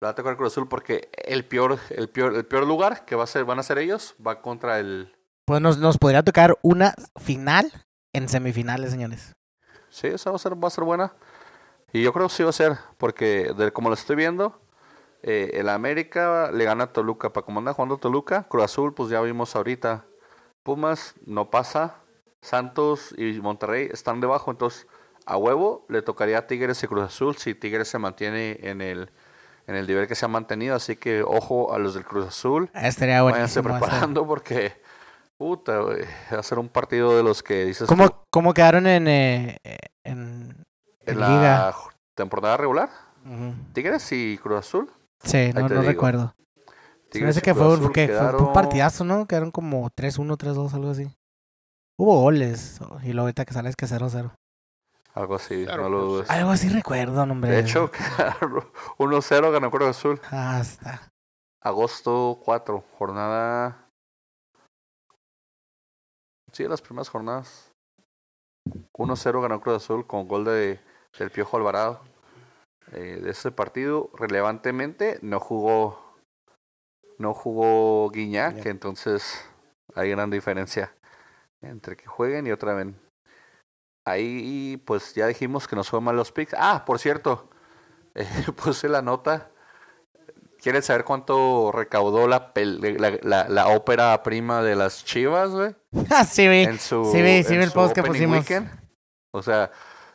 Le 0.00 0.06
va 0.06 0.10
a 0.10 0.14
tocar 0.14 0.32
el 0.32 0.36
Cruz 0.38 0.52
Azul 0.52 0.68
porque 0.68 1.10
el 1.24 1.44
peor, 1.44 1.78
el 1.90 2.08
peor, 2.08 2.34
el 2.34 2.46
peor 2.46 2.66
lugar 2.66 3.04
que 3.04 3.16
va 3.16 3.24
a 3.24 3.26
ser, 3.26 3.44
van 3.44 3.58
a 3.58 3.62
ser 3.62 3.78
ellos, 3.78 4.14
va 4.24 4.40
contra 4.40 4.78
el. 4.78 5.12
Pues 5.46 5.60
nos, 5.60 5.78
nos 5.78 5.98
podría 5.98 6.22
tocar 6.22 6.56
una 6.62 6.94
final 7.20 7.70
en 8.14 8.28
semifinales, 8.28 8.92
señores. 8.92 9.32
Sí, 9.88 10.06
esa 10.06 10.30
va 10.30 10.36
a 10.36 10.38
ser, 10.38 10.52
va 10.62 10.68
a 10.68 10.70
ser 10.70 10.84
buena. 10.84 11.12
Y 11.92 12.02
yo 12.02 12.12
creo 12.12 12.28
que 12.28 12.34
sí 12.34 12.44
va 12.44 12.50
a 12.50 12.52
ser, 12.52 12.78
porque 12.98 13.52
de 13.56 13.72
como 13.72 13.88
lo 13.88 13.94
estoy 13.94 14.14
viendo, 14.14 14.60
eh, 15.22 15.50
el 15.54 15.68
América 15.68 16.50
le 16.52 16.64
gana 16.64 16.84
a 16.84 16.92
Toluca. 16.92 17.32
Para 17.32 17.44
como 17.44 17.58
anda 17.58 17.72
jugando 17.74 17.98
Toluca, 17.98 18.44
Cruz 18.48 18.64
Azul, 18.64 18.94
pues 18.94 19.10
ya 19.10 19.20
vimos 19.20 19.54
ahorita. 19.56 20.04
Pumas 20.62 21.14
no 21.26 21.50
pasa. 21.50 21.96
Santos 22.42 23.14
y 23.18 23.32
Monterrey 23.40 23.88
están 23.92 24.20
debajo, 24.20 24.50
entonces 24.50 24.86
a 25.26 25.36
huevo 25.36 25.84
le 25.90 26.00
tocaría 26.00 26.38
a 26.38 26.46
Tigres 26.46 26.82
y 26.82 26.86
Cruz 26.86 27.04
Azul 27.04 27.36
si 27.36 27.54
Tigres 27.54 27.88
se 27.88 27.98
mantiene 27.98 28.58
en 28.62 28.80
el 28.80 29.10
en 29.66 29.76
el 29.76 29.86
nivel 29.86 30.08
que 30.08 30.14
se 30.14 30.24
ha 30.24 30.28
mantenido. 30.28 30.74
Así 30.74 30.96
que 30.96 31.22
ojo 31.22 31.72
a 31.74 31.78
los 31.78 31.94
del 31.94 32.04
Cruz 32.04 32.26
Azul. 32.26 32.70
Estaría 32.74 33.22
Váyanse 33.22 33.62
preparando 33.62 34.26
porque, 34.26 34.72
puta, 35.36 35.80
güey, 35.80 36.04
va 36.32 36.38
a 36.38 36.42
ser 36.42 36.58
un 36.58 36.68
partido 36.68 37.16
de 37.16 37.22
los 37.22 37.42
que 37.42 37.66
dices 37.66 37.86
tú, 37.86 37.94
¿Cómo, 37.94 38.24
¿Cómo 38.30 38.54
quedaron 38.54 38.86
en, 38.86 39.06
eh, 39.06 39.58
en, 40.02 40.64
en 41.04 41.12
en 41.12 41.20
la 41.20 41.28
liga? 41.28 41.74
temporada 42.14 42.56
regular. 42.56 42.88
Tigres 43.74 44.10
y 44.12 44.38
Cruz 44.38 44.58
Azul. 44.60 44.90
Sí, 45.22 45.52
no, 45.54 45.68
no 45.68 45.82
recuerdo. 45.82 46.34
Se 47.12 47.20
me 47.20 47.28
hace 47.28 47.42
que 47.42 47.54
fue, 47.54 47.64
Azul 47.66 47.86
un- 47.86 47.92
que 47.92 48.06
fue 48.06 48.16
un 48.16 48.20
quedaron- 48.22 48.52
partidazo, 48.52 49.04
¿no? 49.04 49.26
Quedaron 49.26 49.50
como 49.50 49.90
3-1, 49.90 50.36
3-2, 50.36 50.72
algo 50.74 50.90
así. 50.90 51.14
Hubo 51.98 52.20
goles. 52.20 52.78
Y 53.02 53.08
luego 53.12 53.22
ahorita 53.22 53.44
que 53.44 53.52
sales 53.52 53.74
que 53.76 53.86
0-0. 53.86 54.32
Algo 55.14 55.34
así, 55.34 55.64
Claro, 55.64 55.82
no 55.84 55.88
lo 55.90 55.98
pues, 55.98 56.08
dudes. 56.10 56.30
Algo 56.30 56.50
así 56.50 56.68
recuerdo, 56.68 57.20
hombre. 57.22 57.50
De 57.50 57.58
hecho, 57.60 57.90
quedaron 58.40 58.64
1-0 58.98 59.50
ganó 59.50 59.70
Cruz 59.70 59.88
Azul. 59.88 60.20
Ah, 60.30 60.58
está. 60.62 61.10
Agosto 61.62 62.40
4, 62.44 62.84
jornada. 62.96 63.88
Sí, 66.52 66.66
las 66.68 66.80
primeras 66.80 67.08
jornadas. 67.08 67.72
1-0 68.96 69.40
ganó 69.42 69.60
Cruz 69.60 69.76
Azul 69.76 70.06
con 70.06 70.28
gol 70.28 70.44
de, 70.44 70.80
del 71.18 71.30
Piojo 71.30 71.56
Alvarado. 71.56 72.00
Eh, 72.92 73.20
de 73.22 73.30
ese 73.30 73.50
partido, 73.52 74.10
relevantemente, 74.14 75.18
no 75.22 75.38
jugó. 75.40 76.14
No 77.18 77.34
jugó 77.34 78.10
Guiñac, 78.10 78.56
Ya. 78.56 78.62
que 78.62 78.68
entonces 78.70 79.44
hay 79.94 80.10
gran 80.10 80.30
diferencia 80.30 80.94
entre 81.62 81.96
que 81.96 82.06
jueguen 82.06 82.46
y 82.46 82.52
otra 82.52 82.74
vez. 82.74 82.88
Ahí, 84.06 84.82
pues 84.86 85.14
ya 85.14 85.26
dijimos 85.26 85.68
que 85.68 85.76
nos 85.76 85.90
fue 85.90 86.00
mal 86.00 86.16
los 86.16 86.32
picks. 86.32 86.54
Ah, 86.58 86.84
por 86.86 86.98
cierto, 86.98 87.50
eh, 88.14 88.26
puse 88.56 88.88
la 88.88 89.02
nota. 89.02 89.50
¿Quieres 90.62 90.84
saber 90.86 91.04
cuánto 91.04 91.72
recaudó 91.72 92.26
la, 92.28 92.52
la, 92.54 93.18
la, 93.22 93.48
la 93.48 93.68
ópera 93.68 94.22
prima 94.22 94.62
de 94.62 94.76
las 94.76 95.04
Chivas, 95.04 95.50
güey? 95.50 95.74
Ah, 96.10 96.24
sí, 96.24 96.48
vi. 96.48 96.62
En 96.64 96.78
su, 96.78 97.04
sí 97.12 97.22
vi, 97.22 97.42
sí 97.44 97.54
en 97.54 97.60
vi 97.60 97.64
el 97.66 97.72
post 97.72 97.94
que 97.94 98.02
pusimos. 98.02 98.38
weekend. 98.38 98.68
O 99.32 99.42
sea, 99.42 99.70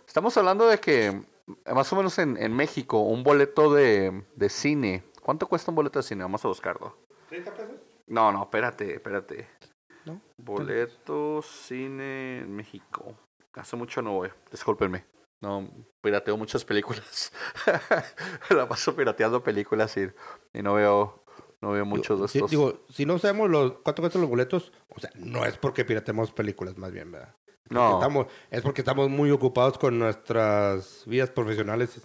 estamos 0.07 0.35
hablando 0.37 0.67
de 0.67 0.79
que 0.79 1.23
más 1.73 1.91
o 1.93 1.95
menos 1.95 2.17
en, 2.19 2.37
en 2.37 2.53
México 2.55 2.99
un 2.99 3.23
boleto 3.23 3.73
de, 3.73 4.23
de 4.35 4.49
cine. 4.49 5.03
¿Cuánto 5.21 5.47
cuesta 5.47 5.71
un 5.71 5.75
boleto 5.75 5.99
de 5.99 6.03
cine? 6.03 6.23
Vamos 6.23 6.43
a 6.45 6.47
buscarlo. 6.47 6.97
¿30 7.29 7.43
pesos? 7.51 7.75
No, 8.07 8.31
no, 8.31 8.43
espérate, 8.43 8.95
espérate. 8.95 9.47
¿No? 10.05 10.21
Boleto 10.37 11.41
cine 11.41 12.39
en 12.39 12.55
México. 12.55 13.15
Hace 13.53 13.75
mucho 13.75 14.01
no 14.01 14.13
voy, 14.13 14.29
discúlpenme. 14.51 15.05
No, 15.41 15.69
pirateo 16.01 16.37
muchas 16.37 16.63
películas. 16.65 17.31
La 18.49 18.67
paso 18.67 18.95
pirateando 18.95 19.43
películas 19.43 19.95
y, 19.97 20.09
y 20.53 20.61
no 20.61 20.75
veo 20.75 21.25
no 21.61 21.71
veo 21.71 21.85
muchos 21.85 22.19
de 22.19 22.25
estos. 22.25 22.51
digo, 22.51 22.85
si 22.89 23.05
no 23.05 23.17
sabemos 23.17 23.49
los, 23.49 23.73
cuánto 23.79 24.01
cuestan 24.01 24.21
los 24.21 24.29
boletos, 24.29 24.71
o 24.89 24.99
sea, 24.99 25.09
no 25.15 25.45
es 25.45 25.57
porque 25.57 25.83
piratemos 25.83 26.31
películas, 26.31 26.77
más 26.77 26.91
bien, 26.91 27.11
¿verdad? 27.11 27.35
No, 27.69 27.95
Estamos, 27.95 28.27
es 28.51 28.61
porque 28.61 28.81
estamos 28.81 29.09
muy 29.09 29.31
ocupados 29.31 29.77
con 29.77 29.97
nuestras 29.99 31.03
vidas 31.05 31.29
profesionales. 31.31 31.99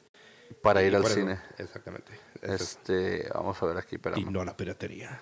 para 0.62 0.82
ir 0.82 0.92
Y 0.92 0.96
al 0.96 1.04
cine. 1.06 1.38
Exactamente. 1.58 2.12
Es. 2.42 2.60
Este, 2.62 3.28
vamos 3.34 3.62
a 3.62 3.66
ver 3.66 3.76
aquí, 3.78 3.92
Y 3.92 3.96
espérame. 3.96 4.30
no 4.30 4.44
la 4.44 4.56
piratería. 4.56 5.20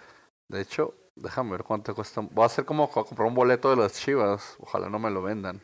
De 0.48 0.60
hecho, 0.60 0.94
déjame 1.16 1.50
ver 1.52 1.64
cuánto 1.64 1.94
cuesta. 1.94 2.20
Voy 2.22 2.42
a 2.42 2.46
hacer 2.46 2.64
como 2.64 2.90
co- 2.90 3.04
comprar 3.04 3.28
un 3.28 3.34
boleto 3.34 3.70
de 3.70 3.76
las 3.76 3.92
chivas. 3.94 4.56
Ojalá 4.60 4.88
no 4.88 4.98
me 4.98 5.10
lo 5.10 5.22
vendan. 5.22 5.60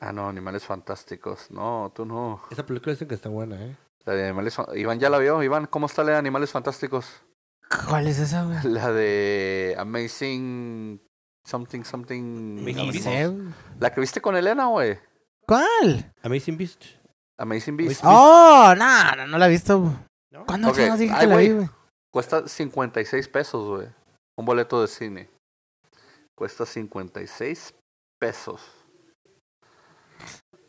Ah, 0.00 0.12
no, 0.12 0.28
Animales 0.28 0.64
Fantásticos. 0.64 1.50
No, 1.50 1.90
tú 1.94 2.04
no. 2.04 2.42
Esa 2.50 2.66
película 2.66 2.92
dicen 2.92 3.08
que 3.08 3.14
está 3.14 3.28
buena, 3.30 3.64
¿eh? 3.64 3.76
La 4.04 4.12
de 4.14 4.24
Animales 4.24 4.56
Iván 4.74 5.00
ya 5.00 5.08
la 5.08 5.16
vio. 5.18 5.42
Iván, 5.42 5.66
¿cómo 5.66 5.86
está 5.86 6.04
la 6.04 6.12
de 6.12 6.18
Animales 6.18 6.50
Fantásticos? 6.50 7.22
¿Cuál 7.88 8.06
es 8.08 8.18
esa, 8.18 8.44
güey? 8.44 8.58
La 8.64 8.92
de 8.92 9.74
Amazing 9.78 11.00
Something 11.46 11.82
Something. 11.84 12.58
Amazing 12.60 13.04
No. 13.48 13.54
La 13.80 13.92
que 13.92 14.00
viste 14.00 14.20
con 14.20 14.34
Elena, 14.36 14.66
güey. 14.66 14.98
¿Cuál? 15.46 16.12
Amazing 16.22 16.56
Beast. 16.56 16.84
Amazing 17.38 17.76
Beast. 17.76 18.00
Oh, 18.04 18.74
no, 18.76 19.16
no, 19.16 19.26
no 19.26 19.38
la 19.38 19.46
he 19.46 19.50
visto. 19.50 19.78
güey. 19.80 19.92
¿No? 20.32 20.46
¿Cuándo 20.46 20.68
Ok, 20.68 20.76
chingados 20.76 20.98
dije 20.98 21.12
ay, 21.14 21.20
que 21.20 21.26
la 21.26 21.36
vi, 21.36 21.46
güey. 21.48 21.56
güey? 21.56 21.68
Cuesta 22.12 22.48
56 22.48 23.28
pesos, 23.28 23.68
güey. 23.68 23.88
Un 24.38 24.46
boleto 24.46 24.80
de 24.80 24.88
cine. 24.88 25.28
Cuesta 26.36 26.64
56 26.64 27.74
pesos. 28.18 28.60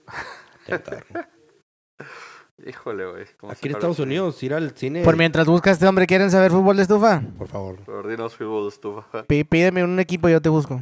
Híjole, 2.66 3.06
güey. 3.06 3.26
¿cómo 3.38 3.52
Aquí 3.52 3.68
en 3.68 3.74
Estados? 3.76 4.00
Unidos, 4.00 4.42
ir 4.42 4.54
al 4.54 4.72
cine. 4.72 5.04
Por 5.04 5.18
mientras 5.18 5.46
busca 5.46 5.72
este 5.72 5.86
hombre, 5.88 6.08
¿quieren 6.08 6.32
saber 6.32 6.52
fútbol 6.52 6.78
de 6.78 6.84
estufa? 6.84 7.22
Por 7.38 7.48
favor, 7.48 7.76
Por 7.84 8.08
dinos 8.08 8.36
fútbol 8.36 8.64
de 8.64 8.70
estufa. 8.70 9.24
Pí- 9.26 9.44
Pídeme 9.44 9.84
un 9.84 10.00
equipo 10.00 10.30
y 10.30 10.32
yo 10.32 10.42
te 10.42 10.50
busco. 10.50 10.82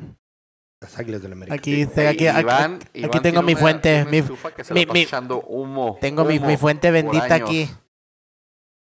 las 0.81 0.99
águilas 0.99 1.21
del 1.23 1.31
América. 1.31 1.55
Aquí, 1.55 1.85
te- 1.87 2.07
aquí, 2.09 2.27
aquí, 2.27 2.41
Iván- 2.45 2.75
aquí 2.75 2.99
Iván 2.99 3.21
tengo 3.23 3.41
mi 3.41 3.55
fuente, 3.55 4.03
mi- 4.05 4.17
estufa 4.17 4.53
que 4.53 4.65
se 4.65 4.73
mi- 4.73 4.85
mi- 4.85 5.01
echando 5.03 5.41
humo. 5.41 5.97
tengo 6.01 6.25
mi, 6.25 6.37
humo 6.37 6.47
mi 6.47 6.57
fuente 6.57 6.91
bendita 6.91 7.35
aquí. 7.35 7.69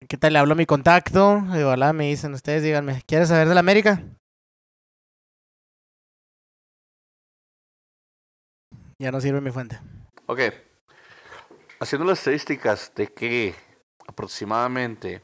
¿Qué 0.09 0.17
tal? 0.17 0.33
Le 0.33 0.39
hablo 0.39 0.53
a 0.53 0.55
mi 0.55 0.65
contacto. 0.65 1.43
Hola, 1.53 1.93
me 1.93 2.09
dicen 2.09 2.33
ustedes, 2.33 2.63
díganme, 2.63 3.03
¿quieres 3.05 3.29
saber 3.29 3.47
de 3.47 3.53
la 3.53 3.59
América? 3.59 4.01
Ya 8.99 9.11
no 9.11 9.21
sirve 9.21 9.39
mi 9.39 9.51
fuente. 9.51 9.79
Ok. 10.25 10.39
Haciendo 11.83 12.07
las 12.07 12.19
estadísticas 12.19 12.93
de 12.95 13.11
que 13.11 13.53
aproximadamente 14.07 15.21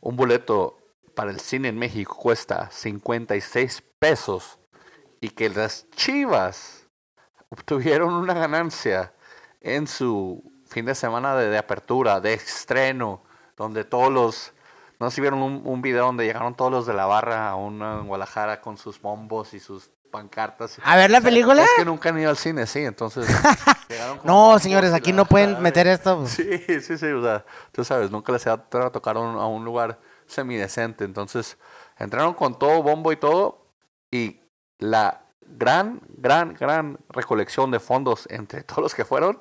un 0.00 0.14
boleto 0.14 0.78
para 1.16 1.32
el 1.32 1.40
cine 1.40 1.66
en 1.66 1.76
México 1.76 2.14
cuesta 2.14 2.70
56 2.70 3.82
pesos 3.98 4.60
y 5.20 5.30
que 5.30 5.50
las 5.50 5.90
Chivas 5.90 6.86
obtuvieron 7.48 8.14
una 8.14 8.34
ganancia 8.34 9.14
en 9.60 9.88
su 9.88 10.48
fin 10.68 10.84
de 10.84 10.94
semana 10.94 11.34
de, 11.34 11.58
apertura, 11.58 12.20
de 12.20 12.34
estreno, 12.34 13.24
donde 13.56 13.82
todos 13.82 14.12
los... 14.12 14.52
No 15.00 15.10
si 15.10 15.20
vieron 15.20 15.42
un, 15.42 15.62
un 15.64 15.82
video 15.82 16.06
donde 16.06 16.24
llegaron 16.24 16.54
todos 16.54 16.70
los 16.70 16.86
de 16.86 16.94
la 16.94 17.06
barra 17.06 17.50
a 17.50 17.56
una 17.56 17.98
en 17.98 18.06
Guadalajara 18.06 18.60
con 18.60 18.76
sus 18.76 19.00
bombos 19.00 19.54
y 19.54 19.58
sus 19.58 19.90
pancartas. 20.14 20.78
¿A 20.84 20.96
ver 20.96 21.10
la 21.10 21.20
película? 21.20 21.64
Es 21.64 21.70
que 21.76 21.84
nunca 21.84 22.10
han 22.10 22.20
ido 22.20 22.30
al 22.30 22.36
cine, 22.36 22.66
sí, 22.66 22.84
entonces. 22.84 23.26
No, 24.24 24.58
señores, 24.58 24.92
aquí 24.92 25.12
no 25.12 25.24
pueden 25.26 25.62
meter 25.62 25.86
esto. 25.86 26.18
pues. 26.20 26.32
Sí, 26.32 26.58
sí, 26.80 26.98
sí, 26.98 27.06
o 27.06 27.22
sea, 27.22 27.44
tú 27.70 27.84
sabes, 27.84 28.10
nunca 28.10 28.32
les 28.32 28.44
ha 28.46 28.56
tocado 28.56 28.90
tocar 28.90 29.16
a 29.16 29.20
un, 29.20 29.38
a 29.38 29.46
un 29.46 29.64
lugar 29.64 30.00
semidecente. 30.26 31.04
Entonces, 31.04 31.56
entraron 31.98 32.34
con 32.34 32.58
todo, 32.58 32.82
bombo 32.82 33.12
y 33.12 33.16
todo, 33.16 33.68
y 34.10 34.40
la 34.78 35.20
gran, 35.46 36.00
gran, 36.16 36.54
gran 36.54 36.98
recolección 37.10 37.70
de 37.70 37.78
fondos 37.78 38.26
entre 38.30 38.62
todos 38.64 38.82
los 38.82 38.94
que 38.94 39.04
fueron, 39.04 39.40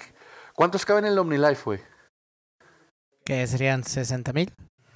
¿cuántos 0.54 0.86
caben 0.86 1.06
en 1.06 1.12
el 1.13 1.20
OmniLife, 1.20 1.63
güey? 1.63 1.80
Que 3.24 3.46
serían 3.48 3.84
60 3.84 4.34
mil. 4.34 4.54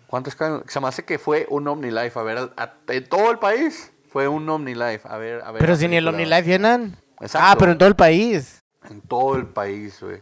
¿Cuántos 0.08 0.36
caben? 0.36 0.64
Se 0.68 0.80
me 0.80 0.88
hace 0.88 1.04
que 1.06 1.20
fue 1.20 1.46
un 1.50 1.68
OmniLife. 1.68 2.18
A 2.20 2.24
ver, 2.24 2.38
a- 2.38 2.54
a- 2.58 2.78
en 2.88 3.08
todo 3.10 3.32
el 3.32 3.40
país 3.40 3.92
fue 4.10 4.28
un 4.28 4.48
OmniLife. 4.50 5.08
A 5.08 5.18
ver, 5.18 5.42
a 5.44 5.52
ver. 5.52 5.60
Pero 5.60 5.76
si 5.76 5.88
ni 5.88 5.98
el. 5.98 6.08
OmniLife 6.08 6.44
llenan. 6.48 6.96
Exacto. 7.20 7.48
Ah, 7.50 7.56
pero 7.58 7.72
en 7.72 7.78
todo 7.78 7.90
el 7.90 7.96
país. 7.96 8.60
En 8.90 9.02
todo 9.02 9.36
el 9.36 9.48
país, 9.48 10.00
güey. 10.02 10.22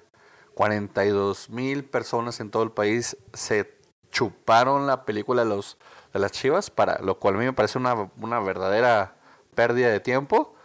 42 0.55 1.49
mil 1.49 1.83
personas 1.83 2.39
en 2.39 2.51
todo 2.51 2.61
el 2.63 2.71
país 2.71 3.17
se 3.33 3.73
chuparon 4.11 4.85
la 4.85 5.03
película 5.05 5.43
de, 5.43 5.49
los, 5.49 5.77
de 6.13 6.19
las 6.19 6.31
chivas, 6.31 6.69
para 6.69 6.99
lo 6.99 7.17
cual 7.19 7.35
a 7.35 7.37
mí 7.39 7.45
me 7.45 7.53
parece 7.53 7.79
una, 7.79 8.11
una 8.21 8.39
verdadera 8.39 9.15
pérdida 9.55 9.89
de 9.89 9.99
tiempo. 9.99 10.55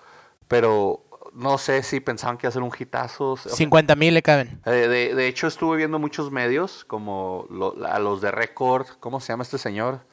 Pero 0.47 1.05
no 1.35 1.59
sé 1.59 1.83
si 1.83 2.01
pensaban 2.01 2.37
que 2.39 2.47
iba 2.47 2.51
a 2.51 2.53
ser 2.53 2.63
un 2.63 2.71
hitazo. 2.77 3.33
o 3.33 3.37
sea, 3.37 3.53
50 3.53 3.95
mil 3.97 4.15
le 4.15 4.23
caben. 4.23 4.61
eh, 4.67 4.71
de, 4.71 5.15
de 5.15 5.27
hecho, 5.29 5.47
estuve 5.47 5.77
viendo 5.77 5.99
muchos 5.99 6.31
medios, 6.31 6.85
como 6.85 7.47
lo- 7.51 7.75
a 7.87 7.99
los 7.99 8.21
de 8.21 8.31
Record, 8.31 8.87
¿cómo 9.01 9.21
se 9.21 9.33
llama 9.33 9.43
este 9.43 9.59
señor? 9.59 10.07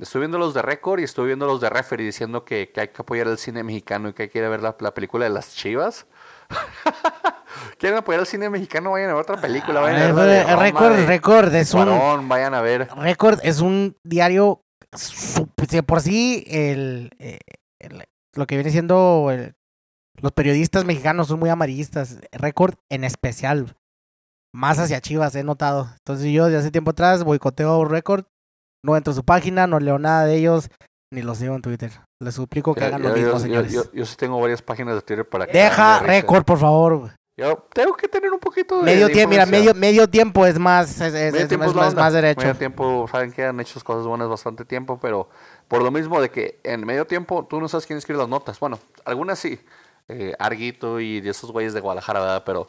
Estuve 0.00 0.20
viendo 0.20 0.38
los 0.38 0.54
de 0.54 0.62
Record 0.62 1.00
y 1.00 1.02
estuve 1.02 1.26
viendo 1.26 1.44
los 1.46 1.60
de 1.60 1.68
Referee 1.68 2.02
diciendo 2.06 2.42
que, 2.46 2.70
que 2.72 2.80
hay 2.80 2.88
que 2.88 3.02
apoyar 3.02 3.26
el 3.26 3.36
cine 3.36 3.62
mexicano 3.62 4.08
y 4.08 4.14
que 4.14 4.22
hay 4.22 4.28
que 4.30 4.38
ir 4.38 4.44
a 4.46 4.48
ver 4.48 4.62
la, 4.62 4.74
la 4.80 4.94
película 4.94 5.24
de 5.26 5.30
las 5.30 5.54
chivas. 5.54 6.06
¿Quieren 7.78 7.98
apoyar 7.98 8.20
el 8.20 8.26
cine 8.26 8.48
mexicano? 8.50 8.92
Vayan 8.92 9.10
a 9.10 9.14
ver 9.14 9.22
otra 9.22 9.36
película. 9.40 9.80
Vayan 9.80 10.00
a 10.10 10.12
ver 10.22 10.46
Roma, 10.46 10.62
Record, 10.62 11.06
Record 11.06 11.54
es 11.54 11.74
un. 11.74 12.28
Vayan 12.28 12.54
a 12.54 12.60
ver. 12.62 12.88
Record 12.96 13.40
es 13.42 13.60
un 13.60 13.96
diario. 14.02 14.62
su- 14.94 15.48
por 15.86 16.00
sí, 16.00 16.44
el, 16.48 17.10
eh, 17.18 17.38
el- 17.78 18.04
lo 18.32 18.46
que 18.46 18.54
viene 18.56 18.70
siendo 18.70 19.28
el- 19.30 19.54
los 20.20 20.32
periodistas 20.32 20.84
mexicanos 20.84 21.28
son 21.28 21.38
muy 21.40 21.50
amarillistas. 21.50 22.18
Record 22.32 22.74
en 22.90 23.04
especial. 23.04 23.74
Más 24.54 24.78
hacia 24.78 25.00
Chivas, 25.00 25.34
he 25.34 25.44
notado. 25.44 25.88
Entonces 25.98 26.32
yo 26.32 26.46
de 26.46 26.56
hace 26.56 26.70
tiempo 26.70 26.90
atrás 26.92 27.24
boicoteo 27.24 27.84
Record. 27.84 28.24
no 28.84 28.96
entro 28.96 29.12
a 29.12 29.16
su 29.16 29.24
página, 29.24 29.66
no 29.66 29.80
leo 29.80 29.98
nada 29.98 30.24
de 30.24 30.36
ellos, 30.36 30.70
ni 31.12 31.20
los 31.22 31.38
sigo 31.38 31.54
en 31.56 31.62
Twitter. 31.62 31.90
Les 32.22 32.34
suplico 32.34 32.74
que 32.74 32.80
Yo- 32.80 32.86
hagan 32.86 33.02
yo, 33.02 33.08
lo 33.08 33.14
mismo, 33.14 33.32
yo- 33.32 33.38
señores. 33.40 33.72
yo- 33.72 33.92
yo 33.92 34.06
sí 34.06 34.16
tengo 34.16 34.40
varias 34.40 34.62
páginas 34.62 34.94
de 34.94 35.02
Twitter 35.02 35.28
para 35.28 35.46
que 35.46 35.52
Deja 35.58 35.98
récord, 36.00 36.44
por 36.44 36.58
favor. 36.58 37.10
Yo 37.36 37.66
tengo 37.72 37.94
que 37.94 38.08
tener 38.08 38.32
un 38.32 38.38
poquito 38.40 38.78
de 38.78 38.84
Medio 38.84 39.08
tiempo, 39.08 39.30
mira, 39.30 39.46
medio, 39.46 39.74
medio 39.74 40.08
tiempo 40.08 40.44
es 40.46 40.58
más, 40.58 41.00
es, 41.00 41.12
es- 41.14 41.32
Medio 41.32 41.42
es- 41.44 41.48
tiempo 41.48 41.64
es 41.66 41.70
es 41.70 41.76
la 41.76 41.82
más, 41.82 41.94
más 41.94 42.12
derecho. 42.12 42.40
Medio 42.40 42.54
tiempo, 42.56 43.06
saben 43.10 43.32
que 43.32 43.44
han 43.44 43.58
hecho 43.60 43.80
cosas 43.84 44.06
buenas 44.06 44.28
bastante 44.28 44.64
tiempo, 44.64 44.98
pero 45.00 45.28
por 45.68 45.82
lo 45.82 45.90
mismo 45.90 46.20
de 46.20 46.30
que 46.30 46.58
en 46.64 46.84
medio 46.86 47.06
tiempo 47.06 47.46
tú 47.48 47.60
no 47.60 47.68
sabes 47.68 47.84
quién 47.86 47.98
escribe 47.98 48.18
las 48.20 48.28
notas. 48.28 48.58
Bueno, 48.60 48.78
algunas 49.04 49.38
sí, 49.38 49.60
eh, 50.08 50.34
Arguito 50.38 51.00
y 51.00 51.20
de 51.20 51.30
esos 51.30 51.52
güeyes 51.52 51.74
de 51.74 51.80
Guadalajara, 51.80 52.20
¿verdad? 52.20 52.42
Pero, 52.44 52.66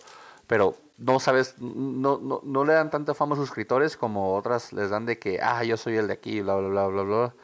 pero 0.48 0.76
no 0.98 1.20
sabes, 1.20 1.56
no, 1.60 2.18
no, 2.20 2.42
no 2.44 2.66
le 2.66 2.74
dan 2.74 2.90
tanta 2.90 3.14
fama 3.14 3.36
a 3.36 3.38
sus 3.38 3.50
escritores 3.50 3.98
como 3.98 4.36
otras 4.36 4.74
les 4.74 4.90
dan 4.90 5.06
de 5.06 5.20
que, 5.20 5.40
ah, 5.42 5.64
yo 5.64 5.78
soy 5.78 5.96
el 5.96 6.08
de 6.08 6.14
aquí, 6.14 6.42
bla, 6.42 6.56
bla, 6.56 6.70
bla, 6.70 6.88
bla, 6.88 7.04
bla. 7.04 7.36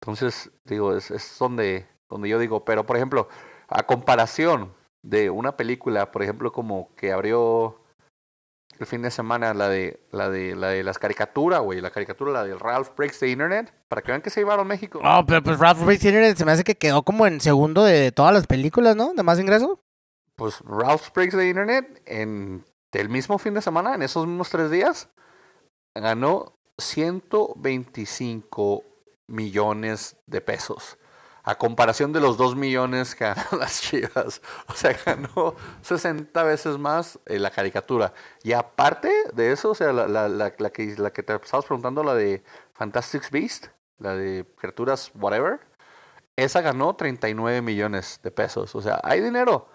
Entonces, 0.00 0.50
digo, 0.64 0.96
es, 0.96 1.10
es 1.10 1.36
donde, 1.38 1.86
donde 2.08 2.28
yo 2.28 2.38
digo, 2.38 2.64
pero 2.64 2.86
por 2.86 2.96
ejemplo, 2.96 3.28
a 3.68 3.84
comparación 3.84 4.72
de 5.02 5.30
una 5.30 5.56
película, 5.56 6.12
por 6.12 6.22
ejemplo, 6.22 6.52
como 6.52 6.94
que 6.96 7.12
abrió 7.12 7.80
el 8.80 8.86
fin 8.86 9.02
de 9.02 9.10
semana 9.10 9.52
la 9.54 9.68
de 9.68 10.00
la 10.10 10.30
de 10.30 10.54
la 10.54 10.68
de 10.68 10.84
las 10.84 10.98
caricaturas, 10.98 11.60
güey, 11.60 11.80
la 11.80 11.90
caricatura 11.90 12.32
la 12.32 12.44
de 12.44 12.54
Ralph 12.54 12.90
Breaks 12.96 13.18
the 13.18 13.28
Internet, 13.28 13.72
para 13.88 14.02
que 14.02 14.12
vean 14.12 14.22
que 14.22 14.30
se 14.30 14.40
llevaron 14.40 14.66
México. 14.66 15.00
No, 15.02 15.26
pero 15.26 15.42
pues 15.42 15.58
Ralph 15.58 15.84
Breaks 15.84 16.02
the 16.02 16.08
Internet 16.08 16.36
se 16.36 16.44
me 16.44 16.52
hace 16.52 16.64
que 16.64 16.76
quedó 16.76 17.02
como 17.02 17.26
en 17.26 17.40
segundo 17.40 17.84
de 17.84 18.12
todas 18.12 18.32
las 18.32 18.46
películas, 18.46 18.96
¿no? 18.96 19.14
De 19.14 19.22
más 19.22 19.38
ingreso. 19.38 19.80
Pues 20.36 20.60
Ralph 20.64 21.12
Breaks 21.14 21.36
the 21.36 21.48
Internet 21.48 22.02
en 22.06 22.64
el 22.92 23.08
mismo 23.08 23.38
fin 23.38 23.54
de 23.54 23.62
semana, 23.62 23.94
en 23.94 24.02
esos 24.02 24.26
mismos 24.26 24.50
tres 24.50 24.70
días, 24.70 25.08
ganó 25.94 26.54
125 26.78 28.84
millones 29.26 30.16
de 30.26 30.40
pesos. 30.40 30.96
A 31.48 31.54
comparación 31.56 32.12
de 32.12 32.20
los 32.20 32.36
2 32.36 32.56
millones 32.56 33.14
que 33.14 33.24
ganaron 33.24 33.58
las 33.60 33.80
chivas. 33.80 34.42
O 34.66 34.74
sea, 34.74 34.94
ganó 35.04 35.54
60 35.80 36.42
veces 36.42 36.76
más 36.76 37.18
eh, 37.24 37.38
la 37.38 37.50
caricatura. 37.50 38.12
Y 38.42 38.52
aparte 38.52 39.10
de 39.32 39.52
eso, 39.52 39.70
o 39.70 39.74
sea, 39.74 39.94
la, 39.94 40.06
la, 40.06 40.28
la, 40.28 40.52
la 40.58 40.70
que, 40.70 40.94
la 40.98 41.10
que 41.10 41.22
te 41.22 41.34
estabas 41.34 41.64
preguntando, 41.64 42.04
la 42.04 42.14
de 42.14 42.42
Fantastic 42.74 43.30
Beast, 43.30 43.68
la 43.98 44.14
de 44.14 44.44
criaturas 44.58 45.10
whatever, 45.14 45.60
esa 46.36 46.60
ganó 46.60 46.94
39 46.96 47.62
millones 47.62 48.20
de 48.22 48.30
pesos. 48.30 48.74
O 48.74 48.82
sea, 48.82 49.00
hay 49.02 49.22
dinero. 49.22 49.68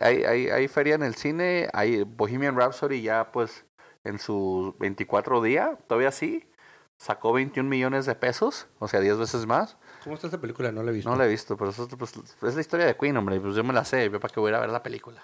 Hay, 0.00 0.24
hay, 0.24 0.48
hay 0.48 0.68
feria 0.68 0.94
en 0.94 1.02
el 1.02 1.14
cine. 1.14 1.68
Hay 1.74 2.04
Bohemian 2.04 2.56
Rhapsody 2.56 3.02
ya 3.02 3.32
pues 3.32 3.66
en 4.04 4.18
su 4.18 4.74
24 4.78 5.42
día, 5.42 5.78
todavía 5.86 6.10
sí. 6.10 6.48
Sacó 6.96 7.32
21 7.32 7.68
millones 7.68 8.06
de 8.06 8.14
pesos, 8.14 8.66
o 8.78 8.88
sea, 8.88 9.00
10 9.00 9.18
veces 9.18 9.46
más. 9.46 9.76
¿Cómo 10.04 10.14
está 10.14 10.26
esta 10.28 10.40
película? 10.40 10.70
No 10.72 10.82
la 10.82 10.90
he 10.90 10.94
visto. 10.94 11.10
No 11.10 11.16
la 11.16 11.26
he 11.26 11.28
visto, 11.28 11.56
pero 11.56 11.70
eso, 11.70 11.88
pues, 11.88 12.12
es 12.42 12.54
la 12.54 12.60
historia 12.60 12.86
de 12.86 12.96
Queen, 12.96 13.16
hombre. 13.16 13.40
Pues 13.40 13.54
yo 13.54 13.64
me 13.64 13.72
la 13.72 13.84
sé, 13.84 14.10
yo 14.10 14.20
para 14.20 14.32
que 14.32 14.40
voy 14.40 14.48
a 14.48 14.50
ir 14.52 14.54
a 14.56 14.60
ver 14.60 14.70
la 14.70 14.82
película. 14.82 15.22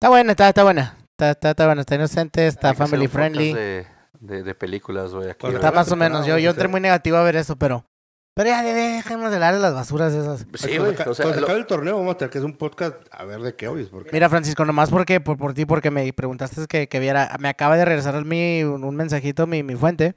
Está 0.00 0.08
buena, 0.08 0.32
está, 0.32 0.48
está 0.48 0.62
buena. 0.64 0.96
Está, 1.12 1.30
está, 1.30 1.50
está 1.50 1.66
buena, 1.66 1.80
está 1.82 1.94
inocente, 1.94 2.46
está 2.46 2.70
Hay 2.70 2.74
family 2.76 3.06
friendly. 3.08 3.52
De, 3.52 3.86
de, 4.20 4.42
de 4.42 4.54
películas, 4.54 5.12
güey. 5.12 5.30
aquí, 5.30 5.46
Está 5.46 5.70
más 5.72 5.90
o 5.92 5.96
menos. 5.96 6.26
Yo, 6.26 6.38
yo 6.38 6.50
entré 6.50 6.68
muy 6.68 6.80
negativo 6.80 7.16
a 7.16 7.22
ver 7.22 7.36
eso, 7.36 7.56
pero. 7.56 7.84
Pero 8.36 8.50
ya 8.50 8.64
dejemos 8.64 9.30
de 9.30 9.36
hablar 9.36 9.54
de 9.54 9.60
las 9.60 9.74
basuras 9.74 10.12
esas. 10.12 10.44
Sí, 10.54 10.76
güey. 10.76 10.96
O 11.06 11.14
sea, 11.14 11.24
cuando 11.24 11.40
lo- 11.40 11.46
acabe 11.46 11.60
el 11.60 11.66
torneo 11.66 11.96
vamos 11.96 12.16
a 12.16 12.18
tener 12.18 12.30
que 12.32 12.38
hacer 12.38 12.46
un 12.50 12.56
podcast 12.56 12.96
a 13.12 13.24
ver 13.24 13.40
de 13.40 13.54
qué 13.54 13.68
hoy. 13.68 13.84
Porque 13.84 14.10
Mira, 14.12 14.28
Francisco, 14.28 14.64
nomás 14.64 14.90
porque, 14.90 15.20
por, 15.20 15.36
por 15.38 15.54
ti, 15.54 15.66
porque 15.66 15.92
me 15.92 16.12
preguntaste 16.12 16.66
que, 16.66 16.88
que 16.88 16.98
viera. 16.98 17.36
Me 17.38 17.48
acaba 17.48 17.76
de 17.76 17.84
regresar 17.84 18.24
mi, 18.24 18.64
un, 18.64 18.82
un 18.82 18.96
mensajito 18.96 19.46
mi, 19.46 19.62
mi 19.62 19.76
fuente. 19.76 20.16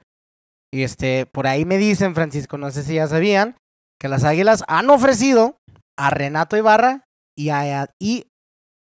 Y 0.72 0.82
este, 0.82 1.26
por 1.26 1.46
ahí 1.46 1.64
me 1.64 1.78
dicen, 1.78 2.14
Francisco, 2.14 2.58
no 2.58 2.70
sé 2.70 2.82
si 2.82 2.94
ya 2.94 3.06
sabían, 3.06 3.56
que 4.00 4.08
las 4.08 4.24
águilas 4.24 4.64
han 4.68 4.90
ofrecido 4.90 5.58
a 5.98 6.10
Renato 6.10 6.56
Ibarra 6.56 7.04
y 7.36 7.48
a, 7.50 7.88
y 7.98 8.26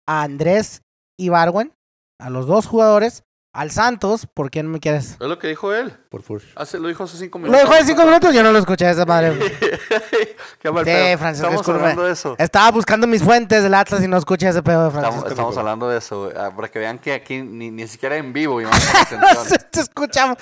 a 0.08 0.24
Andrés 0.24 0.82
Ibargüen, 1.20 1.74
a 2.20 2.30
los 2.30 2.46
dos 2.48 2.66
jugadores, 2.68 3.24
al 3.54 3.72
Santos, 3.72 4.28
¿por 4.32 4.52
quién 4.52 4.68
me 4.68 4.80
quieres? 4.80 5.12
Es 5.14 5.20
lo 5.20 5.40
que 5.40 5.48
dijo 5.48 5.74
él. 5.74 5.92
por 6.10 6.22
Furch. 6.22 6.44
Hace, 6.56 6.78
lo 6.78 6.90
dijo 6.90 7.06
hace 7.06 7.18
cinco 7.18 7.40
Lo 7.40 7.46
minutos. 7.46 7.68
dejó 7.70 7.82
de 7.82 7.88
cinco 7.90 8.06
minutos, 8.06 8.36
yo 8.36 8.44
no 8.44 8.52
lo 8.52 8.60
escuché 8.60 8.88
esa 8.90 9.06
madre. 9.06 9.34
Qué 10.60 10.72
mal 10.72 10.84
Sí, 10.86 10.92
pedo. 10.92 11.18
Francisco, 11.18 11.48
Estamos 11.48 11.62
disculpe. 11.66 11.80
hablando 11.82 12.04
de 12.04 12.14
eso. 12.14 12.36
Estaba 12.38 12.70
buscando 12.72 13.08
mis 13.08 13.24
fuentes 13.24 13.64
del 13.64 13.74
Atlas 13.74 14.04
y 14.04 14.08
no 14.08 14.18
escuché 14.18 14.50
ese 14.50 14.62
pedo 14.62 14.86
de 14.86 14.92
Francisco. 14.92 15.30
estamos 15.30 15.58
hablando 15.58 15.90
de 15.90 15.98
eso, 15.98 16.32
ah, 16.38 16.52
para 16.56 16.68
que 16.70 16.78
vean 16.80 17.00
que 17.00 17.14
aquí 17.14 17.42
ni, 17.42 17.72
ni 17.72 17.88
siquiera 17.88 18.18
en 18.18 18.32
vivo 18.32 18.62
iban 18.62 18.74
a 18.74 18.78
poner 19.10 19.24
atención. 19.24 19.60
Te 19.72 19.80
escuchamos. 19.80 20.38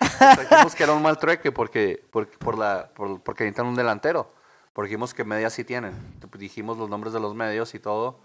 Dijimos 0.00 0.74
que 0.74 0.82
era 0.84 0.92
un 0.92 1.02
mal 1.02 1.18
trueque 1.18 1.52
porque, 1.52 2.04
porque, 2.10 2.36
por 2.38 2.56
la, 2.58 2.90
por- 2.94 3.20
porque 3.22 3.44
necesitan 3.44 3.66
un 3.66 3.74
delantero. 3.74 4.32
Porque 4.72 4.90
dijimos 4.90 5.12
que 5.14 5.24
medias 5.24 5.52
sí 5.52 5.64
tienen. 5.64 5.92
Dijimos 6.38 6.78
los 6.78 6.88
nombres 6.88 7.12
de 7.12 7.20
los 7.20 7.34
medios 7.34 7.74
y 7.74 7.78
todo. 7.80 8.20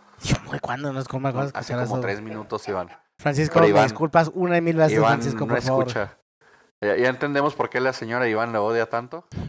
¿cuándo 0.61 0.93
nos 0.93 1.07
acuerdo 1.07 1.45
de 1.47 1.51
Hace 1.55 1.73
como 1.73 1.83
eso? 1.85 1.99
tres 1.99 2.21
minutos, 2.21 2.67
Iván. 2.67 2.89
Francisco, 3.17 3.53
Pero 3.55 3.65
me 3.65 3.69
Iván- 3.71 3.83
disculpas 3.85 4.29
una 4.33 4.57
y 4.57 4.61
mil 4.61 4.75
veces, 4.75 4.93
Iván 4.97 5.13
Francisco, 5.13 5.45
no 5.45 5.53
por 5.55 5.61
favor. 5.63 5.87
escucha. 5.87 6.17
Ya, 6.81 6.97
ya 6.97 7.07
entendemos 7.09 7.55
por 7.55 7.69
qué 7.69 7.79
la 7.79 7.93
señora 7.93 8.27
Iván 8.27 8.51
le 8.51 8.57
odia 8.57 8.87
tanto. 8.89 9.25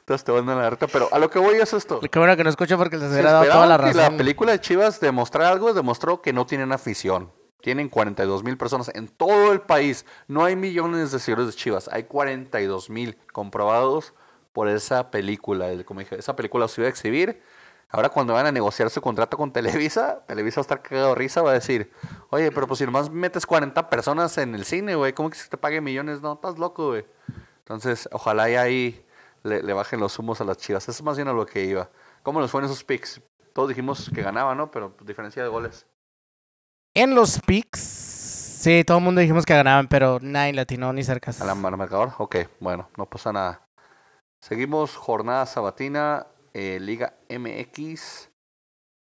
Entonces 0.00 0.24
te 0.24 0.32
van 0.32 0.48
a 0.48 0.54
la 0.56 0.70
reta. 0.70 0.86
Pero 0.88 1.08
a 1.12 1.18
lo 1.18 1.30
que 1.30 1.38
voy 1.38 1.56
es 1.56 1.72
esto. 1.72 2.00
Qué 2.00 2.18
bueno 2.18 2.36
que 2.36 2.44
no 2.44 2.50
escucho 2.50 2.76
porque 2.76 2.96
les 2.96 3.10
hubiera 3.12 3.32
dado 3.32 3.44
toda 3.46 3.66
la 3.66 3.76
razón. 3.76 3.96
la 4.02 4.10
película 4.16 4.52
de 4.52 4.60
Chivas 4.60 5.00
demostrara 5.00 5.50
algo, 5.50 5.72
demostró 5.72 6.20
que 6.20 6.32
no 6.32 6.46
tienen 6.46 6.72
afición. 6.72 7.30
Tienen 7.60 7.88
42 7.88 8.44
mil 8.44 8.56
personas 8.56 8.90
en 8.94 9.08
todo 9.08 9.52
el 9.52 9.60
país. 9.60 10.06
No 10.28 10.44
hay 10.44 10.54
millones 10.56 11.10
de 11.12 11.18
seguidores 11.18 11.48
de 11.48 11.52
Chivas. 11.60 11.88
Hay 11.92 12.04
42 12.04 12.88
mil 12.90 13.16
comprobados 13.32 14.14
por 14.52 14.68
esa 14.68 15.10
película. 15.10 15.68
El- 15.68 15.84
Como 15.84 16.00
dije, 16.00 16.16
esa 16.18 16.36
película 16.36 16.68
se 16.68 16.80
iba 16.80 16.86
a 16.86 16.90
exhibir. 16.90 17.42
Ahora 17.90 18.10
cuando 18.10 18.34
van 18.34 18.44
a 18.46 18.52
negociar 18.52 18.90
su 18.90 19.00
contrato 19.00 19.36
con 19.36 19.50
Televisa, 19.52 20.22
Televisa 20.28 20.60
va 20.60 20.62
a 20.62 20.66
estar 20.66 20.82
cagado 20.82 21.08
de 21.10 21.14
risa, 21.14 21.40
va 21.42 21.50
a 21.50 21.54
decir, 21.54 21.90
oye, 22.30 22.52
pero 22.52 22.66
pues 22.66 22.78
si 22.78 22.84
nomás 22.84 23.10
metes 23.10 23.46
40 23.46 23.88
personas 23.88 24.36
en 24.38 24.54
el 24.54 24.64
cine, 24.66 24.94
güey, 24.94 25.12
¿cómo 25.14 25.30
que 25.30 25.38
se 25.38 25.48
te 25.48 25.56
pague 25.56 25.80
millones? 25.80 26.20
No, 26.20 26.34
estás 26.34 26.58
loco, 26.58 26.88
güey. 26.88 27.06
Entonces, 27.60 28.08
ojalá 28.12 28.48
y 28.50 28.56
ahí 28.56 29.06
le, 29.42 29.72
bajen 29.72 30.00
los 30.00 30.18
humos 30.18 30.40
a 30.40 30.44
las 30.44 30.58
chivas. 30.58 30.82
Eso 30.84 30.92
es 30.92 31.02
más 31.02 31.16
bien 31.16 31.28
a 31.28 31.32
lo 31.32 31.46
que 31.46 31.64
iba. 31.64 31.88
¿Cómo 32.22 32.40
nos 32.40 32.50
fueron 32.50 32.70
esos 32.70 32.84
picks? 32.84 33.20
Todos 33.54 33.70
dijimos 33.70 34.10
que 34.14 34.22
ganaban, 34.22 34.56
¿no? 34.58 34.70
Pero 34.70 34.94
diferencia 35.02 35.42
de 35.42 35.48
goles. 35.48 35.86
En 37.00 37.14
los 37.14 37.38
picks, 37.38 37.78
sí, 37.78 38.82
todo 38.82 38.98
el 38.98 39.04
mundo 39.04 39.20
dijimos 39.20 39.46
que 39.46 39.54
ganaban, 39.54 39.86
pero 39.86 40.18
nadie 40.20 40.52
latino 40.52 40.92
ni 40.92 41.04
cerca. 41.04 41.30
¿A 41.40 41.44
la 41.44 41.52
al 41.52 41.76
marcador? 41.76 42.10
Ok, 42.18 42.38
bueno, 42.58 42.88
no 42.96 43.06
pasa 43.06 43.32
nada. 43.32 43.62
Seguimos 44.42 44.96
jornada 44.96 45.46
sabatina, 45.46 46.26
eh, 46.54 46.78
Liga 46.80 47.14
MX. 47.28 48.30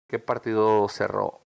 ¿Qué 0.08 0.18
partido 0.18 0.88
cerró? 0.88 1.42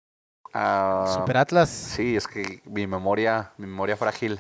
Ah, 0.53 1.07
Super 1.15 1.39
Atlas. 1.39 1.71
Sí, 1.71 2.15
es 2.15 2.27
que 2.27 2.61
mi 2.67 2.87
memoria, 2.87 3.55
mi 3.57 3.67
memoria 3.67 3.97
frágil. 3.97 4.39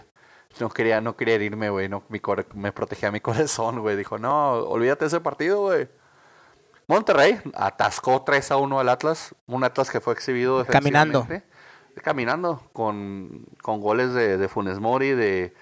No 0.60 0.68
quería, 0.68 1.00
no 1.00 1.16
quería 1.16 1.36
herirme, 1.36 1.70
güey. 1.70 1.88
No, 1.88 2.02
mi 2.10 2.20
me 2.52 2.70
protegía 2.70 3.10
mi 3.12 3.20
corazón, 3.22 3.80
güey. 3.80 3.96
Dijo, 3.96 4.18
no, 4.18 4.56
olvídate 4.56 5.06
de 5.06 5.08
ese 5.08 5.20
partido, 5.20 5.62
güey. 5.62 5.88
Monterrey 6.86 7.40
atascó 7.54 8.20
3 8.20 8.50
a 8.50 8.56
1 8.58 8.78
al 8.78 8.90
Atlas. 8.90 9.34
Un 9.46 9.64
Atlas 9.64 9.88
que 9.88 10.02
fue 10.02 10.12
exhibido 10.12 10.66
Caminando. 10.66 11.20
defensivamente. 11.20 11.53
Caminando. 12.02 12.62
Con, 12.72 13.46
con 13.62 13.80
goles 13.80 14.12
de, 14.14 14.36
de 14.38 14.48
Funes 14.48 14.80
Mori, 14.80 15.10
de, 15.10 15.54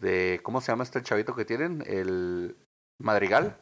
de. 0.00 0.40
¿Cómo 0.42 0.60
se 0.60 0.72
llama 0.72 0.84
este 0.84 1.02
chavito 1.02 1.34
que 1.34 1.44
tienen? 1.44 1.82
El 1.86 2.56
Madrigal. 2.98 3.56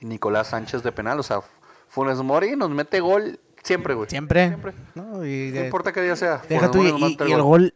Nicolás 0.00 0.48
Sánchez 0.48 0.82
de 0.82 0.92
penal. 0.92 1.18
O 1.20 1.22
sea, 1.22 1.40
Funes 1.88 2.18
Mori 2.18 2.56
nos 2.56 2.70
mete 2.70 3.00
gol 3.00 3.40
siempre, 3.62 3.94
güey. 3.94 4.08
Siempre. 4.08 4.48
Siempre. 4.48 4.72
¿no? 4.94 5.24
Y, 5.24 5.50
No 5.52 5.60
de- 5.60 5.64
importa 5.66 5.92
qué 5.92 6.02
día 6.02 6.16
sea. 6.16 6.42
deja 6.48 6.68
Funes 6.68 6.70
tú, 6.70 6.82
y, 7.26 7.32
el 7.32 7.42
gol 7.42 7.74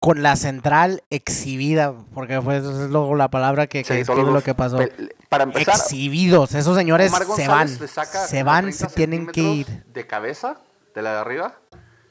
con 0.00 0.22
la 0.22 0.36
central 0.36 1.02
exhibida, 1.10 1.94
porque 2.12 2.40
fue 2.42 2.58
eso 2.58 2.84
es 2.84 2.90
luego 2.90 3.14
la 3.14 3.28
palabra 3.28 3.66
que, 3.66 3.82
que 3.82 3.92
Sí, 3.92 3.98
describe 3.98 4.30
lo 4.30 4.42
que 4.42 4.54
pasó. 4.54 4.78
Para 5.28 5.44
empezar, 5.44 5.76
Exhibidos, 5.76 6.54
esos 6.54 6.76
señores 6.76 7.12
se 7.36 7.48
van, 7.48 7.68
se 7.68 8.42
van, 8.42 8.64
30 8.64 8.88
se 8.88 8.94
tienen 8.94 9.26
que 9.28 9.40
ir. 9.40 9.66
De 9.92 10.06
cabeza, 10.06 10.60
de 10.94 11.02
la 11.02 11.12
de 11.12 11.18
arriba, 11.18 11.58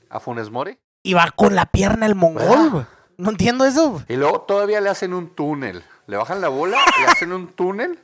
a 0.09 0.19
Funes 0.19 0.49
Mori. 0.49 0.79
Y 1.03 1.13
va 1.13 1.31
con 1.35 1.55
la 1.55 1.65
pierna 1.65 2.05
el 2.05 2.15
mongol, 2.15 2.69
güey. 2.71 2.85
No 3.17 3.29
entiendo 3.29 3.65
eso. 3.65 4.03
Y 4.07 4.15
luego 4.15 4.41
todavía 4.41 4.81
le 4.81 4.89
hacen 4.89 5.13
un 5.13 5.35
túnel. 5.35 5.83
Le 6.07 6.17
bajan 6.17 6.41
la 6.41 6.49
bola, 6.49 6.77
le 6.99 7.05
hacen 7.07 7.31
un 7.31 7.47
túnel, 7.53 7.99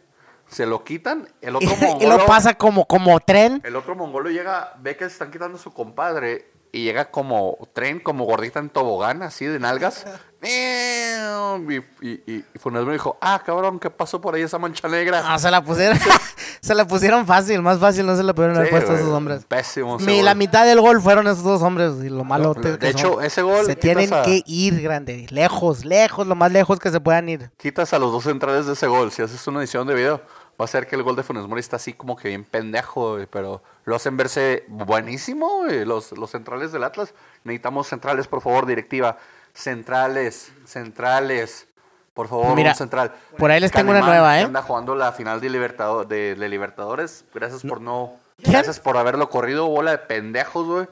se 0.48 0.66
lo 0.66 0.84
quitan. 0.84 1.28
El 1.42 1.56
otro 1.56 1.70
Y, 1.82 1.86
mongolo, 1.86 2.18
lo 2.18 2.26
pasa 2.26 2.54
como, 2.56 2.86
como 2.86 3.20
tren. 3.20 3.62
el 3.66 3.76
otro 3.76 3.96
mongolo 3.96 4.30
llega, 4.30 4.74
ve 4.80 4.96
que 4.96 5.06
se 5.06 5.14
están 5.14 5.32
quitando 5.32 5.58
a 5.58 5.62
su 5.62 5.74
compadre 5.74 6.52
y 6.72 6.84
llega 6.84 7.12
como 7.12 7.58
tren, 7.74 8.00
como 8.00 8.26
gordita 8.26 8.60
en 8.60 8.70
tobogán, 8.70 9.22
así 9.24 9.46
de 9.46 9.60
nalgas. 9.60 10.06
Y, 10.44 11.76
y, 12.08 12.12
y, 12.26 12.46
Funes 12.60 12.82
Mori 12.84 12.94
dijo, 12.94 13.18
ah, 13.22 13.42
cabrón, 13.46 13.80
¿qué 13.80 13.90
pasó 13.90 14.20
por 14.20 14.34
ahí 14.36 14.42
esa 14.42 14.58
mancha 14.58 14.88
negra? 14.88 15.22
Ah, 15.26 15.38
se 15.38 15.52
la 15.52 15.64
pusieron. 15.64 15.98
se 16.62 16.74
la 16.76 16.86
pusieron 16.88 17.26
fácil, 17.28 17.62
más 17.62 17.80
fácil 17.80 18.06
no 18.06 18.16
se 18.16 18.24
la 18.24 18.34
pudieron 18.34 18.58
haber 18.58 18.70
Sí, 18.70 18.72
puesto 18.72 18.92
a 18.92 18.96
esos 18.96 19.10
hombres. 19.10 19.46
Pésimo. 19.46 19.98
gol. 20.00 20.26
la 20.26 20.34
mitad 20.36 20.66
del 20.66 20.82
gol 20.82 21.02
fueron 21.02 21.28
esos 21.28 21.44
dos 21.44 21.62
hombres 21.62 21.94
y 22.04 22.10
lo 22.10 22.24
malo 22.24 22.54
De 22.56 22.78
que 22.80 22.90
hecho, 22.90 23.14
son. 23.14 23.24
ese 23.24 23.42
gol 23.44 23.66
se 23.66 23.76
tienen 23.76 24.14
a- 24.14 24.24
que 24.24 24.44
ir 24.48 24.82
grande, 24.82 25.28
lejos, 25.30 25.86
lejos, 25.86 26.26
lo 26.26 26.36
más 26.36 26.52
lejos 26.52 26.80
que 26.80 26.90
se 26.90 27.00
puedan 27.00 27.30
ir. 27.30 27.52
quitas 27.58 27.94
a 27.94 28.00
los 28.00 28.12
dos 28.12 28.24
centrales 28.24 28.66
de 28.66 28.74
ese 28.74 28.88
gol. 28.88 29.12
Si 29.12 29.22
haces 29.22 29.46
una 29.48 29.60
edición 29.60 29.86
de 29.88 29.94
video, 29.94 30.22
va 30.60 30.66
a 30.66 30.68
ser 30.68 30.88
que 30.88 30.96
el 30.96 31.04
gol 31.04 31.16
de 31.16 31.24
Funes 31.24 31.48
Mori 31.48 31.60
está 31.60 31.76
así 31.76 31.94
como 31.94 32.16
que 32.16 32.30
bien 32.30 32.44
pendejo, 32.44 33.18
pero 33.32 33.62
lo 33.86 33.96
hacen 33.96 34.18
verse 34.18 34.66
buenísimo, 34.68 35.64
los, 35.86 36.12
los 36.14 36.30
centrales 36.32 36.72
del 36.72 36.84
Atlas. 36.84 37.14
Necesitamos 37.44 37.88
centrales, 37.88 38.28
por 38.28 38.42
favor, 38.42 38.66
directiva. 38.66 39.18
Centrales, 39.54 40.52
centrales. 40.66 41.68
Por 42.14 42.28
favor, 42.28 42.56
Mira, 42.56 42.72
un 42.72 42.76
central. 42.76 43.14
por 43.38 43.52
ahí 43.52 43.60
les 43.62 43.72
tengo 43.72 43.92
una 43.92 44.02
nueva, 44.02 44.40
¿eh? 44.40 44.44
Anda 44.44 44.62
jugando 44.62 44.96
la 44.96 45.14
final 45.14 45.40
de, 45.40 45.50
Libertado- 45.50 46.06
de, 46.06 46.36
de 46.36 46.50
Libertadores. 46.50 47.24
Gracias 47.34 47.62
por 47.64 47.80
no. 47.80 48.14
¿Quién? 48.38 48.52
Gracias 48.54 48.80
por 48.80 48.98
haberlo 48.98 49.30
corrido, 49.30 49.68
bola 49.68 49.92
de 49.92 49.98
pendejos, 50.00 50.66
güey. 50.68 50.88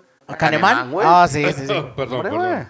Güey. 0.92 1.06
Ah, 1.10 1.28
sí, 1.30 1.44
sí, 1.54 1.68
sí. 1.68 1.86
perdón, 1.96 2.22
perdón. 2.22 2.70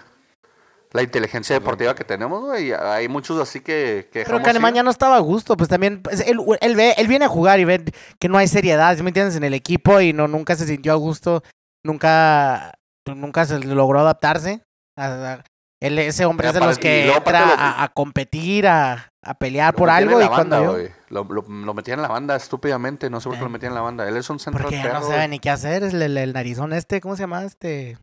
La 0.92 1.02
inteligencia 1.02 1.54
deportiva 1.54 1.94
que 1.94 2.02
tenemos, 2.04 2.40
güey. 2.42 2.72
Hay 2.72 3.06
muchos 3.08 3.40
así 3.40 3.60
que. 3.60 4.08
que 4.12 4.24
Pero 4.24 4.38
ir. 4.40 4.74
ya 4.74 4.82
no 4.82 4.90
estaba 4.90 5.16
a 5.16 5.20
gusto, 5.20 5.56
pues 5.56 5.68
también 5.68 6.02
pues, 6.02 6.20
él, 6.26 6.38
él 6.60 6.74
ve, 6.76 6.94
él 6.98 7.06
viene 7.06 7.26
a 7.26 7.28
jugar 7.28 7.60
y 7.60 7.64
ve 7.64 7.84
que 8.18 8.28
no 8.28 8.38
hay 8.38 8.48
seriedad, 8.48 8.96
¿sí 8.96 9.02
me 9.04 9.10
entiendes? 9.10 9.36
En 9.36 9.44
el 9.44 9.54
equipo 9.54 10.00
y 10.00 10.12
no 10.12 10.26
nunca 10.26 10.56
se 10.56 10.66
sintió 10.66 10.92
a 10.92 10.96
gusto, 10.96 11.42
nunca 11.84 12.72
nunca 13.06 13.44
se 13.46 13.58
logró 13.60 14.00
adaptarse. 14.00 14.62
A- 14.96 15.34
a- 15.34 15.44
él, 15.80 15.98
ese 15.98 16.26
hombre 16.26 16.48
es 16.48 16.54
de 16.54 16.60
los 16.60 16.76
que 16.78 17.10
entra 17.10 17.46
lo- 17.46 17.52
a, 17.54 17.82
a 17.84 17.88
competir, 17.88 18.66
a, 18.66 19.08
a 19.24 19.34
pelear 19.34 19.74
por 19.74 19.88
algo 19.88 20.20
y 20.20 20.26
cuando 20.26 20.56
banda, 20.56 20.62
yo... 20.64 20.72
güey. 20.72 20.90
Lo, 21.08 21.24
lo, 21.24 21.42
lo 21.48 21.72
metían 21.74 22.00
en 22.00 22.02
la 22.02 22.08
banda 22.08 22.36
estúpidamente. 22.36 23.08
No 23.08 23.18
sé 23.20 23.28
por 23.28 23.36
qué 23.36 23.40
Eh. 23.40 23.44
lo 23.44 23.50
metían 23.50 23.70
en 23.72 23.76
la 23.76 23.80
banda. 23.80 24.06
Él 24.06 24.16
es 24.16 24.28
un 24.28 24.38
central 24.38 24.64
Porque 24.64 24.76
ya 24.76 24.82
perro. 24.82 25.00
no 25.00 25.06
sabe 25.06 25.26
ni 25.28 25.38
qué 25.38 25.48
hacer, 25.50 25.82
es 25.84 25.94
el, 25.94 26.02
el- 26.02 26.18
el 26.18 26.32
narizón 26.34 26.72
este, 26.74 27.00
¿cómo 27.00 27.16
se 27.16 27.22
llama? 27.22 27.44
Este... 27.44 27.96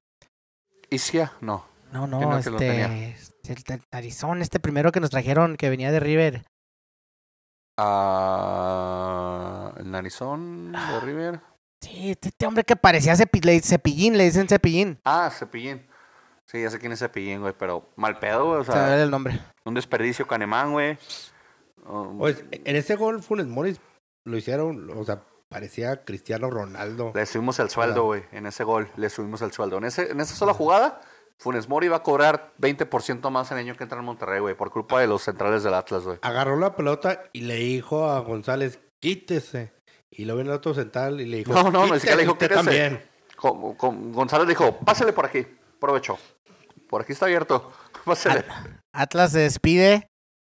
Isia, 0.89 1.33
no. 1.41 1.65
No, 1.91 2.07
¿Quién 2.07 2.29
no, 2.29 2.39
lo 2.51 2.57
tenía? 2.57 3.07
este... 3.09 3.53
El, 3.53 3.81
narizón 3.91 4.41
este 4.41 4.59
primero 4.59 4.91
que 4.91 4.99
nos 4.99 5.09
trajeron, 5.09 5.55
que 5.55 5.69
venía 5.69 5.91
de 5.91 5.99
River. 6.01 6.43
Ah, 7.77 9.71
el 9.77 9.89
narizón 9.91 10.71
de 10.73 10.99
River. 11.01 11.39
Sí, 11.81 12.11
este, 12.11 12.29
este 12.29 12.45
hombre 12.45 12.63
que 12.63 12.75
parecía 12.75 13.13
cepi- 13.15 13.43
le- 13.43 13.61
cepillín, 13.61 14.17
le 14.17 14.25
dicen 14.25 14.47
cepillín. 14.47 14.99
Ah, 15.05 15.29
Cepillín. 15.31 15.85
Sí, 16.45 16.61
ya 16.61 16.69
sé 16.69 16.79
quién 16.79 16.91
es 16.93 16.99
Cepillín, 16.99 17.41
güey. 17.41 17.53
Pero 17.57 17.89
mal 17.97 18.19
pedo, 18.19 18.45
güey. 18.47 18.59
O 18.61 18.63
Se 18.63 18.71
me 18.71 18.77
sea, 18.77 18.87
ve 18.95 19.03
el 19.03 19.11
nombre. 19.11 19.39
un 19.65 19.73
desperdicio 19.73 20.25
Canemán, 20.27 20.71
güey. 20.71 20.97
Um, 21.85 22.17
Pues, 22.17 22.43
en 22.51 22.75
ese 22.75 22.95
gol 22.95 23.21
Funes 23.21 23.47
Mori 23.47 23.77
lo 24.23 24.37
hicieron, 24.37 24.89
o 24.97 25.03
sea, 25.03 25.21
parecía 25.49 26.03
Cristiano 26.03 26.49
Ronaldo. 26.49 27.11
Le 27.15 27.25
subimos 27.25 27.59
el 27.59 27.69
sueldo, 27.69 28.01
Ah. 28.01 28.05
güey. 28.05 28.23
En 28.31 28.45
ese 28.45 28.63
gol 28.63 28.89
le 28.95 29.09
subimos 29.09 29.41
el 29.41 29.51
sueldo. 29.51 29.77
En, 29.77 29.85
ese, 29.85 30.11
en 30.11 30.19
esa 30.19 30.35
sola 30.35 30.53
jugada, 30.53 31.01
Funes 31.39 31.69
Mori 31.69 31.87
va 31.87 31.97
a 31.97 32.03
cobrar 32.03 32.53
20% 32.59 33.29
más 33.29 33.51
el 33.51 33.57
año 33.59 33.75
que 33.75 33.83
entra 33.83 33.99
en 33.99 34.05
Monterrey, 34.05 34.39
güey. 34.39 34.55
Por 34.55 34.71
culpa 34.71 34.99
de 34.99 35.07
los 35.07 35.21
centrales 35.21 35.63
del 35.63 35.73
Atlas, 35.75 36.03
güey. 36.03 36.17
Agarró 36.21 36.57
la 36.57 36.75
pelota 36.75 37.23
y 37.31 37.41
le 37.41 37.55
dijo 37.55 38.09
a 38.09 38.19
González, 38.21 38.79
quítese. 38.99 39.71
Y 40.09 40.25
lo 40.25 40.35
ven 40.35 40.47
el 40.47 40.53
otro 40.53 40.73
central 40.73 41.21
y 41.21 41.25
le 41.25 41.37
dijo, 41.37 41.53
No, 41.53 41.69
no, 41.69 41.85
ni 41.85 41.93
siquiera 41.95 42.15
le 42.15 42.23
dijo, 42.23 42.33
"Quítese". 42.37 42.55
también. 42.55 43.03
Con- 43.35 43.75
con- 43.75 44.11
González 44.13 44.47
dijo, 44.47 44.77
pásale 44.79 45.13
por 45.13 45.25
aquí. 45.27 45.45
Provecho. 45.79 46.17
Por 46.89 47.01
aquí 47.03 47.11
está 47.13 47.25
abierto. 47.25 47.71
Pásale. 48.05 48.43
Atlas 48.93 49.33
se 49.33 49.39
despide 49.39 50.09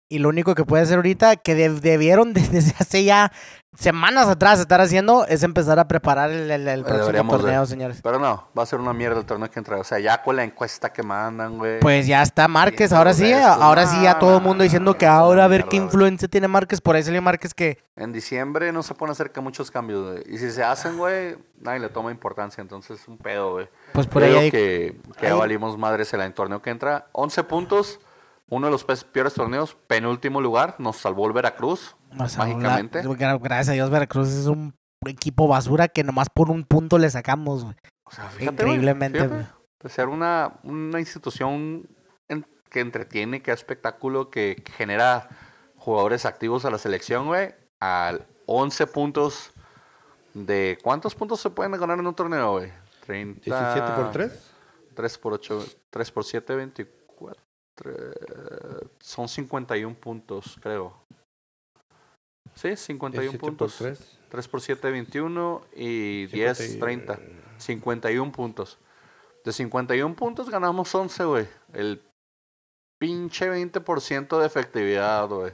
y 0.08 0.18
lo 0.20 0.28
único 0.30 0.54
que 0.54 0.64
puede 0.64 0.82
hacer 0.84 0.96
ahorita, 0.96 1.36
que 1.36 1.54
de- 1.54 1.80
debieron 1.80 2.32
de- 2.32 2.40
desde 2.48 2.74
hace 2.78 3.04
ya 3.04 3.30
semanas 3.76 4.26
atrás 4.26 4.58
estar 4.58 4.80
haciendo, 4.80 5.26
es 5.26 5.42
empezar 5.44 5.78
a 5.78 5.86
preparar 5.86 6.30
el, 6.30 6.50
el- 6.50 6.66
el 6.66 6.82
próximo 6.84 7.06
de. 7.36 7.38
torneo, 7.42 7.66
señores. 7.66 8.00
Pero 8.02 8.18
no, 8.18 8.48
va 8.58 8.62
a 8.62 8.66
ser 8.66 8.80
una 8.80 8.92
mierda 8.92 9.20
el 9.20 9.26
torneo 9.26 9.48
que 9.50 9.58
entra. 9.60 9.76
O 9.78 9.84
sea, 9.84 9.98
ya 10.00 10.22
con 10.22 10.34
la 10.36 10.42
encuesta 10.44 10.92
que 10.92 11.02
mandan, 11.02 11.58
güey. 11.58 11.78
Pues 11.80 12.06
ya 12.06 12.22
está 12.22 12.48
Márquez, 12.48 12.92
ahora 12.92 13.12
sí, 13.14 13.30
esto, 13.30 13.46
ahora 13.46 13.86
sí 13.86 14.02
ya 14.02 14.18
todo 14.18 14.38
el 14.38 14.42
mundo 14.42 14.64
diciendo 14.64 14.96
que 14.96 15.06
ahora 15.06 15.44
a 15.44 15.48
ver 15.48 15.64
qué 15.64 15.76
güey. 15.78 15.84
influencia 15.84 16.26
tiene 16.26 16.48
Márquez, 16.48 16.80
por 16.80 16.96
ahí 16.96 17.02
salió 17.02 17.22
Márquez 17.22 17.54
que 17.54 17.78
En 17.94 18.12
diciembre 18.12 18.72
no 18.72 18.82
se 18.82 18.94
hacer 19.12 19.30
que 19.30 19.40
muchos 19.40 19.70
cambios, 19.70 20.12
güey. 20.12 20.24
Y 20.34 20.38
si 20.38 20.50
se 20.50 20.64
hacen, 20.64 20.96
güey, 20.96 21.36
nadie 21.60 21.78
le 21.80 21.88
toma 21.90 22.10
importancia. 22.10 22.62
Entonces 22.62 23.00
es 23.00 23.06
un 23.08 23.18
pedo, 23.18 23.52
güey. 23.52 23.68
pues 23.92 24.06
por 24.06 24.22
Yo 24.22 24.26
ahí 24.26 24.30
digo 24.32 24.40
hay- 24.42 24.50
que, 24.50 24.96
que 25.20 25.26
ahí- 25.28 25.38
valimos 25.38 25.76
madres 25.78 26.12
el 26.14 26.32
torneo 26.32 26.62
que 26.62 26.70
entra. 26.70 27.06
11 27.12 27.44
puntos. 27.44 28.00
Uno 28.50 28.66
de 28.66 28.70
los 28.72 28.84
pe- 28.84 28.96
peores 29.12 29.34
torneos. 29.34 29.76
Penúltimo 29.86 30.40
lugar. 30.40 30.76
Nos 30.78 30.96
salvó 30.96 31.26
el 31.26 31.32
Veracruz. 31.32 31.96
o 32.18 32.28
sea, 32.28 32.44
mágicamente. 32.44 33.02
la- 33.02 33.38
gracias 33.38 33.68
a 33.70 33.72
Dios 33.72 33.90
Veracruz 33.90 34.28
es 34.28 34.46
un 34.46 34.74
equipo 35.06 35.46
basura 35.48 35.88
que 35.88 36.02
nomás 36.04 36.28
por 36.34 36.50
un 36.50 36.64
punto 36.64 36.98
le 36.98 37.10
sacamos, 37.10 37.64
güey. 37.64 37.76
O 38.04 38.10
sea, 38.10 38.24
fíjate, 38.30 38.62
Increíblemente, 38.62 39.18
fíjate. 39.18 39.34
güey. 39.34 39.92
Ser 39.92 40.08
una, 40.08 40.58
una 40.64 40.98
institución 40.98 41.86
en- 42.28 42.46
que 42.70 42.80
entretiene, 42.80 43.42
que 43.42 43.50
da 43.50 43.54
espectáculo, 43.54 44.30
que, 44.30 44.56
que 44.64 44.72
genera 44.72 45.28
jugadores 45.76 46.24
activos 46.26 46.64
a 46.64 46.70
la 46.70 46.78
selección, 46.78 47.26
güey. 47.26 47.54
Al 47.80 48.26
11 48.46 48.86
puntos 48.88 49.52
de... 50.34 50.78
¿Cuántos 50.82 51.14
puntos 51.14 51.40
se 51.40 51.50
pueden 51.50 51.72
ganar 51.72 51.98
en 51.98 52.06
un 52.06 52.14
torneo, 52.14 52.52
güey? 52.52 52.72
30... 53.06 53.40
17 53.44 53.92
por 53.92 54.10
3. 54.10 54.50
3 54.94 55.18
por 55.18 55.32
8, 55.34 55.64
3 55.90 56.10
por 56.10 56.24
7, 56.24 56.54
24. 56.56 56.97
Son 59.00 59.28
51 59.28 59.94
puntos, 59.96 60.58
creo. 60.60 60.94
Sí, 62.54 62.74
51 62.74 63.38
puntos. 63.38 63.76
3. 63.78 64.18
3 64.30 64.48
por 64.48 64.60
7, 64.60 64.90
21 64.90 65.62
y 65.76 66.26
10, 66.26 66.78
30. 66.80 67.18
51 67.58 68.32
puntos. 68.32 68.78
De 69.44 69.52
51 69.52 70.14
puntos 70.16 70.50
ganamos 70.50 70.94
11, 70.94 71.24
güey. 71.24 71.48
El 71.72 72.02
pinche 73.00 73.50
20% 73.50 74.40
de 74.40 74.46
efectividad, 74.46 75.28
güey. 75.28 75.52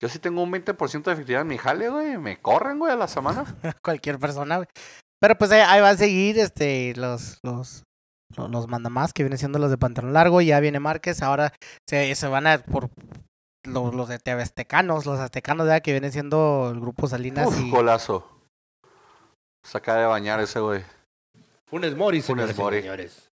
Yo 0.00 0.08
sí 0.08 0.18
tengo 0.18 0.42
un 0.42 0.52
20% 0.52 1.04
de 1.04 1.12
efectividad 1.12 1.42
en 1.42 1.48
mi 1.48 1.58
jale, 1.58 1.88
güey. 1.88 2.18
Me 2.18 2.40
corren, 2.40 2.78
güey, 2.78 2.92
a 2.92 2.96
la 2.96 3.08
semana. 3.08 3.44
cualquier 3.82 4.18
persona, 4.18 4.56
güey. 4.56 4.68
Pero 5.20 5.38
pues 5.38 5.50
ahí, 5.50 5.60
ahí 5.60 5.80
va 5.80 5.90
a 5.90 5.96
seguir 5.96 6.38
este 6.38 6.94
los 6.96 7.38
los 7.42 7.85
lo- 8.36 8.48
los 8.48 8.68
mandamás 8.68 9.12
que 9.12 9.22
vienen 9.22 9.38
siendo 9.38 9.58
los 9.58 9.70
de 9.70 9.78
pantalón 9.78 10.12
largo, 10.12 10.40
ya 10.40 10.58
viene 10.60 10.80
Márquez, 10.80 11.22
ahora 11.22 11.52
se, 11.88 12.14
se 12.14 12.28
van 12.28 12.46
a 12.46 12.58
por 12.58 12.88
los, 13.64 13.94
los 13.94 14.08
de 14.08 14.18
TV 14.18 14.42
Aztecanos, 14.42 15.06
los 15.06 15.18
aztecanos 15.20 15.66
ya 15.66 15.80
que 15.80 15.92
vienen 15.92 16.12
siendo 16.12 16.70
el 16.72 16.80
grupo 16.80 17.06
Salinas 17.08 17.48
Uf, 17.48 17.58
y 17.60 17.70
golazo. 17.70 18.28
Se 19.64 19.78
acaba 19.78 19.98
de 19.98 20.06
bañar 20.06 20.40
ese, 20.40 20.60
güey. 20.60 20.82
Funes 21.66 21.96
Mori, 21.96 22.22
Funes 22.22 22.56
Mori. 22.56 22.80
señores. 22.80 23.30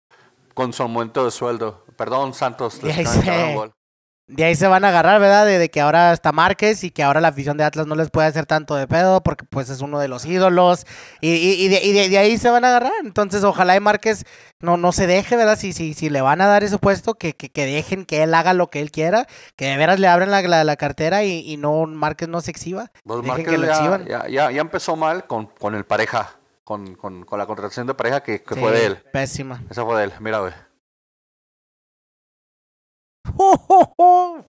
Con 0.55 0.73
su 0.73 0.83
aumento 0.83 1.25
de 1.25 1.31
sueldo. 1.31 1.85
Perdón, 1.97 2.33
Santos. 2.35 2.83
Les 2.83 3.55
gol. 3.55 3.73
De 4.29 4.45
ahí 4.45 4.55
se 4.55 4.67
van 4.67 4.85
a 4.85 4.89
agarrar, 4.89 5.21
¿verdad? 5.21 5.45
De, 5.45 5.59
de 5.59 5.69
que 5.71 5.81
ahora 5.81 6.13
está 6.13 6.33
Márquez 6.33 6.85
y 6.85 6.91
que 6.91 7.03
ahora 7.03 7.21
la 7.21 7.29
afición 7.29 7.57
de 7.59 7.65
Atlas 7.65 7.87
no 7.87 7.95
les 7.97 8.11
puede 8.11 8.29
hacer 8.29 8.47
tanto 8.47 8.75
de 8.77 8.87
pedo 8.87 9.23
porque 9.23 9.45
pues 9.45 9.69
es 9.69 9.81
uno 9.81 9.99
de 9.99 10.09
los 10.09 10.25
ídolos 10.25 10.87
y, 11.21 11.31
y, 11.33 11.65
y 11.65 11.69
de, 11.69 11.83
y 11.83 11.93
de- 11.93 12.09
de 12.09 12.19
ahí 12.19 12.39
se 12.39 12.49
van 12.49 12.65
a 12.65 12.69
agarrar. 12.69 12.93
Entonces 13.05 13.45
ojalá 13.45 13.77
y 13.77 13.81
Márquez 13.81 14.25
no, 14.61 14.77
no 14.77 14.93
se 14.93 15.07
deje, 15.07 15.37
¿verdad? 15.37 15.59
Si, 15.59 15.73
si, 15.73 15.93
si 15.93 16.09
le 16.09 16.21
van 16.23 16.41
a 16.41 16.47
dar 16.47 16.65
ese 16.65 16.79
puesto, 16.79 17.15
que, 17.15 17.35
que, 17.35 17.51
que 17.51 17.67
dejen 17.67 18.07
que 18.07 18.23
él 18.23 18.33
haga 18.33 18.55
lo 18.55 18.71
que 18.71 18.81
él 18.81 18.91
quiera, 18.91 19.27
que 19.57 19.67
de 19.67 19.77
veras 19.77 19.99
le 20.01 20.09
abran 20.09 20.31
la, 20.31 20.41
la, 20.43 20.65
la 20.65 20.77
cartera 20.77 21.25
y, 21.25 21.41
y 21.41 21.57
no 21.59 21.85
Márquez 21.87 22.29
no 22.29 22.41
se 22.41 22.53
exhiba. 22.53 22.91
Pues 23.05 23.19
Dejen 23.23 23.29
Márquez 23.29 23.49
que 23.49 23.59
lo 23.59 23.67
ya, 23.67 23.73
exhiban. 23.73 24.07
ya, 24.07 24.29
ya, 24.29 24.51
ya 24.51 24.61
empezó 24.61 24.97
mal 24.97 25.27
con, 25.27 25.47
con 25.47 25.75
el 25.75 25.85
pareja. 25.85 26.31
Con, 26.65 26.95
con, 26.95 27.25
con 27.25 27.41
la 27.41 27.47
contratación 27.47 27.89
de 27.89 27.95
pareja 27.95 28.23
que, 28.23 28.41
que 28.43 28.55
Sí, 28.55 28.61
fue 28.61 28.71
de 28.71 28.87
él. 28.87 28.97
Pésima. 29.13 29.61
Esa 29.69 29.85
fue 29.85 29.99
de 29.99 30.05
él. 30.05 30.13
Mira, 30.21 30.39
güey. 30.39 30.53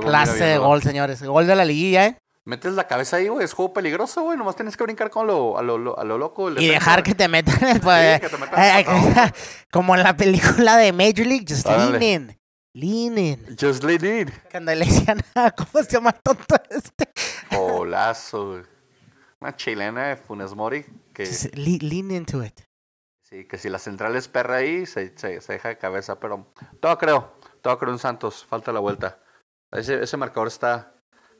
Clase 0.00 0.44
de 0.44 0.58
gol, 0.58 0.82
señores. 0.82 1.22
Gol 1.22 1.46
de 1.46 1.56
la 1.56 1.64
liguilla, 1.64 2.06
¿eh? 2.06 2.18
Metes 2.44 2.72
la 2.74 2.86
cabeza 2.88 3.16
ahí, 3.16 3.28
güey. 3.28 3.44
Es 3.44 3.52
juego 3.54 3.72
peligroso, 3.72 4.22
güey. 4.22 4.36
Nomás 4.36 4.56
tienes 4.56 4.76
que 4.76 4.82
brincar 4.84 5.10
con 5.10 5.26
lo, 5.28 5.56
a, 5.58 5.62
lo, 5.62 5.78
lo- 5.78 5.98
a 5.98 6.04
lo 6.04 6.18
loco. 6.18 6.50
Y 6.50 6.54
defensa, 6.54 6.72
dejar 6.74 7.02
que 7.02 7.14
te 7.14 7.28
metan 7.28 7.54
el... 7.64 7.74
Sí, 7.76 8.20
que 8.20 8.28
te 8.28 8.36
metan 8.38 8.78
el 8.78 8.84
patadón. 8.84 9.12
eh, 9.26 9.32
como 9.70 9.94
en 9.94 10.02
la 10.02 10.16
película 10.16 10.76
de 10.76 10.92
Major 10.92 11.26
League, 11.26 11.46
just 11.48 11.66
lean 11.66 12.02
in. 12.02 12.38
Lean 12.74 13.16
in. 13.18 13.56
Just 13.58 13.84
let 13.84 14.02
it. 14.22 14.30
Cuando 14.50 14.74
le 14.74 14.84
decían, 14.84 15.22
ah, 15.36 15.52
¿cómo 15.56 15.84
se 15.84 15.90
llama 15.92 16.10
el 16.10 16.20
tonto 16.22 16.56
este? 16.70 17.08
Golazo, 17.56 18.48
güey. 18.50 18.62
Una 19.40 19.56
chilena 19.56 20.08
de 20.08 20.16
Funes 20.16 20.54
Mori 20.54 20.84
que, 21.14 21.26
Just 21.26 21.54
lean 21.56 22.10
into 22.10 22.44
it. 22.44 22.60
Sí, 23.32 23.44
que 23.46 23.58
si 23.58 23.68
la 23.68 23.78
central 23.78 24.14
es 24.16 24.28
perra 24.28 24.56
ahí, 24.56 24.86
se, 24.86 25.16
se, 25.16 25.40
se 25.40 25.52
deja 25.54 25.70
de 25.70 25.78
cabeza. 25.78 26.20
Pero 26.20 26.46
todo 26.80 26.98
creo. 26.98 27.32
Todo 27.62 27.78
creo 27.78 27.92
en 27.92 27.98
Santos. 27.98 28.44
Falta 28.48 28.72
la 28.72 28.80
vuelta. 28.80 29.18
Ese, 29.70 30.02
ese 30.02 30.16
marcador 30.16 30.48
está, 30.48 30.94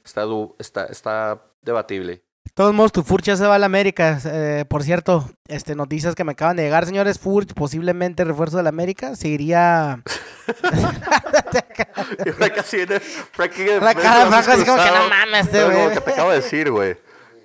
está, 0.05 0.25
está, 0.59 0.87
está 0.87 1.43
debatible. 1.61 2.25
De 2.45 2.51
todos 2.55 2.75
modos, 2.75 2.91
tu 2.91 3.05
Furch 3.05 3.27
ya 3.27 3.37
se 3.37 3.47
va 3.47 3.55
a 3.55 3.59
la 3.59 3.67
América. 3.67 4.19
Eh, 4.25 4.65
por 4.69 4.83
cierto, 4.83 5.31
este, 5.47 5.77
noticias 5.77 6.15
que 6.15 6.25
me 6.25 6.33
acaban 6.33 6.57
de 6.57 6.65
llegar, 6.65 6.87
señores. 6.87 7.19
Furch, 7.19 7.55
posiblemente 7.55 8.25
refuerzo 8.25 8.57
de 8.57 8.65
la 8.65 8.71
América. 8.71 9.15
Seguiría 9.15 10.03
así 12.59 12.77
viene, 12.79 13.01
Frankie 13.01 13.71
así 13.71 14.65
como 14.65 14.83
que 14.83 14.91
no 14.91 15.09
mames, 15.09 15.47
este 15.47 15.63
Como 15.63 15.77
güey. 15.77 15.95
que 15.95 16.01
te 16.01 16.11
acabo 16.11 16.31
de 16.31 16.37
decir, 16.37 16.71
güey. 16.71 16.97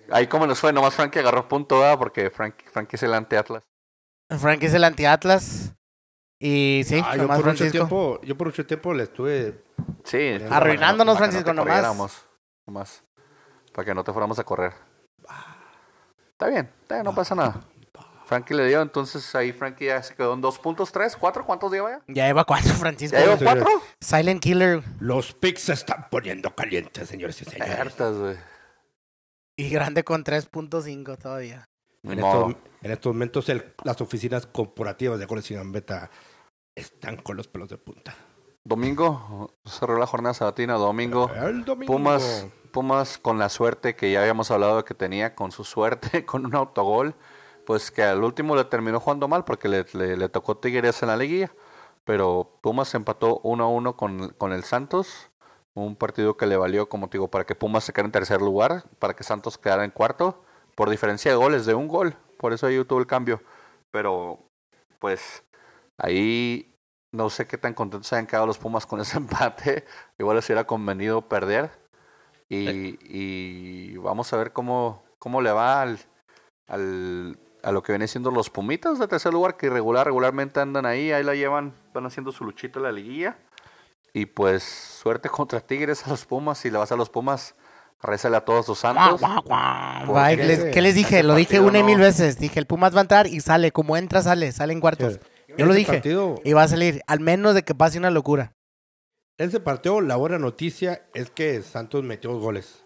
Ahí 0.10 0.28
como 0.28 0.48
nos 0.48 0.60
fue, 0.60 0.74
nomás 0.74 0.95
Frankie 0.95 1.20
agarró 1.20 1.48
punto, 1.48 1.80
¿verdad? 1.80 2.00
Porque 2.00 2.30
Frank, 2.30 2.56
Frankie 2.72 2.95
es 2.95 3.04
el 3.04 3.14
ante-Atlas. 3.14 3.64
Frank 4.30 4.64
es 4.64 4.74
el 4.74 4.84
anti-Atlas. 4.84 5.74
Y 6.40 6.84
sí, 6.86 7.02
Ah, 7.04 7.16
yo, 7.18 7.28
por 7.28 7.46
mucho 7.46 7.72
tiempo, 7.72 8.22
yo 8.22 8.38
por 8.38 8.48
mucho 8.48 8.66
tiempo 8.66 8.94
le 8.94 9.04
estuve... 9.04 9.64
Sí. 10.04 10.38
Arruinándonos, 10.50 11.16
para 11.18 11.28
Francisco, 11.32 11.54
no 11.54 11.66
nomás. 11.66 12.26
nomás. 12.66 13.04
Para 13.74 13.86
que 13.86 13.96
no 13.96 14.04
te 14.04 14.12
fuéramos 14.12 14.38
a 14.38 14.44
correr. 14.44 14.74
Está 16.32 16.48
bien, 16.48 16.70
está 16.82 16.96
bien, 16.96 17.06
no 17.06 17.16
pasa 17.16 17.34
nada. 17.34 17.62
Frankie 18.26 18.54
le 18.54 18.68
dio, 18.68 18.82
entonces 18.82 19.34
ahí 19.36 19.54
Frankie 19.54 19.86
ya 19.86 20.04
se 20.04 20.14
quedó 20.14 20.34
en 20.34 20.42
dos 20.42 20.60
puntos, 20.60 20.92
tres, 20.92 21.16
cuatro, 21.16 21.46
¿cuántos 21.46 21.72
lleva 21.72 21.92
ya? 21.92 22.02
Ya 22.08 22.28
lleva 22.28 22.44
cuatro, 22.44 22.74
Francisco. 22.76 23.18
¿Ya 23.18 23.24
lleva 23.24 23.38
cuatro? 23.38 23.82
Silent 24.02 24.42
Killer. 24.42 24.84
Los 25.00 25.34
picks 25.34 25.62
se 25.62 25.74
están 25.74 26.08
poniendo 26.12 26.54
calientes, 26.54 27.08
señores 27.08 27.42
y 27.42 27.46
señores. 27.46 27.80
Hartas, 27.80 28.16
güey. 28.18 28.36
Y 29.56 29.70
grande 29.70 30.04
con 30.04 30.24
3.5 30.24 31.18
todavía. 31.18 31.66
En 32.12 32.20
estos, 32.20 32.55
en 32.82 32.91
estos 32.91 33.14
momentos 33.14 33.49
el- 33.49 33.74
las 33.84 33.99
oficinas 34.01 34.45
corporativas 34.47 35.20
de 35.20 35.26
Goles 35.26 35.49
y 35.51 35.55
Gambetta 35.55 36.10
están 36.76 37.18
con 37.18 37.38
los 37.38 37.47
pelos 37.47 37.70
de 37.70 37.78
punta. 37.78 38.16
Domingo, 38.64 39.53
cerró 39.66 39.97
la 39.97 40.08
jornada 40.08 40.34
sabatina, 40.34 40.74
domingo. 40.74 41.30
El 41.34 41.64
domingo. 41.64 41.91
Pumas, 41.93 42.47
Pumas 42.72 43.18
con 43.18 43.39
la 43.39 43.49
suerte 43.49 43.95
que 43.95 44.12
ya 44.12 44.20
habíamos 44.22 44.51
hablado 44.51 44.78
de 44.78 44.84
que 44.84 44.93
tenía, 44.93 45.34
con 45.36 45.51
su 45.51 45.64
suerte, 45.64 46.26
con 46.26 46.45
un 46.45 46.53
autogol, 46.55 47.16
pues 47.66 47.91
que 47.91 48.03
al 48.03 48.24
último 48.24 48.55
le 48.55 48.66
terminó 48.66 48.99
jugando 48.99 49.28
mal 49.28 49.45
porque 49.45 49.68
le, 49.70 49.86
le- 49.93 50.18
le 50.18 50.30
tocó 50.30 50.58
Tigres 50.58 51.01
en 51.01 51.08
la 51.10 51.18
liguilla. 51.18 51.51
Pero 52.03 52.58
Pumas 52.62 52.93
empató 52.95 53.39
1 53.43 53.64
a 53.64 53.68
1 53.68 53.97
con, 53.97 54.30
con 54.38 54.53
el 54.53 54.64
Santos, 54.64 55.30
un 55.74 55.95
partido 55.95 56.38
que 56.38 56.45
le 56.45 56.55
valió, 56.58 56.88
como 56.89 57.10
te 57.10 57.18
digo, 57.18 57.30
para 57.30 57.45
que 57.45 57.55
Pumas 57.55 57.84
se 57.84 57.91
quedara 57.93 58.08
en 58.08 58.12
tercer 58.14 58.41
lugar, 58.41 58.84
para 58.99 59.14
que 59.16 59.24
Santos 59.24 59.58
quedara 59.58 59.84
en 59.84 59.91
cuarto, 59.91 60.43
por 60.78 60.92
diferencia 60.92 61.32
de 61.32 61.38
goles, 61.38 61.66
de 61.66 61.74
un 61.74 61.88
gol. 61.88 62.16
Por 62.38 62.54
eso 62.54 62.68
ahí 62.68 62.84
tuvo 62.86 63.00
el 63.00 63.08
cambio. 63.08 63.42
Pero, 63.90 64.40
pues, 65.00 65.44
ahí 65.98 66.72
no 67.12 67.32
sé 67.32 67.48
qué 67.48 67.58
tan 67.58 67.74
contentos 67.74 68.14
hayan 68.14 68.28
quedado 68.28 68.46
los 68.46 68.60
Pumas 68.60 68.86
con 68.86 69.02
ese 69.02 69.18
empate. 69.24 69.86
Igual 70.20 70.36
les 70.36 70.46
hubiera 70.48 70.68
convenido 70.68 71.28
perder. 71.28 71.72
Y, 72.48 72.98
y 73.02 73.98
vamos 73.98 74.32
a 74.32 74.38
ver 74.38 74.54
cómo, 74.54 75.04
cómo 75.20 75.42
le 75.42 75.52
va 75.52 75.82
al, 75.82 75.98
al- 76.68 77.40
a 77.64 77.72
lo 77.72 77.82
que 77.82 77.92
viene 77.92 78.08
siendo 78.08 78.30
los 78.30 78.50
Pumitas 78.52 79.00
de 79.00 79.08
tercer 79.08 79.34
lugar, 79.34 79.58
que 79.58 79.70
regular, 79.70 80.06
regularmente 80.06 80.60
andan 80.60 80.86
ahí, 80.86 81.12
ahí 81.12 81.24
la 81.24 81.34
llevan, 81.36 81.74
van 81.94 82.06
haciendo 82.06 82.32
su 82.32 82.46
luchita 82.46 82.78
en 82.80 82.84
la 82.84 82.92
liguilla. 82.92 83.38
Y 84.14 84.28
pues 84.28 84.64
suerte 84.64 85.28
contra 85.28 85.60
Tigres 85.60 86.06
a 86.06 86.12
los 86.12 86.26
Pumas. 86.26 86.60
Si 86.60 86.70
le 86.70 86.78
vas 86.78 86.92
a 86.92 86.96
los 86.96 87.10
Pumas, 87.10 87.56
rézale 88.02 88.38
a 88.38 88.41
todos 88.41 88.66
sus 88.66 88.80
santos. 88.80 89.20
Guau, 89.20 89.41
guau, 89.41 89.43
guau. 89.43 90.06
¿Por 90.08 90.16
Bye. 90.16 90.38
qué? 90.38 90.43
Les- 90.45 90.64
¿Qué 90.74 90.82
les 90.82 90.95
dije? 90.95 91.24
Lo 91.24 91.36
dije 91.36 91.60
una 91.60 91.80
y 91.80 91.84
mil 91.84 91.98
veces. 92.00 92.39
Dije, 92.39 92.60
el 92.60 92.66
Pumas 92.66 92.93
va 92.95 93.00
a 93.00 93.02
entrar 93.02 93.28
y 93.28 93.39
sale. 93.41 93.72
Como 93.72 93.98
entra, 93.98 94.22
sale. 94.22 94.52
Sale 94.52 94.74
en 94.74 94.80
cuartos. 94.80 95.20
Yo 95.58 95.66
lo 95.66 95.74
dije. 95.74 95.93
partido- 95.93 96.36
Y 96.43 96.54
va 96.54 96.64
a 96.64 96.68
salir. 96.68 97.02
Al 97.08 97.20
menos 97.20 97.56
de 97.56 97.64
que 97.64 97.74
pase 97.76 97.98
una 97.98 98.12
locura. 98.12 98.54
ese 99.39 99.60
partido, 99.60 100.02
la 100.02 100.16
buena 100.16 100.39
noticia 100.39 101.04
es 101.14 101.30
que 101.30 101.62
Santos 101.62 102.04
metió 102.04 102.32
dos 102.32 102.41
goles. 102.41 102.84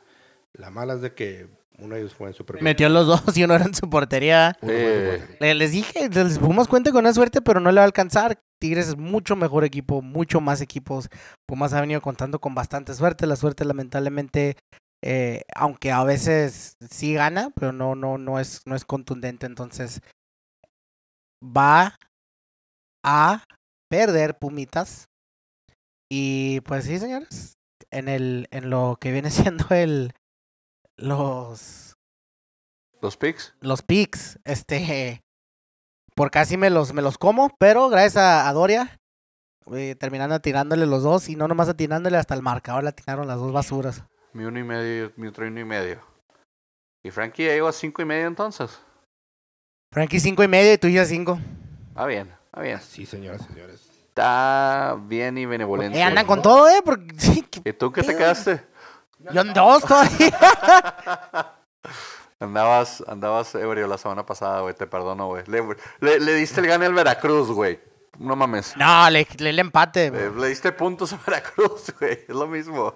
La 0.54 0.70
mala 0.70 0.96
es 0.96 1.02
de 1.02 1.14
que 1.14 1.48
uno 1.80 1.96
de 1.96 2.02
ellos 2.02 2.14
fue 2.14 2.28
en 2.28 2.34
su 2.34 2.46
propio. 2.46 2.62
Metió 2.64 2.90
los 2.90 3.08
dos 3.08 3.38
y 3.38 3.44
uno 3.46 3.56
era 3.56 3.64
en 3.66 3.74
su 3.74 3.90
portería. 3.90 4.58
Eh, 4.62 5.24
portería. 5.30 5.54
Les 5.56 5.72
dije, 5.72 6.10
los 6.14 6.40
Pumas 6.40 6.68
cuenta 6.68 6.92
con 6.92 7.00
una 7.06 7.14
suerte, 7.14 7.42
pero 7.42 7.60
no 7.62 7.72
le 7.72 7.78
va 7.78 7.84
a 7.84 7.86
alcanzar. 7.86 8.38
Tigres 8.60 8.90
es 8.90 8.98
mucho 8.98 9.36
mejor 9.38 9.64
equipo, 9.64 10.02
mucho 10.02 10.40
más 10.42 10.60
equipos. 10.62 11.10
Pumas 11.48 11.74
ha 11.74 11.82
venido 11.82 12.02
contando 12.02 12.40
con 12.40 12.54
bastante 12.54 12.94
suerte. 12.94 13.26
La 13.28 13.36
suerte, 13.38 13.64
lamentablemente, 13.66 14.58
eh, 15.02 15.44
aunque 15.56 15.92
a 15.92 16.04
veces 16.04 16.78
sí 16.90 17.14
gana, 17.14 17.52
pero 17.56 17.72
no, 17.72 17.96
no, 17.96 18.18
no 18.18 18.40
es, 18.40 18.62
no 18.66 18.76
es 18.76 18.86
contundente. 18.86 19.46
Entonces, 19.46 20.02
va 21.44 21.98
a 23.04 23.44
perder 23.90 24.38
Pumitas. 24.38 25.10
Y 26.10 26.62
pues 26.62 26.86
sí, 26.86 27.00
señores. 27.00 27.58
En 27.90 28.08
el, 28.08 28.48
en 28.52 28.70
lo 28.70 28.98
que 29.00 29.12
viene 29.12 29.30
siendo 29.32 29.66
el 29.70 30.14
los 30.98 31.98
Los 33.02 33.18
Picks. 33.18 33.56
los 33.60 33.82
picks, 33.82 34.40
este, 34.44 35.24
por 36.16 36.30
casi 36.30 36.58
me 36.58 36.70
los, 36.70 36.94
me 36.94 37.02
los 37.02 37.18
como, 37.18 37.50
pero 37.58 37.90
gracias 37.90 38.18
a, 38.18 38.48
a 38.48 38.54
Doria, 38.54 39.00
eh, 39.74 39.96
terminando 39.96 40.36
atirándole 40.36 40.86
los 40.86 41.02
dos 41.04 41.28
y 41.30 41.36
no 41.36 41.48
nomás 41.48 41.70
atirándole 41.70 42.18
hasta 42.18 42.36
el 42.36 42.44
marcador, 42.44 42.84
le 42.84 42.90
atinaron 42.90 43.28
las 43.28 43.40
dos 43.40 43.52
basuras. 43.52 44.04
Mi 44.34 44.44
uno 44.46 44.60
y 44.60 44.64
medio, 44.64 45.12
mi 45.18 45.28
otro 45.28 45.46
uno 45.46 45.60
y 45.60 45.66
medio. 45.66 46.00
Y 47.04 47.12
Frankie 47.12 47.46
ya 47.46 47.54
llegó 47.54 47.68
a 47.68 47.74
cinco 47.74 48.02
y 48.02 48.06
medio 48.06 48.28
entonces. 48.28 48.80
Frankie 49.94 50.20
cinco 50.20 50.44
y 50.44 50.48
medio 50.48 50.74
y 50.74 50.78
tú 50.78 50.88
ya 50.88 51.06
cinco. 51.06 51.40
Ah, 51.96 52.06
bien, 52.06 52.34
ah, 52.54 52.62
bien. 52.62 52.80
Sí, 52.80 53.06
señoras 53.06 53.42
y 53.50 53.54
señores. 53.54 53.88
Está 54.10 54.98
bien 55.08 55.38
y 55.38 55.46
benevolente. 55.46 55.98
Eh, 55.98 56.04
andan 56.04 56.26
con 56.26 56.42
todo, 56.42 56.70
eh, 56.70 56.82
porque 56.84 57.08
sí, 57.18 57.42
que- 57.44 57.70
¿Y 57.70 57.74
tú 57.74 57.92
qué 57.92 58.04
te 58.04 58.16
quedaste? 58.16 58.64
yo 59.34 59.42
en 59.42 59.54
dos 59.54 59.84
todavía. 59.84 60.38
Andabas, 62.40 63.04
andabas 63.08 63.54
ebrio 63.54 63.88
la 63.88 64.00
semana 64.00 64.26
pasada, 64.26 64.62
güey, 64.62 64.74
te 64.74 64.88
perdono, 64.88 65.28
güey. 65.28 65.44
Le, 65.46 65.62
le- 66.00 66.20
le 66.20 66.34
diste 66.34 66.60
el 66.60 66.66
gane 66.68 66.88
al 66.88 66.94
Veracruz, 66.94 67.50
güey. 67.52 67.80
No 68.18 68.36
mames. 68.36 68.76
No, 68.78 69.10
le, 69.12 69.28
le 69.38 69.50
el 69.52 69.60
empate. 69.60 70.08
Eh, 70.08 70.32
le 70.36 70.48
diste 70.48 70.72
puntos 70.72 71.14
a 71.14 71.18
Veracruz, 71.26 71.94
güey. 72.00 72.14
Es 72.28 72.30
lo 72.36 72.48
mismo. 72.48 72.96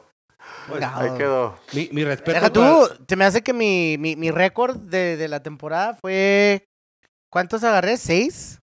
Chingado. 0.68 1.00
Ahí 1.02 1.18
quedó. 1.18 1.58
Mi, 1.74 1.89
mi 1.91 2.04
respeto. 2.04 2.32
Deja 2.32 2.52
para- 2.52 2.54
tú, 2.98 3.06
te 3.06 3.16
me 3.16 3.26
hace 3.26 3.41
que 3.43 3.54
mi, 3.54 3.98
mi, 4.00 4.16
mi 4.16 4.32
récord 4.32 4.78
de, 4.78 5.18
de 5.18 5.28
la 5.28 5.41
temporada 5.43 5.96
fue. 5.96 6.66
¿Cuántos 7.32 7.64
agarré? 7.64 7.98
¿Seis? 7.98 8.60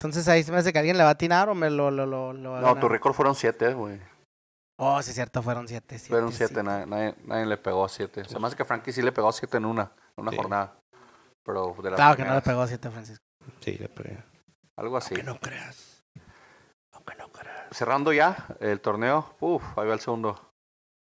Entonces 0.00 0.26
ahí 0.28 0.42
se 0.42 0.50
me 0.50 0.58
hace 0.58 0.72
que 0.72 0.78
alguien 0.78 0.96
le 0.98 1.04
va 1.04 1.10
a 1.10 1.12
atinar 1.12 1.48
o 1.48 1.54
me 1.54 1.70
lo, 1.70 1.90
lo, 1.90 2.06
lo, 2.06 2.32
No, 2.32 2.74
tu 2.80 2.88
récord 2.88 3.14
fueron 3.14 3.34
siete, 3.36 3.72
güey. 3.72 4.00
Oh, 4.78 5.00
sí, 5.00 5.10
es 5.10 5.14
cierto, 5.14 5.42
fueron 5.42 5.68
siete. 5.68 5.96
siete 5.98 6.08
Fueron 6.12 6.32
siete, 6.32 6.62
nadie, 6.62 6.86
nadie, 6.86 7.14
nadie 7.24 7.46
le 7.46 7.56
pegó 7.56 7.88
siete. 7.88 8.24
Se 8.24 8.38
me 8.40 8.48
hace 8.48 8.56
que 8.56 8.64
Frankie 8.64 8.92
sí 8.92 9.00
le 9.00 9.12
pegó 9.12 9.30
siete 9.30 9.58
en 9.58 9.64
una, 9.66 9.92
en 10.16 10.22
una 10.22 10.30
Sí. 10.32 10.36
jornada. 10.36 10.74
Pero 11.44 11.76
de 11.82 11.90
las 11.90 11.96
Claro 11.96 12.16
que 12.16 12.22
no 12.24 12.34
le 12.34 12.40
primeras. 12.40 12.42
pegó 12.44 12.66
siete, 12.66 12.90
Francisco. 12.90 13.24
Sí, 13.60 13.78
le 13.78 13.88
pegué. 13.88 14.18
Algo 14.76 14.96
así. 14.96 15.14
Aunque 15.14 15.22
no 15.30 15.38
creas. 15.38 16.02
Aunque 16.92 17.14
no 17.14 17.28
creas. 17.28 17.66
Cerrando 17.70 18.12
ya 18.12 18.36
el 18.58 18.80
torneo. 18.80 19.36
Uf, 19.38 19.62
ahí 19.78 19.86
va 19.86 19.94
el 19.94 20.00
segundo. 20.00 20.51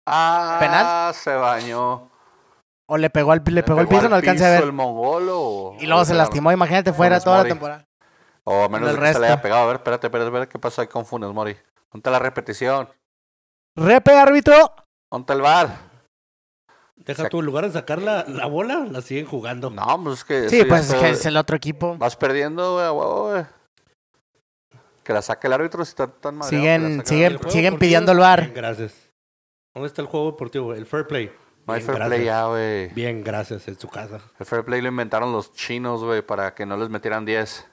Ah, 0.06 0.56
¿Penal? 0.60 1.14
se 1.14 1.34
bañó. 1.34 2.10
O 2.88 2.96
le 2.96 3.10
pegó 3.10 3.32
al, 3.32 3.42
le 3.44 3.62
pegó 3.64 3.80
al 3.80 3.88
piso, 3.88 4.02
al 4.02 4.10
no 4.10 4.16
alcancé 4.16 4.46
a 4.46 4.50
ver. 4.50 4.62
el 4.62 4.72
mongolo. 4.72 5.40
o- 5.40 5.76
Y 5.80 5.86
luego 5.86 6.02
o 6.02 6.04
se 6.04 6.14
lastimó, 6.14 6.52
imagínate, 6.52 6.92
fuera 6.92 7.18
toda 7.20 7.38
la 7.42 7.48
temporada. 7.48 7.84
O 8.44 8.62
a 8.64 8.68
menos 8.68 8.90
el 8.90 8.96
de 8.96 9.02
que 9.02 9.12
se 9.12 9.18
le 9.18 9.26
haya 9.26 9.34
resto. 9.34 9.42
pegado. 9.42 9.62
A 9.62 9.66
ver, 9.66 9.76
espérate, 9.76 10.06
espérate, 10.06 10.28
espérate. 10.28 10.52
¿Qué 10.52 10.58
pasó 10.60 10.80
ahí 10.82 10.86
con 10.86 11.04
Funes 11.04 11.30
Mori? 11.32 11.56
Ponte 11.90 12.10
la 12.10 12.20
repetición. 12.20 12.88
Repe, 13.74 14.12
árbitro. 14.16 14.72
Ponte 15.10 15.32
el 15.32 15.40
bar. 15.42 15.68
Deja 16.94 17.28
tu 17.28 17.42
lugar 17.42 17.64
de 17.66 17.72
sacar 17.72 18.00
la, 18.00 18.24
la 18.28 18.46
bola, 18.46 18.86
la 18.88 19.00
siguen 19.02 19.26
jugando. 19.26 19.70
No, 19.70 20.02
pues 20.04 20.18
es 20.18 20.24
que. 20.24 20.48
Sí, 20.48 20.64
pues 20.64 20.88
es 20.90 20.94
que 21.00 21.10
es 21.10 21.26
el 21.26 21.36
otro 21.36 21.56
equipo. 21.56 21.96
Vas 21.98 22.16
perdiendo, 22.16 22.74
güey, 22.74 22.86
a 22.86 22.92
huevo, 22.92 23.30
güey. 23.30 23.44
Que 25.02 25.12
la 25.12 25.22
saque 25.22 25.46
el 25.48 25.52
árbitro 25.52 25.84
si 25.84 25.90
está 25.90 26.06
tan 26.08 26.36
madreado, 26.36 26.64
Siguen- 26.64 27.00
el 27.00 27.04
siguen- 27.06 27.40
El 27.44 27.50
siguen 27.50 27.78
pidiendo 27.78 28.12
el. 28.12 28.18
Bien, 28.18 28.52
gracias. 28.54 29.05
¿Dónde 29.76 29.88
está 29.88 30.00
el 30.00 30.08
juego 30.08 30.30
deportivo? 30.30 30.72
El 30.72 30.86
fair 30.86 31.06
play. 31.06 31.30
No 31.66 31.74
hay 31.74 31.80
Bien, 31.80 31.86
fair 31.86 31.98
gracias. 31.98 32.08
play 32.16 32.24
ya, 32.24 32.46
güey. 32.46 32.88
Bien, 32.94 33.22
gracias, 33.22 33.68
en 33.68 33.78
su 33.78 33.88
casa. 33.88 34.22
El 34.38 34.46
fair 34.46 34.64
play 34.64 34.80
lo 34.80 34.88
inventaron 34.88 35.32
los 35.32 35.52
chinos, 35.52 36.02
güey, 36.02 36.22
para 36.22 36.54
que 36.54 36.64
no 36.64 36.78
les 36.78 36.88
metieran 36.88 37.26
10. 37.26 37.68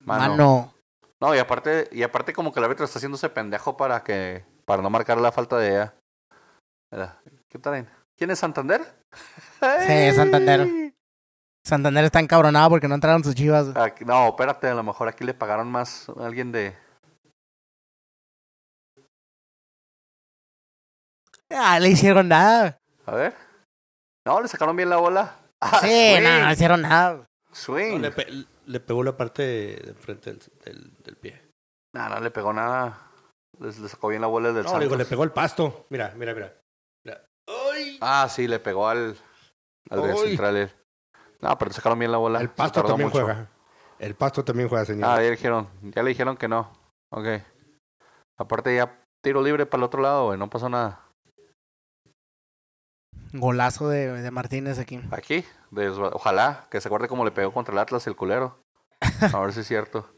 Mano. 0.00 0.28
Mano. 0.36 0.74
No, 1.18 1.34
y 1.34 1.38
aparte, 1.38 1.88
y 1.92 2.02
aparte 2.02 2.34
como 2.34 2.52
que 2.52 2.60
el 2.60 2.64
árbitro 2.64 2.84
está 2.84 2.98
haciéndose 2.98 3.30
pendejo 3.30 3.78
para 3.78 4.04
que, 4.04 4.44
para 4.66 4.82
no 4.82 4.90
marcar 4.90 5.18
la 5.18 5.32
falta 5.32 5.56
de 5.56 5.68
ella. 5.70 5.94
¿Qué 7.48 7.58
tal? 7.58 7.88
¿Quién 8.16 8.30
es 8.30 8.38
Santander? 8.38 8.82
Sí, 9.86 10.12
Santander. 10.14 10.92
Santander 11.64 12.04
está 12.04 12.20
encabronado 12.20 12.68
porque 12.68 12.86
no 12.86 12.94
entraron 12.96 13.24
sus 13.24 13.34
chivas. 13.34 13.74
Aquí- 13.76 14.04
no, 14.04 14.28
espérate, 14.28 14.68
a 14.68 14.74
lo 14.74 14.82
mejor 14.82 15.08
aquí 15.08 15.24
le 15.24 15.32
pagaron 15.32 15.70
más 15.70 16.08
a 16.10 16.26
alguien 16.26 16.52
de... 16.52 16.76
Ah, 21.50 21.78
le 21.80 21.88
hicieron 21.88 22.28
nada. 22.28 22.78
A 23.06 23.14
ver. 23.14 23.34
No, 24.26 24.40
le 24.40 24.48
sacaron 24.48 24.76
bien 24.76 24.90
la 24.90 24.96
bola. 24.96 25.34
Ah, 25.60 25.80
Sí, 25.80 25.86
swing, 25.88 26.22
no, 26.22 26.40
no 26.44 26.52
hicieron 26.52 26.82
nada. 26.82 27.14
No, 27.14 27.26
Swing. 27.54 28.00
le, 28.00 28.10
pe- 28.12 28.44
le 28.66 28.80
pegó 28.80 29.02
la 29.02 29.16
parte 29.16 29.42
de, 29.42 29.88
enfrente 29.90 30.30
del, 30.32 30.40
del, 30.64 30.92
del 31.02 31.16
pie. 31.16 31.42
No, 31.94 32.08
no 32.08 32.20
le 32.20 32.30
pegó 32.30 32.52
nada. 32.52 32.98
Les, 33.58 33.78
le 33.78 33.88
sacó 33.88 34.08
bien 34.08 34.20
la 34.20 34.28
bola 34.28 34.52
del 34.52 34.64
No, 34.64 34.78
le 34.78 34.84
digo, 34.84 34.96
le 34.96 35.04
pegó 35.06 35.24
el 35.24 35.32
pasto. 35.32 35.86
Mira, 35.88 36.12
mira, 36.16 36.34
mira. 36.34 36.52
Mira. 37.04 37.24
¡Ay! 37.48 37.98
Ah, 38.00 38.28
sí, 38.30 38.46
le 38.46 38.58
pegó 38.60 38.86
al, 38.88 39.16
al 39.90 40.16
central. 40.18 40.56
él. 40.56 40.72
No, 41.40 41.56
pero 41.58 41.70
le 41.70 41.74
sacaron 41.74 41.98
bien 41.98 42.12
la 42.12 42.18
bola. 42.18 42.40
El 42.40 42.50
pasto 42.50 42.84
también 42.84 43.08
mucho. 43.08 43.22
juega. 43.24 43.48
El 43.98 44.14
pasto 44.14 44.44
también 44.44 44.68
juega, 44.68 44.84
señor. 44.84 45.08
Ah, 45.08 45.16
ya 45.16 45.22
le 45.22 45.30
dijeron, 45.30 45.68
ya 45.82 46.02
le 46.02 46.10
dijeron 46.10 46.36
que 46.36 46.46
no. 46.46 46.70
Ok. 47.10 47.26
Aparte 48.38 48.76
ya 48.76 49.00
tiro 49.24 49.42
libre 49.42 49.66
para 49.66 49.80
el 49.80 49.84
otro 49.84 50.02
lado, 50.02 50.26
güey. 50.26 50.38
No 50.38 50.48
pasó 50.50 50.68
nada. 50.68 51.00
Golazo 53.32 53.88
de, 53.88 54.10
de 54.22 54.30
Martínez 54.30 54.78
aquí. 54.78 55.00
Aquí. 55.10 55.44
de- 55.70 55.88
ojalá 55.90 56.66
que 56.70 56.80
se 56.80 56.88
acuerde 56.88 57.08
cómo 57.08 57.24
le 57.24 57.30
pegó 57.30 57.52
contra 57.52 57.72
el 57.72 57.78
Atlas 57.78 58.06
el 58.06 58.16
culero. 58.16 58.62
A 59.32 59.38
ver 59.40 59.52
si 59.52 59.60
es 59.60 59.66
cierto. 59.66 60.08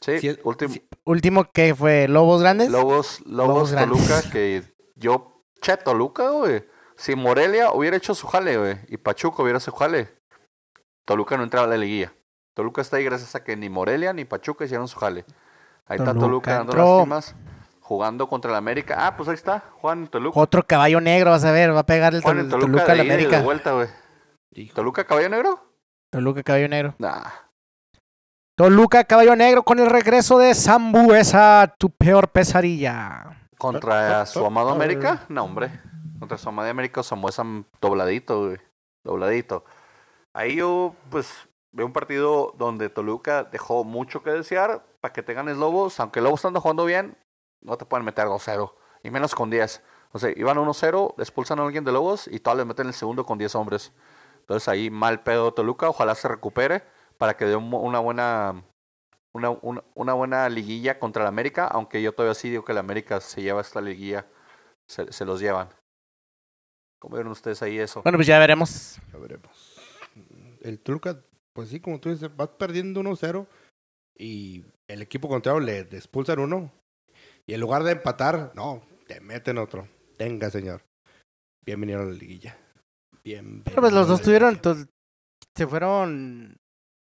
Sí, 0.00 0.38
último. 0.44 0.72
sí. 0.74 0.88
Último 1.04 1.50
que 1.52 1.74
fue 1.74 2.06
Lobos 2.08 2.40
Grandes. 2.40 2.70
Lobos, 2.70 3.20
Lobos 3.26 3.72
Lobos, 3.72 3.74
Toluca, 3.74 4.04
grandes. 4.06 4.30
que 4.30 4.62
yo, 4.94 5.42
che, 5.60 5.76
Toluca, 5.76 6.30
güey. 6.30 6.64
Si 6.96 7.14
Morelia 7.16 7.72
hubiera 7.72 7.96
hecho 7.96 8.14
su 8.14 8.26
jale, 8.26 8.56
güey, 8.58 8.78
y 8.88 8.96
Pachuca 8.96 9.42
hubiera 9.42 9.58
hecho 9.58 9.70
su 9.70 9.76
jale, 9.76 10.08
Toluca 11.04 11.36
no 11.36 11.42
entraba 11.44 11.66
a 11.66 11.70
la 11.70 11.76
liguilla. 11.76 12.12
Toluca 12.54 12.80
está 12.80 12.96
ahí 12.96 13.04
gracias 13.04 13.34
a 13.34 13.44
que 13.44 13.56
ni 13.56 13.68
Morelia 13.68 14.12
ni 14.12 14.24
Pachuca 14.24 14.64
hicieron 14.64 14.88
su 14.88 14.98
jale. 14.98 15.24
Ahí 15.86 15.98
está 15.98 16.06
Toluca 16.12 16.20
Toluca 16.20 16.54
dando 16.54 16.72
entró. 16.72 16.96
lástimas, 16.98 17.34
jugando 17.88 18.28
contra 18.28 18.50
el 18.50 18.56
América. 18.58 18.96
Ah, 18.98 19.16
pues 19.16 19.30
ahí 19.30 19.34
está, 19.34 19.64
Juan 19.80 20.00
en 20.00 20.08
Toluca. 20.08 20.38
Otro 20.38 20.62
caballo 20.62 21.00
negro, 21.00 21.30
vas 21.30 21.44
a 21.44 21.52
ver, 21.52 21.74
va 21.74 21.80
a 21.80 21.86
pegar 21.86 22.14
el 22.14 22.20
Juan 22.20 22.40
en 22.40 22.50
Toluca, 22.50 22.66
Toluca, 22.66 22.92
a 22.92 22.94
de 22.94 22.98
la 22.98 23.04
ida 23.04 23.14
y 23.14 23.16
de 23.16 23.24
América. 23.24 23.42
vuelta, 23.42 23.72
güey. 23.72 23.88
¿Toluca 24.74 25.04
caballo 25.04 25.30
negro? 25.30 25.60
Toluca 26.10 26.42
caballo 26.42 26.68
negro. 26.68 26.94
Nah. 26.98 27.30
Toluca 28.56 29.04
caballo 29.04 29.34
negro 29.36 29.62
con 29.62 29.78
el 29.78 29.88
regreso 29.88 30.38
de 30.38 30.54
Zambuesa, 30.54 31.74
tu 31.78 31.88
peor 31.88 32.28
pesadilla. 32.28 33.48
¿Contra 33.56 34.26
su 34.26 34.44
amado 34.44 34.68
América? 34.68 35.24
No, 35.30 35.44
hombre. 35.44 35.80
Contra 36.18 36.36
su 36.36 36.50
amado 36.50 36.68
América, 36.68 37.02
Samuesa 37.02 37.42
dobladito, 37.80 38.48
güey. 38.48 38.58
Dobladito. 39.02 39.64
Ahí 40.34 40.56
yo, 40.56 40.94
pues, 41.08 41.48
veo 41.72 41.86
un 41.86 41.94
partido 41.94 42.52
donde 42.58 42.90
Toluca 42.90 43.44
dejó 43.44 43.82
mucho 43.82 44.22
que 44.22 44.30
desear 44.30 44.84
para 45.00 45.14
que 45.14 45.22
te 45.22 45.32
ganes 45.32 45.56
Lobos. 45.56 46.00
Aunque 46.00 46.20
Lobos 46.20 46.40
estando 46.40 46.60
jugando 46.60 46.84
bien, 46.84 47.16
no 47.60 47.76
te 47.76 47.84
pueden 47.84 48.04
meter 48.04 48.26
2-0. 48.26 48.72
Y 49.02 49.10
menos 49.10 49.34
con 49.34 49.50
10. 49.50 49.82
O 50.12 50.18
sea, 50.18 50.30
iban 50.36 50.56
1-0, 50.58 51.14
expulsan 51.18 51.58
a 51.60 51.64
alguien 51.64 51.84
de 51.84 51.92
Lobos 51.92 52.28
y 52.28 52.40
todavía 52.40 52.64
le 52.64 52.68
meten 52.68 52.86
el 52.88 52.94
segundo 52.94 53.24
con 53.26 53.38
10 53.38 53.54
hombres. 53.54 53.92
Entonces 54.40 54.68
ahí 54.68 54.90
mal 54.90 55.22
pedo 55.22 55.52
Toluca. 55.52 55.88
Ojalá 55.88 56.14
se 56.14 56.28
recupere 56.28 56.82
para 57.18 57.36
que 57.36 57.44
dé 57.44 57.56
un- 57.56 57.72
una 57.74 57.98
buena 58.00 58.64
una, 59.34 59.50
una, 59.50 59.84
una 59.94 60.14
buena 60.14 60.48
liguilla 60.48 60.98
contra 60.98 61.22
el 61.22 61.28
América, 61.28 61.66
aunque 61.66 62.00
yo 62.02 62.12
todavía 62.12 62.34
sí 62.34 62.48
digo 62.48 62.64
que 62.64 62.72
el 62.72 62.78
América 62.78 63.20
se 63.20 63.42
lleva 63.42 63.60
esta 63.60 63.80
liguilla, 63.80 64.26
se, 64.88 65.12
se 65.12 65.24
los 65.24 65.38
llevan. 65.38 65.68
¿Cómo 66.98 67.14
vieron 67.14 67.30
ustedes 67.30 67.62
ahí 67.62 67.78
eso? 67.78 68.02
Bueno, 68.02 68.18
pues 68.18 68.26
ya 68.26 68.38
veremos. 68.38 68.98
Ya 69.12 69.18
veremos. 69.18 69.80
El 70.62 70.80
Toluca, 70.80 71.20
pues 71.52 71.68
sí, 71.68 71.78
como 71.78 72.00
tú 72.00 72.08
dices, 72.10 72.34
vas 72.34 72.48
perdiendo 72.58 73.00
1-0 73.00 73.46
y 74.16 74.64
el 74.88 75.02
equipo 75.02 75.28
contrario 75.28 75.60
le 75.60 75.80
expulsan 75.80 76.40
uno. 76.40 76.72
Y 77.48 77.54
en 77.54 77.60
lugar 77.60 77.82
de 77.82 77.92
empatar, 77.92 78.52
no, 78.54 78.82
te 79.06 79.20
meten 79.20 79.56
otro. 79.58 79.88
Tenga, 80.18 80.50
señor. 80.50 80.82
Bienvenido 81.64 82.00
a 82.00 82.04
la 82.04 82.12
liguilla. 82.12 82.56
Bienvenido. 83.24 83.64
Pero 83.64 83.80
pues 83.80 83.92
los 83.92 84.06
dos 84.06 84.20
tuvieron, 84.20 84.60
to- 84.60 84.76
se 85.56 85.66
fueron, 85.66 86.56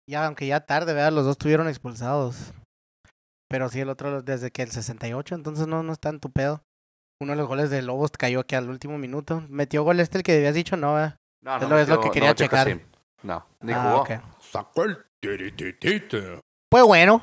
ya 0.08 0.26
aunque 0.26 0.46
ya 0.46 0.60
tarde, 0.66 0.92
¿verdad? 0.92 1.12
Los 1.12 1.24
dos 1.24 1.38
tuvieron 1.38 1.66
expulsados. 1.68 2.52
Pero 3.48 3.70
sí, 3.70 3.80
el 3.80 3.88
otro 3.88 4.20
desde 4.20 4.50
que 4.50 4.62
el 4.62 4.70
68, 4.70 5.34
entonces 5.34 5.66
no, 5.66 5.82
no 5.82 5.92
está 5.94 6.10
en 6.10 6.20
tu 6.20 6.30
pedo. 6.30 6.62
Uno 7.20 7.32
de 7.32 7.38
los 7.38 7.48
goles 7.48 7.70
de 7.70 7.80
Lobos 7.82 8.10
cayó 8.12 8.40
aquí 8.40 8.54
al 8.54 8.68
último 8.68 8.98
minuto. 8.98 9.42
¿Metió 9.48 9.82
gol 9.82 9.98
este 10.00 10.18
el 10.18 10.22
que 10.24 10.36
habías 10.36 10.54
dicho? 10.54 10.76
No, 10.76 10.94
¿verdad? 10.94 11.16
No, 11.42 11.56
es 11.56 11.68
lo- 11.68 11.78
es 11.78 11.88
lo 11.88 12.00
que 12.02 12.10
quería 12.10 12.28
metió 12.30 12.44
checar. 12.46 12.66
Casim. 12.66 12.80
No, 13.22 13.46
ni 13.62 13.72
Ah, 13.72 13.82
jugó. 13.82 14.02
ok. 14.02 14.10
Sacó 14.42 14.84
el 14.84 14.98
tirititito. 15.20 16.40
Fue 16.70 16.82
bueno. 16.82 17.22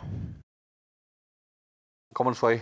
¿Cómo 2.14 2.34
fue? 2.34 2.62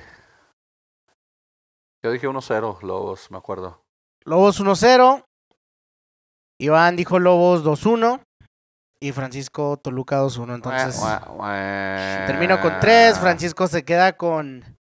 Yo 2.04 2.12
dije 2.12 2.28
1-0, 2.28 2.82
Lobos, 2.82 3.32
me 3.32 3.38
acuerdo. 3.38 3.82
Lobos 4.26 4.62
1-0. 4.62 5.24
Iván 6.60 6.98
dijo 6.98 7.18
Lobos 7.18 7.64
2-1. 7.64 8.22
Y 9.00 9.14
Francisco 9.14 9.78
Toluca 9.78 10.22
2-1. 10.22 10.56
Entonces, 10.56 11.02
termino 12.28 12.60
con 12.60 12.78
3. 12.82 13.20
Francisco 13.20 13.68
se 13.68 13.86
queda 13.86 14.18
con, 14.18 14.78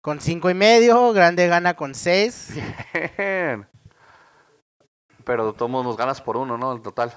con 0.00 0.20
5 0.20 0.50
y 0.50 0.54
medio. 0.54 1.12
Grande 1.12 1.48
gana 1.48 1.74
con 1.74 1.94
6. 1.94 2.54
Bien. 3.18 3.68
Pero 5.24 5.52
todos 5.52 5.70
nos 5.70 5.96
ganas 5.96 6.20
por 6.20 6.36
uno, 6.36 6.56
¿no? 6.56 6.72
En 6.72 6.82
total. 6.82 7.12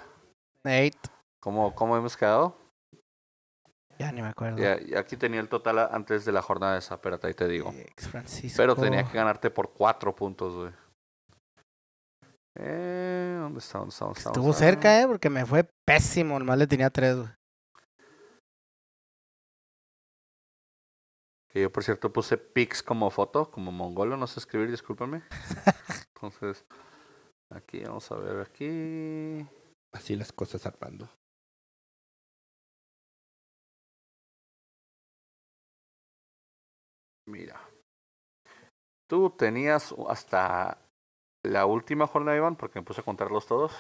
8. 0.66 0.98
¿Cómo, 1.40 1.76
cómo 1.76 1.96
hemos 1.96 2.18
quedado? 2.18 2.56
Ya 4.04 4.12
ni 4.12 4.22
me 4.22 4.28
acuerdo. 4.28 4.62
Aquí 4.98 5.16
tenía 5.16 5.40
el 5.40 5.48
total 5.48 5.80
antes 5.80 6.26
de 6.26 6.34
la 6.34 6.42
jornada 6.42 6.78
esa, 6.78 6.96
espérate, 6.96 7.28
ahí 7.28 7.34
te 7.34 7.48
digo. 7.48 7.72
Ex 7.74 8.10
Francisco. 8.10 8.58
Pero 8.58 8.76
tenía 8.76 9.06
que 9.06 9.18
ganarte 9.18 9.50
por 9.50 9.72
cuatro 9.72 10.14
puntos, 10.14 10.54
güey. 10.54 10.74
Eh, 12.56 13.38
¿Dónde 13.40 13.60
está? 13.60 13.78
¿Dónde 13.78 13.94
está? 13.94 14.06
¿Dónde 14.06 14.20
está? 14.20 14.30
Estuvo 14.32 14.52
cerca, 14.52 15.02
¿eh? 15.02 15.08
Porque 15.08 15.30
me 15.30 15.46
fue 15.46 15.66
pésimo. 15.86 16.38
Nomás 16.38 16.58
le 16.58 16.68
tenía 16.68 16.90
3. 16.90 17.16
Que 21.50 21.62
yo, 21.62 21.72
por 21.72 21.86
cierto, 21.86 22.12
puse 22.12 22.38
pics 22.38 22.84
como 22.84 23.10
foto, 23.10 23.50
como 23.52 23.72
mongolo, 23.72 24.18
no 24.18 24.28
sé 24.28 24.42
escribir, 24.42 24.70
discúlpenme. 24.70 25.24
Entonces, 26.16 26.66
aquí 27.50 27.86
vamos 27.86 28.12
a 28.12 28.16
ver, 28.16 28.42
aquí. 28.42 29.48
Así 29.94 30.18
las 30.18 30.34
cosas 30.34 30.66
Armando. 30.66 31.10
Mira. 37.28 37.60
Tú 39.10 39.30
tenías 39.32 39.94
hasta 40.08 40.78
la 41.44 41.66
última 41.66 42.08
jornada, 42.08 42.38
Iván, 42.38 42.56
porque 42.56 42.80
me 42.80 42.86
puse 42.86 43.02
a 43.02 43.06
contarlos 43.06 43.48
todos. 43.48 43.74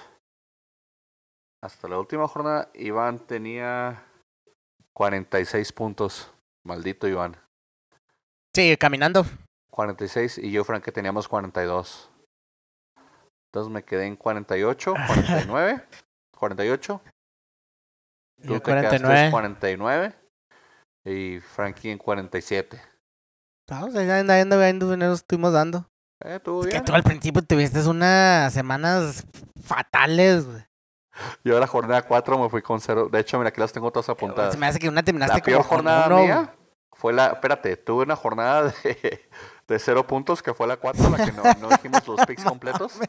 Hasta 1.64 1.88
la 1.88 1.98
última 1.98 2.28
jornada, 2.28 2.70
Iván 2.74 3.20
tenía 3.20 4.04
46 4.94 5.72
puntos. 5.72 6.34
Maldito 6.66 7.08
Iván. 7.08 7.38
Sí, 8.56 8.76
caminando. 8.78 9.26
46 9.72 10.38
y 10.38 10.52
yo, 10.52 10.64
Frank, 10.64 10.84
que 10.84 10.92
teníamos 10.92 11.28
42. 11.28 12.12
Entonces 13.48 13.72
me 13.72 13.84
quedé 13.84 14.06
en 14.08 14.16
48, 14.16 14.94
49, 15.08 15.84
48. 16.38 17.02
Tú 18.42 18.48
Yo 18.48 18.62
te 18.62 18.72
quedaste 18.72 19.00
49. 19.00 19.26
en 19.26 19.32
49 19.32 20.16
y 21.06 21.40
Frankie 21.40 21.92
en 21.92 21.98
47. 21.98 22.93
Vamos, 23.70 23.96
ahí 23.96 24.10
anda, 24.10 24.40
anda, 24.40 24.60
ahí 24.60 24.70
anda, 24.72 24.98
nos 24.98 25.20
estuvimos 25.20 25.54
dando. 25.54 25.90
Eh, 26.24 26.40
Es 26.44 26.74
que 26.74 26.82
tú 26.82 26.94
al 26.94 27.04
principio 27.04 27.42
tuviste 27.42 27.80
unas 27.88 28.54
semanas 28.54 29.26
fatales, 29.62 30.46
güey. 30.46 30.64
Yo 31.44 31.58
a 31.58 31.60
la 31.60 31.68
jornada 31.68 32.02
4 32.02 32.40
me 32.40 32.50
fui 32.50 32.62
con 32.62 32.82
cero. 32.82 33.08
De 33.12 33.20
hecho, 33.20 33.38
mira, 33.38 33.50
aquí 33.50 33.62
las 33.62 33.72
tengo 33.72 33.92
todas 33.92 34.10
apuntadas. 34.10 34.54
Se 34.54 34.60
me 34.60 34.66
hace 34.66 34.80
que 34.80 34.90
una 34.90 35.04
terminaste 35.04 35.38
La 35.38 35.44
peor 35.44 35.58
como 35.60 35.70
jornada 35.70 36.08
uno, 36.08 36.18
mía 36.24 36.56
fue 36.92 37.14
la. 37.14 37.28
Espérate, 37.28 37.78
tuve 37.78 38.04
una 38.04 38.16
jornada 38.16 38.64
de, 38.84 39.22
de 39.68 39.80
cero 39.80 40.08
puntos 40.08 40.42
que 40.42 40.54
fue 40.54 40.66
la 40.66 40.78
4, 40.78 41.10
la 41.10 41.26
que 41.26 41.32
no, 41.32 41.44
no 41.60 41.70
dijimos 41.70 42.08
los 42.08 42.20
picks 42.26 42.44
completos. 42.44 43.00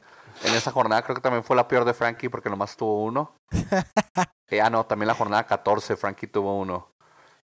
En 0.45 0.55
esa 0.55 0.71
jornada 0.71 1.03
creo 1.03 1.15
que 1.17 1.23
también 1.23 1.45
fue 1.45 1.57
la 1.57 1.67
peor 1.67 1.85
de 1.85 1.95
Frankie 1.95 2.29
porque 2.29 2.51
nomás 2.51 2.77
tuvo 2.77 3.03
uno. 3.05 3.37
Eh, 4.49 4.61
ah, 4.61 4.69
no, 4.69 4.85
también 4.85 5.09
la 5.09 5.15
jornada 5.15 5.45
14, 5.47 5.97
Frankie 5.97 6.27
tuvo 6.27 6.57
uno. 6.59 6.93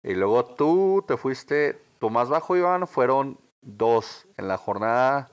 Y 0.03 0.15
luego 0.15 0.45
tú 0.45 1.05
te 1.07 1.17
fuiste, 1.17 1.81
tu 1.99 2.11
más 2.11 2.29
bajo, 2.29 2.57
Iván, 2.57 2.87
fueron 2.87 3.39
dos. 3.63 4.27
En 4.37 4.49
la 4.49 4.57
jornada 4.57 5.31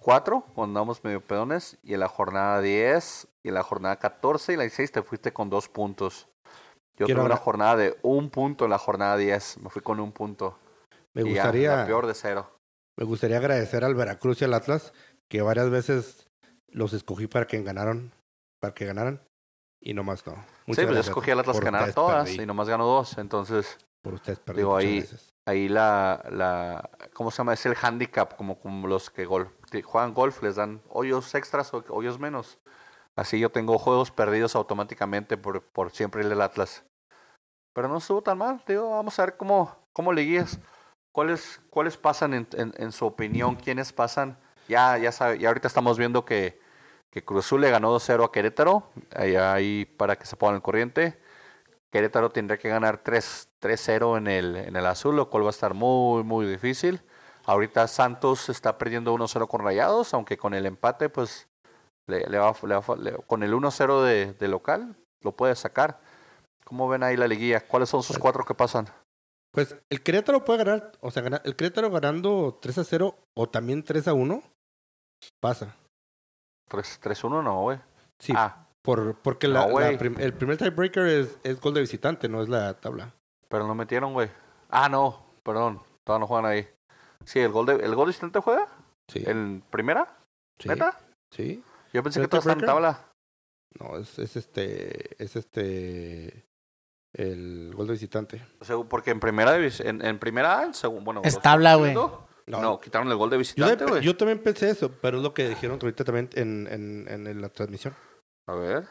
4, 0.00 0.44
cuando 0.54 0.80
andamos 0.80 1.04
medio 1.04 1.20
pedones, 1.20 1.78
y 1.82 1.94
en 1.94 2.00
la 2.00 2.08
jornada 2.08 2.60
10, 2.60 3.28
y 3.44 3.48
en 3.48 3.54
la 3.54 3.62
jornada 3.62 3.96
14 3.96 4.52
y 4.52 4.56
la 4.56 4.62
16 4.62 4.92
te 4.92 5.02
fuiste 5.02 5.32
con 5.32 5.50
dos 5.50 5.68
puntos. 5.68 6.28
Yo 6.98 7.06
Quiero 7.06 7.20
tuve 7.20 7.26
una 7.26 7.36
jornada 7.36 7.76
de 7.76 7.96
un 8.02 8.30
punto 8.30 8.64
en 8.64 8.70
la 8.70 8.78
jornada 8.78 9.16
10, 9.16 9.58
me 9.58 9.70
fui 9.70 9.82
con 9.82 10.00
un 10.00 10.12
punto. 10.12 10.58
Me 11.14 11.22
Y 11.22 11.34
ya, 11.34 11.42
gustaría, 11.42 11.76
la 11.76 11.86
peor 11.86 12.06
de 12.06 12.14
cero. 12.14 12.50
me 12.98 13.04
gustaría 13.04 13.38
agradecer 13.38 13.84
al 13.84 13.94
Veracruz 13.94 14.42
y 14.42 14.44
al 14.44 14.54
Atlas 14.54 14.92
que 15.30 15.42
varias 15.42 15.70
veces 15.70 16.28
los 16.68 16.92
escogí 16.92 17.28
para 17.28 17.46
que 17.46 17.62
ganaron, 17.62 18.12
para 18.60 18.74
que 18.74 18.84
ganaran 18.84 19.22
y 19.80 19.94
nomás 19.94 20.26
no. 20.26 20.34
sí, 20.66 20.74
pues 20.74 20.88
yo 20.88 20.98
escogí 21.00 21.30
al 21.30 21.38
Atlas 21.38 21.60
ganar 21.60 21.92
todas 21.92 22.30
y 22.34 22.44
nomás 22.44 22.68
ganó 22.68 22.84
dos, 22.86 23.16
entonces 23.18 23.78
Por 24.02 24.14
ustedes 24.14 24.38
perdí. 24.38 24.58
Digo, 24.60 24.76
ahí- 24.76 25.06
ahí 25.46 25.68
la, 25.68 26.24
la, 26.30 26.90
¿cómo 27.14 27.30
se 27.30 27.38
llama? 27.38 27.54
Es 27.54 27.64
el 27.66 27.76
handicap, 27.80 28.36
como, 28.36 28.58
como 28.58 28.86
los 28.86 29.10
que 29.10 29.28
que 29.70 29.82
juegan 29.82 30.14
golf, 30.14 30.42
les 30.42 30.56
dan 30.56 30.82
hoyos 30.88 31.34
extras 31.34 31.72
o 31.74 31.84
hoyos 31.88 32.18
menos. 32.18 32.58
Así 33.16 33.40
yo 33.40 33.50
tengo 33.50 33.78
juegos 33.78 34.10
perdidos 34.10 34.54
automáticamente 34.54 35.36
por, 35.36 35.62
por 35.62 35.90
siempre 35.90 36.22
el 36.22 36.28
del 36.28 36.40
Atlas. 36.42 36.84
Pero 37.74 37.88
no 37.88 37.98
estuvo 37.98 38.22
tan 38.22 38.38
mal, 38.38 38.62
digo, 38.66 38.90
vamos 38.90 39.18
a 39.18 39.24
ver 39.26 39.36
cómo, 39.36 39.76
cómo 39.92 40.12
le 40.12 40.22
guías. 40.22 40.58
¿Cuáles, 41.12 41.60
cuáles 41.70 41.96
pasan 41.96 42.34
en, 42.34 42.46
en, 42.52 42.72
en 42.76 42.92
su 42.92 43.04
opinión? 43.06 43.56
¿Quiénes 43.56 43.92
pasan? 43.92 44.38
Ya, 44.68 44.98
ya 44.98 45.10
sabe, 45.10 45.38
ya 45.38 45.48
ahorita 45.48 45.66
estamos 45.66 45.98
viendo 45.98 46.24
que, 46.24 46.60
que 47.10 47.24
Cruz 47.24 47.46
Azul 47.46 47.60
le 47.62 47.70
ganó 47.70 47.90
2-0 47.90 48.24
a 48.24 48.30
Querétaro, 48.30 48.90
ahí, 49.16 49.34
ahí 49.34 49.84
para 49.84 50.16
que 50.16 50.26
se 50.26 50.36
pongan 50.36 50.56
al 50.56 50.62
corriente. 50.62 51.18
Querétaro 51.92 52.30
tendría 52.30 52.58
que 52.58 52.68
ganar 52.68 52.98
3 52.98 53.48
3-0 53.60 54.18
en 54.18 54.26
el, 54.26 54.56
en 54.56 54.76
el 54.76 54.86
azul, 54.86 55.16
lo 55.16 55.30
cual 55.30 55.42
va 55.44 55.48
a 55.48 55.50
estar 55.50 55.74
muy, 55.74 56.22
muy 56.22 56.46
difícil. 56.46 57.00
Ahorita 57.46 57.88
Santos 57.88 58.48
está 58.50 58.76
perdiendo 58.78 59.14
1-0 59.14 59.48
con 59.48 59.62
Rayados, 59.62 60.12
aunque 60.14 60.36
con 60.36 60.52
el 60.54 60.66
empate, 60.66 61.08
pues, 61.08 61.48
le, 62.06 62.20
le 62.28 62.38
va, 62.38 62.54
le 62.62 62.74
va- 62.76 62.96
le- 62.96 63.16
con 63.26 63.42
el 63.42 63.54
1-0 63.54 64.02
de, 64.02 64.34
de 64.34 64.48
local, 64.48 64.96
lo 65.22 65.32
puede 65.32 65.56
sacar. 65.56 65.98
¿Cómo 66.64 66.88
ven 66.88 67.02
ahí 67.02 67.16
la 67.16 67.26
liguilla? 67.26 67.66
¿Cuáles 67.66 67.88
son 67.88 68.02
sus 68.02 68.18
cuatro 68.18 68.44
que 68.44 68.54
pasan? 68.54 68.86
Pues 69.50 69.74
el 69.88 70.02
Querétaro 70.02 70.44
puede 70.44 70.62
ganar, 70.62 70.92
o 71.00 71.10
sea, 71.10 71.22
el 71.42 71.56
Querétaro 71.56 71.90
ganando 71.90 72.58
3 72.60 72.76
a 72.78 72.84
0 72.84 73.16
o 73.34 73.48
también 73.48 73.82
3 73.82 74.06
a 74.08 74.12
1, 74.12 74.42
pasa. 75.40 75.74
3 76.68 77.00
3-1 77.02 77.42
no, 77.42 77.62
güey. 77.62 77.80
Sí, 78.18 78.34
Ah, 78.36 78.66
por, 78.88 79.16
porque 79.16 79.48
no, 79.48 79.52
la, 79.54 79.66
la 79.66 79.70
güey. 79.70 79.98
prim- 79.98 80.16
el 80.18 80.32
primer 80.32 80.56
tiebreaker 80.56 81.06
es, 81.06 81.38
es 81.42 81.60
gol 81.60 81.74
de 81.74 81.82
visitante, 81.82 82.26
no 82.26 82.40
es 82.40 82.48
la 82.48 82.72
tabla. 82.80 83.12
pero 83.48 83.66
no 83.66 83.74
metieron, 83.74 84.14
güey. 84.14 84.30
Ah, 84.70 84.88
no, 84.88 85.26
perdón, 85.42 85.80
todavía 86.04 86.20
no 86.22 86.26
juegan 86.26 86.50
ahí. 86.50 86.66
Sí, 87.26 87.38
el 87.40 87.50
gol 87.52 87.66
de, 87.66 87.74
¿el 87.74 87.94
gol 87.94 88.06
de 88.06 88.10
visitante 88.10 88.40
juega? 88.40 88.66
Sí. 89.12 89.22
¿En 89.26 89.62
primera? 89.68 90.16
sí, 90.58 90.68
¿Neta? 90.70 90.98
Sí. 91.30 91.62
Yo 91.92 92.02
pensé 92.02 92.20
que 92.20 92.24
¿El 92.24 92.28
todo 92.30 92.40
está 92.40 92.52
en 92.52 92.60
tabla. 92.60 93.04
No, 93.78 93.98
es, 93.98 94.18
es 94.18 94.36
este, 94.36 95.22
es 95.22 95.36
este, 95.36 96.46
el 97.14 97.72
gol 97.74 97.88
de 97.88 97.92
visitante. 97.92 98.42
O 98.60 98.64
sea, 98.64 98.76
porque 98.88 99.10
en 99.10 99.20
primera 99.20 99.54
en, 99.56 100.02
en 100.04 100.18
primera 100.18 100.62
en 100.64 100.72
segun- 100.72 101.04
bueno, 101.04 101.20
Es 101.24 101.38
tabla, 101.42 101.74
güey. 101.74 101.92
No, 101.92 102.26
No, 102.46 102.80
quitaron 102.80 103.08
el 103.08 103.16
gol 103.16 103.28
de 103.28 103.36
Yo, 103.36 103.40
visitante, 103.40 103.84
güey. 103.84 104.02
yo 104.02 104.16
también 104.16 104.42
pensé 104.42 104.70
eso, 104.70 104.90
pero 105.02 105.18
es 105.18 105.22
lo 105.22 105.34
que 105.34 105.46
dijeron 105.46 105.78
ahorita 105.82 106.04
también 106.04 106.30
en, 106.34 106.66
en, 106.70 107.26
en 107.26 107.42
la 107.42 107.50
transmisión. 107.50 107.94
A 108.48 108.54
ver. 108.54 108.88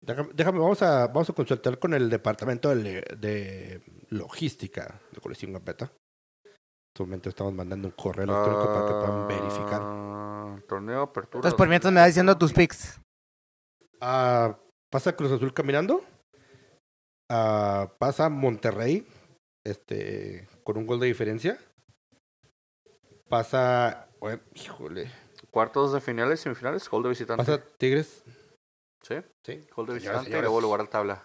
Déjame, 0.00 0.30
déjame, 0.32 0.58
vamos 0.60 0.80
a, 0.82 1.08
vamos 1.08 1.28
a 1.28 1.32
consultar 1.32 1.78
con 1.80 1.92
el 1.92 2.08
departamento 2.08 2.74
de, 2.74 3.00
de 3.18 3.82
logística 4.10 5.00
de 5.10 5.20
Colección 5.20 5.52
Gambetta. 5.52 5.86
En 6.44 6.52
este 6.94 7.02
momento 7.02 7.28
estamos 7.28 7.52
mandando 7.52 7.88
un 7.88 7.94
correo 7.94 8.24
electrónico 8.24 8.66
para 8.66 8.86
que 8.86 8.92
puedan 8.92 9.26
verificar. 9.26 9.80
Ah, 9.82 10.56
Torneo 10.68 11.02
apertura. 11.02 11.38
Entonces, 11.38 11.58
por 11.58 11.68
mientras 11.68 11.92
me 11.92 12.00
va 12.00 12.06
diciendo 12.06 12.38
tus 12.38 12.52
picks. 12.52 13.00
Ah, 14.00 14.56
pasa 14.88 15.16
Cruz 15.16 15.32
Azul 15.32 15.52
caminando. 15.52 16.04
Ah, 17.28 17.92
pasa 17.98 18.28
Monterrey, 18.28 19.04
este, 19.66 20.46
con 20.62 20.76
un 20.76 20.86
gol 20.86 21.00
de 21.00 21.06
diferencia. 21.06 21.58
Pasa, 23.28 24.08
bueno, 24.20 24.42
híjole, 24.54 25.10
Cuartos 25.54 25.92
de 25.92 26.00
finales, 26.00 26.40
semifinales, 26.40 26.90
gol 26.90 27.04
de 27.04 27.10
visitante. 27.10 27.44
pasa 27.44 27.62
Tigres. 27.78 28.24
Sí, 29.04 29.14
Sí, 29.46 29.64
gol 29.76 29.86
de 29.86 29.94
visitante 29.94 30.28
y 30.28 30.40
luego 30.40 30.60
lugar 30.60 30.80
al 30.80 30.88
tabla. 30.88 31.22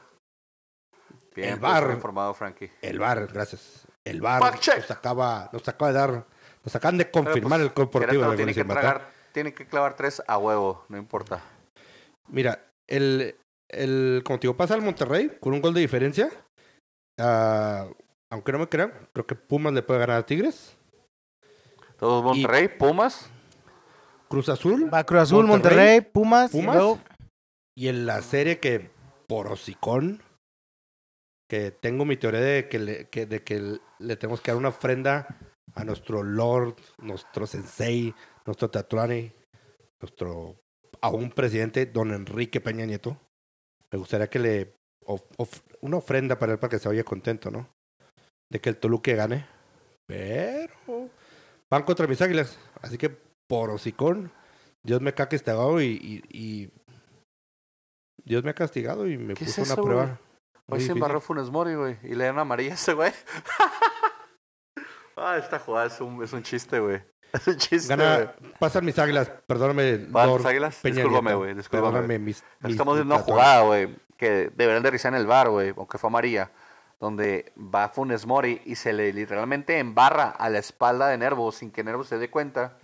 Bien, 1.36 1.54
El 1.54 1.60
pues, 1.60 1.72
VAR. 1.72 1.92
informado, 1.92 2.36
Frankie. 2.36 2.72
El 2.84 3.00
VAR, 3.00 3.26
gracias. 3.26 3.88
El 4.06 4.22
check. 4.60 4.78
nos 4.78 4.92
acaba, 4.92 5.50
nos 5.52 5.68
acaba 5.68 5.92
de 5.92 5.98
dar, 5.98 6.26
nos 6.64 6.76
acaban 6.76 7.00
de 7.00 7.10
confirmar 7.10 7.72
pues, 7.74 7.88
el 7.88 7.90
Querétaro 7.90 8.30
de 8.30 8.38
tiene 8.38 8.54
que 8.54 8.64
tragar, 8.64 9.12
tiene 9.32 9.54
que 9.56 9.66
clavar 9.66 9.96
tres 9.96 10.22
a 10.28 10.38
huevo, 10.38 10.86
no 10.90 11.00
importa. 11.00 11.42
Mira, 12.28 12.68
el, 12.88 13.36
el, 13.68 14.22
como 14.24 14.38
te 14.38 14.46
digo, 14.46 14.56
pasa 14.56 14.76
al 14.76 14.84
Monterrey 14.84 15.40
con 15.40 15.54
un 15.54 15.62
gol 15.62 15.74
de 15.74 15.82
diferencia. 15.82 16.30
Ah, 17.20 17.88
aunque 18.32 18.52
no 18.52 18.60
me 18.60 18.70
crean, 18.70 18.94
creo 19.12 19.26
que 19.26 19.34
Pumas 19.34 19.74
le 19.74 19.82
puede 19.82 20.02
ganar 20.02 20.18
a 20.18 20.26
Tigres. 20.28 20.78
Todos 21.98 22.24
Monterrey, 22.24 22.68
Pumas. 22.68 23.32
Cruz 24.30 24.50
Azul 24.50 24.94
Va 24.94 25.04
Cruz 25.06 25.22
Azul, 25.22 25.46
Monterrey, 25.48 25.78
Monterrey, 25.78 26.12
Pumas. 26.14 26.54
y 26.54 26.58
Pumas. 26.60 26.76
luego- 26.76 27.00
y 27.78 27.88
en 27.88 28.06
la 28.06 28.22
serie 28.22 28.60
que 28.60 28.92
por 29.28 29.48
hocicón, 29.48 30.22
que 31.50 31.72
tengo 31.72 32.06
mi 32.06 32.18
teoría 32.18 32.42
de 32.42 32.68
que 32.70 32.80
le, 32.80 33.10
que, 33.10 33.26
de 33.26 33.44
que 33.44 33.80
le 34.00 34.16
tenemos 34.18 34.42
que 34.42 34.52
dar 34.52 34.58
una 34.58 34.70
ofrenda 34.70 35.38
a 35.76 35.84
nuestro 35.84 36.24
Lord, 36.24 36.76
nuestro 37.00 37.48
Sensei, 37.48 38.14
nuestro 38.46 38.70
Tatuani, 38.70 39.32
nuestro 40.02 40.58
aún 41.02 41.32
presidente, 41.32 41.86
don 41.86 42.12
Enrique 42.12 42.60
Peña 42.62 42.86
Nieto. 42.86 43.18
Me 43.92 43.98
gustaría 43.98 44.30
que 44.30 44.40
le 44.40 44.74
of- 45.06 45.24
of- 45.38 45.62
una 45.82 45.98
ofrenda 45.98 46.38
para 46.38 46.52
él 46.54 46.60
para 46.60 46.70
que 46.72 46.80
se 46.80 46.88
vaya 46.90 47.04
contento, 47.04 47.50
¿no? 47.50 47.68
De 48.52 48.60
que 48.60 48.70
el 48.70 48.78
Toluque 48.78 49.16
gane. 49.16 49.46
Pero 50.08 51.10
van 51.72 51.84
contra 51.84 52.08
mis 52.08 52.22
águilas. 52.22 52.60
Así 52.82 52.98
que 52.98 53.18
por 53.50 53.72
hocicón, 53.72 54.32
Dios 54.84 55.02
me 55.02 55.10
ha 55.10 55.16
castigado 55.16 55.82
y, 55.82 55.88
y, 55.88 56.24
y- 56.30 56.72
Dios 58.24 58.44
me 58.44 58.52
ha 58.52 58.54
castigado 58.54 59.08
y 59.08 59.18
me 59.18 59.34
¿Qué 59.34 59.46
puso 59.46 59.62
es 59.62 59.68
una 59.68 59.74
eso, 59.74 59.84
prueba. 59.84 60.04
güey? 60.06 60.18
muy 60.68 60.80
Hoy 60.80 60.86
se 60.86 60.92
embarró 60.92 61.20
Funes 61.20 61.50
Mori, 61.50 61.74
güey. 61.74 61.98
Y 62.04 62.10
le 62.10 62.26
dieron 62.26 62.38
amarilla 62.38 62.72
a 62.72 62.76
ese 62.76 62.94
güey. 62.94 63.12
ah, 65.18 65.38
esta 65.38 65.60
jugada 65.60 65.88
es 65.88 66.00
un, 66.00 66.24
es 66.24 66.32
un 66.32 66.44
chiste, 66.44 66.80
güey. 66.80 67.02
Es 67.34 67.48
un 67.48 67.58
chiste, 67.58 67.96
Gana, 67.96 68.34
pasan 68.60 68.86
mis 68.86 68.98
águilas, 68.98 69.30
perdóname, 69.46 69.98
¿Van 70.10 70.28
Lord 70.28 70.38
tus 70.42 70.46
águilas? 70.48 70.76
Peña 70.82 70.96
Discúlpame, 70.96 71.34
güey. 71.36 71.54
Discúlpame. 71.54 71.92
Perdóname, 71.92 72.20
mis, 72.20 72.44
mis- 72.62 72.72
Estamos 72.72 72.96
mis 72.96 73.02
viendo 73.06 73.16
una 73.16 73.24
jugada, 73.24 73.62
güey, 73.62 73.96
que 74.18 74.50
deberían 74.56 74.82
de 74.82 74.90
revisar 74.90 75.14
en 75.14 75.20
el 75.20 75.28
bar, 75.28 75.50
güey, 75.50 75.74
aunque 75.78 76.00
fue 76.00 76.08
amarilla, 76.08 76.52
donde 77.00 77.54
va 77.56 77.90
Funes 77.90 78.26
Mori 78.26 78.62
y 78.66 78.76
se 78.76 78.94
le 78.94 79.14
literalmente 79.14 79.78
embarra 79.78 80.30
a 80.32 80.50
la 80.50 80.58
espalda 80.58 81.08
de 81.08 81.20
Nervo 81.20 81.52
sin 81.52 81.70
que 81.72 81.84
Nervo 81.84 82.04
se 82.04 82.18
dé 82.18 82.32
cuenta, 82.32 82.79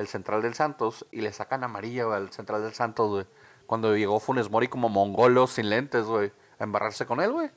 el 0.00 0.08
central 0.08 0.42
del 0.42 0.54
Santos, 0.54 1.06
y 1.10 1.20
le 1.20 1.32
sacan 1.32 1.62
amarilla, 1.62 2.04
güey, 2.04 2.16
al 2.16 2.32
central 2.32 2.62
del 2.62 2.72
Santos, 2.72 3.08
güey. 3.10 3.26
Cuando 3.66 3.96
llegó 3.96 4.18
Funes 4.18 4.50
Mori 4.50 4.68
como 4.68 4.88
mongolo 4.88 5.46
sin 5.46 5.70
lentes, 5.70 6.06
güey, 6.06 6.32
a 6.58 6.64
embarrarse 6.64 7.06
con 7.06 7.20
él, 7.20 7.32
güey. 7.32 7.50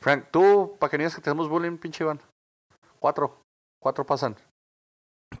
Frank, 0.00 0.28
tú, 0.30 0.76
para 0.78 0.90
que 0.90 0.96
no 0.96 1.02
digas 1.02 1.14
que 1.14 1.20
tenemos 1.20 1.48
bullying, 1.48 1.76
pinche 1.76 2.04
Iván. 2.04 2.20
Cuatro. 2.98 3.42
Cuatro 3.82 4.06
pasan. 4.06 4.36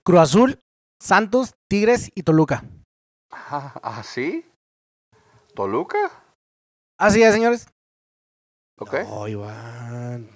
Cruz 0.04 0.20
Azul, 0.20 0.60
Santos, 1.00 1.54
Tigres 1.68 2.10
y 2.14 2.22
Toluca. 2.22 2.64
Ah, 3.30 3.72
¿ah, 3.82 4.02
sí? 4.02 4.46
¿Toluca? 5.54 5.98
Así 6.98 7.22
es, 7.22 7.32
señores. 7.32 7.68
¿Ok? 8.78 8.94
No, 9.08 9.28
Iván. 9.28 10.28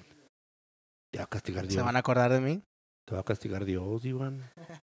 Te 1.12 1.18
va 1.18 1.24
a 1.24 1.28
castigar 1.28 1.64
Se 1.66 1.72
Dios. 1.72 1.84
van 1.84 1.96
a 1.96 2.00
acordar 2.00 2.30
de 2.32 2.40
mí. 2.40 2.62
Te 3.06 3.14
va 3.14 3.20
a 3.20 3.24
castigar 3.24 3.64
Dios, 3.64 4.04
Iván. 4.04 4.50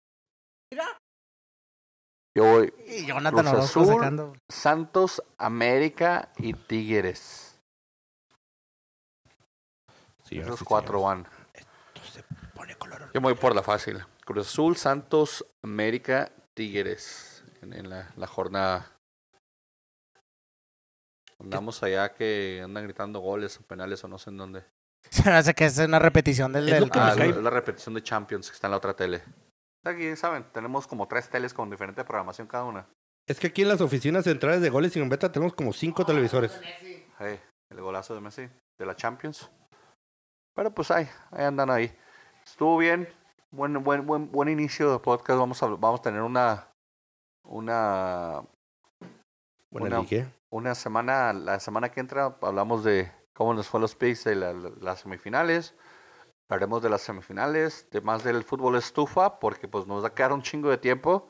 Yo 2.37 2.45
voy 2.45 2.75
Y 2.87 3.07
Jonathan 3.07 3.45
Cruz 3.47 3.53
Orozco 3.55 3.81
Azul. 3.81 3.95
sacando. 3.95 4.33
Santos, 4.47 5.23
América 5.39 6.29
y 6.37 6.53
Tigres. 6.53 7.59
Señoras 10.25 10.55
Esos 10.55 10.63
cuatro 10.69 11.01
van. 11.03 11.27
esto 11.55 12.03
se 12.13 12.23
pone 12.55 12.75
color. 12.77 13.11
Yo 13.15 13.21
me 13.23 13.29
voy 13.29 13.35
por 13.37 13.55
la 13.55 13.63
fácil. 13.63 14.05
Cruz 14.27 14.49
Azul, 14.49 14.77
Santos, 14.77 15.47
América, 15.63 16.31
Tigres. 16.53 17.43
En, 17.63 17.73
en 17.73 17.89
la, 17.89 18.11
la 18.17 18.27
jornada. 18.27 18.93
Andamos 21.39 21.83
allá 21.83 22.13
que 22.13 22.61
andan 22.63 22.85
gritando 22.85 23.21
goles 23.21 23.59
o 23.59 23.63
penales 23.63 24.05
o 24.05 24.09
no 24.09 24.19
sé 24.19 24.29
en 24.29 24.37
dónde. 24.37 24.65
Se 25.11 25.23
me 25.25 25.37
hace 25.37 25.55
que 25.55 25.65
es 25.65 25.79
una 25.79 25.99
repetición 25.99 26.53
del, 26.53 26.69
Ah, 26.93 27.15
es 27.19 27.37
la 27.37 27.51
repetición 27.51 27.95
de 27.95 28.03
Champions 28.03 28.51
que 28.51 28.55
está 28.55 28.67
en 28.67 28.73
la 28.73 28.77
otra 28.77 28.95
tele. 28.95 29.23
Aquí, 29.87 30.17
¿saben? 30.17 30.45
Tenemos 30.53 30.87
como 30.87 31.07
tres 31.09 31.29
teles 31.29 31.55
con 31.55 31.71
diferente 31.71 32.05
programación 32.05 32.47
cada 32.47 32.65
una. 32.65 32.87
Es 33.29 33.41
que 33.41 33.49
aquí 33.49 33.63
en 33.63 33.69
las 33.69 33.81
oficinas 33.81 34.25
centrales 34.25 34.61
de 34.61 34.71
goles 34.71 34.97
y 34.97 35.09
beta 35.09 35.33
tenemos 35.33 35.55
como 35.55 35.73
cinco 35.73 36.05
televisores. 36.07 36.61
Hey, 37.19 37.41
el 37.71 37.81
golazo 37.81 38.15
de 38.15 38.21
Messi, 38.21 38.49
de 38.79 38.87
la 38.87 38.95
Champions. 38.95 39.51
Pero 40.55 40.71
pues 40.73 40.91
ahí, 40.91 41.09
ahí 41.33 41.45
andan 41.45 41.71
ahí. 41.71 41.95
Estuvo 42.45 42.79
bien. 42.79 43.09
Buen, 43.51 43.83
buen, 43.83 44.07
buen, 44.07 44.31
buen 44.31 44.49
inicio 44.49 44.93
de 44.93 44.99
podcast. 44.99 45.39
Vamos 45.39 45.63
a, 45.63 45.67
vamos 45.67 46.01
a 46.01 46.03
tener 46.03 46.23
una, 46.23 46.69
una, 47.45 48.43
Bueno, 49.71 49.87
Una- 49.87 50.01
dije. 50.01 50.27
una 50.51 50.75
semana, 50.75 51.33
la 51.33 51.59
semana 51.61 51.91
que 51.91 52.01
entra 52.01 52.37
hablamos 52.43 52.85
de 52.85 53.11
cómo 53.35 53.55
nos 53.55 53.69
fue 53.69 53.81
los 53.81 53.95
picks 53.95 54.25
de 54.25 54.37
la- 54.37 54.53
la- 54.53 54.71
las 54.81 55.01
semifinales. 55.01 55.75
Hablaremos 56.49 56.83
de 56.83 56.91
las 56.91 57.03
semifinales, 57.03 57.89
de 57.91 58.01
más 58.01 58.23
del 58.25 58.45
fútbol 58.45 58.77
estufa, 58.77 59.41
porque 59.41 59.69
pues 59.69 59.87
nos 59.87 60.03
va 60.03 60.09
a 60.09 60.15
quedar 60.15 60.33
un 60.33 60.43
chingo 60.43 60.71
de 60.71 60.79
tiempo. 60.79 61.29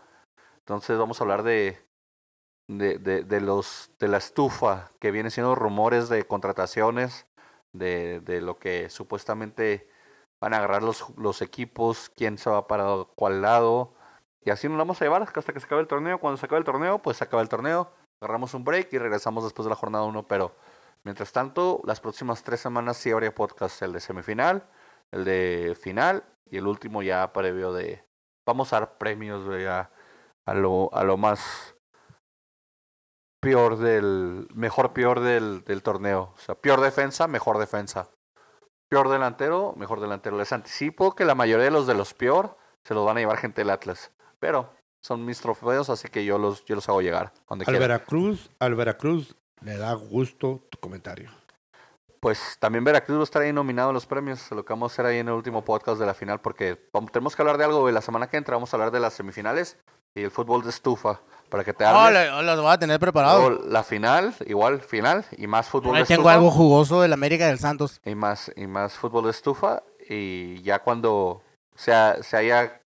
Entonces 0.59 0.99
vamos 0.99 1.21
a 1.21 1.25
hablar 1.25 1.43
de, 1.43 1.79
de, 2.69 2.99
de, 2.99 3.25
de 3.25 3.41
los 3.41 3.93
de 3.99 4.09
la 4.09 4.19
estufa, 4.19 4.91
que 5.01 5.11
vienen 5.11 5.31
siendo 5.31 5.55
rumores 5.55 6.09
de 6.09 6.27
contrataciones, 6.27 7.27
de, 7.73 8.21
de 8.21 8.41
lo 8.41 8.59
que 8.59 8.91
supuestamente 8.91 9.89
van 10.41 10.55
a 10.55 10.59
agarrar 10.59 10.83
los, 10.83 11.17
los 11.17 11.41
equipos, 11.43 12.11
quién 12.17 12.37
se 12.39 12.51
va 12.51 12.67
para 12.67 12.85
cuál 13.15 13.43
lado. 13.43 13.95
Y 14.45 14.51
así 14.51 14.69
nos 14.69 14.79
vamos 14.79 15.01
a 15.01 15.05
llevar 15.05 15.23
hasta 15.23 15.53
que 15.53 15.61
se 15.61 15.67
acabe 15.67 15.81
el 15.81 15.89
torneo. 15.89 16.21
Cuando 16.21 16.37
se 16.37 16.47
acabe 16.47 16.59
el 16.59 16.65
torneo, 16.65 17.01
pues 17.01 17.17
se 17.17 17.25
acaba 17.25 17.43
el 17.43 17.49
torneo 17.49 17.91
agarramos 18.21 18.55
un 18.55 18.65
break 18.65 18.93
y 18.93 18.99
regresamos 18.99 19.45
después 19.45 19.65
de 19.65 19.71
la 19.71 19.77
jornada 19.77 20.05
1, 20.05 20.27
pero 20.27 20.55
mientras 21.05 21.33
tanto, 21.33 21.83
las 21.85 22.01
próximas 22.01 22.43
tres 22.43 22.61
semanas 22.61 22.97
sí 22.97 23.11
habría 23.11 23.35
podcast, 23.35 23.83
el 23.83 23.93
de 23.93 24.01
semifinal, 24.01 24.67
el 25.13 25.25
de 25.25 25.77
final 25.81 26.25
y 26.51 26.59
el 26.59 26.67
último 26.67 27.03
ya 27.03 27.33
previo 27.33 27.73
de... 27.73 28.05
Vamos 28.47 28.73
a 28.73 28.81
dar 28.81 28.99
premios 28.99 29.45
güey, 29.45 29.67
a, 29.67 29.91
a, 30.45 30.55
lo, 30.55 30.93
a 30.95 31.03
lo 31.03 31.17
más 31.17 31.77
peor 33.41 33.79
del. 33.79 34.49
Mejor 34.55 34.93
peor 34.93 35.21
del, 35.21 35.65
del 35.65 35.83
torneo. 35.83 36.33
O 36.35 36.39
sea, 36.39 36.55
peor 36.55 36.81
defensa, 36.81 37.27
mejor 37.29 37.59
defensa. 37.59 38.11
Peor 38.89 39.09
delantero, 39.09 39.75
mejor 39.77 40.01
delantero. 40.01 40.37
Les 40.37 40.53
anticipo 40.53 41.15
que 41.15 41.25
la 41.25 41.35
mayoría 41.35 41.65
de 41.65 41.71
los 41.71 41.87
de 41.87 41.95
los 41.95 42.15
peor 42.15 42.57
se 42.85 42.95
los 42.95 43.05
van 43.05 43.17
a 43.17 43.21
llevar 43.21 43.39
gente 43.39 43.61
del 43.63 43.71
Atlas. 43.71 44.13
Pero 44.39 44.71
son 45.03 45.25
mis 45.25 45.41
trofeos, 45.41 45.91
así 45.91 46.09
que 46.09 46.25
yo 46.25 46.39
los, 46.39 46.65
yo 46.65 46.75
los 46.75 46.89
hago 46.89 47.01
llegar. 47.01 47.33
Donde 47.49 47.65
Al. 47.67 47.79
Veracruz, 47.79 48.51
al 48.59 48.75
Veracruz 48.75 49.37
le 49.61 49.77
da 49.77 49.93
gusto 49.95 50.67
tu 50.71 50.79
comentario. 50.79 51.31
Pues 52.21 52.57
también 52.59 52.83
Veracruz 52.85 53.19
va 53.19 53.21
a 53.21 53.25
estar 53.25 53.43
ahí 53.43 53.53
nominado 53.53 53.91
en 53.91 53.95
los 53.95 54.07
premios. 54.07 54.51
Lo 54.51 54.65
que 54.65 54.73
vamos 54.73 54.91
a 54.91 54.95
hacer 54.95 55.07
ahí 55.07 55.19
en 55.19 55.29
el 55.29 55.35
último 55.35 55.65
podcast 55.65 55.99
de 56.01 56.07
la 56.07 56.15
final, 56.15 56.41
porque 56.41 56.89
vamos- 56.93 57.13
tenemos 57.13 57.37
que 57.37 57.43
hablar 57.43 57.59
de 57.59 57.65
algo 57.65 57.87
de 57.87 57.93
la 57.93 58.01
semana 58.01 58.29
que 58.29 58.37
entra. 58.37 58.57
Vamos 58.57 58.73
a 58.73 58.77
hablar 58.77 58.91
de 58.91 59.01
las 59.01 59.15
semifinales 59.15 59.77
y 60.15 60.23
el 60.23 60.31
fútbol 60.31 60.63
de 60.63 60.71
estufa. 60.71 61.21
Para 61.51 61.63
que 61.63 61.73
te 61.73 61.85
Oh, 61.87 62.11
lo- 62.11 62.43
los 62.43 62.61
voy 62.61 62.73
a 62.73 62.79
tener 62.79 62.99
preparados. 62.99 63.49
Luego 63.51 63.65
la 63.69 63.85
final, 63.85 64.35
igual 64.47 64.81
final, 64.81 65.25
y 65.37 65.47
más 65.47 65.69
fútbol 65.69 65.95
Ahí 65.95 66.03
de 66.03 66.07
tengo 66.09 66.23
estufa. 66.23 66.35
algo 66.35 66.51
jugoso 66.51 67.01
del 67.03 67.13
América 67.13 67.47
del 67.47 67.59
Santos. 67.61 68.01
y 68.05 68.15
más 68.17 68.51
y 68.57 68.67
más 68.67 68.95
fútbol 68.95 69.25
de 69.25 69.31
estufa 69.31 69.85
y 70.09 70.61
ya 70.63 70.81
cuando 70.81 71.43
sea, 71.77 72.17
se 72.23 72.37
haya 72.37 72.81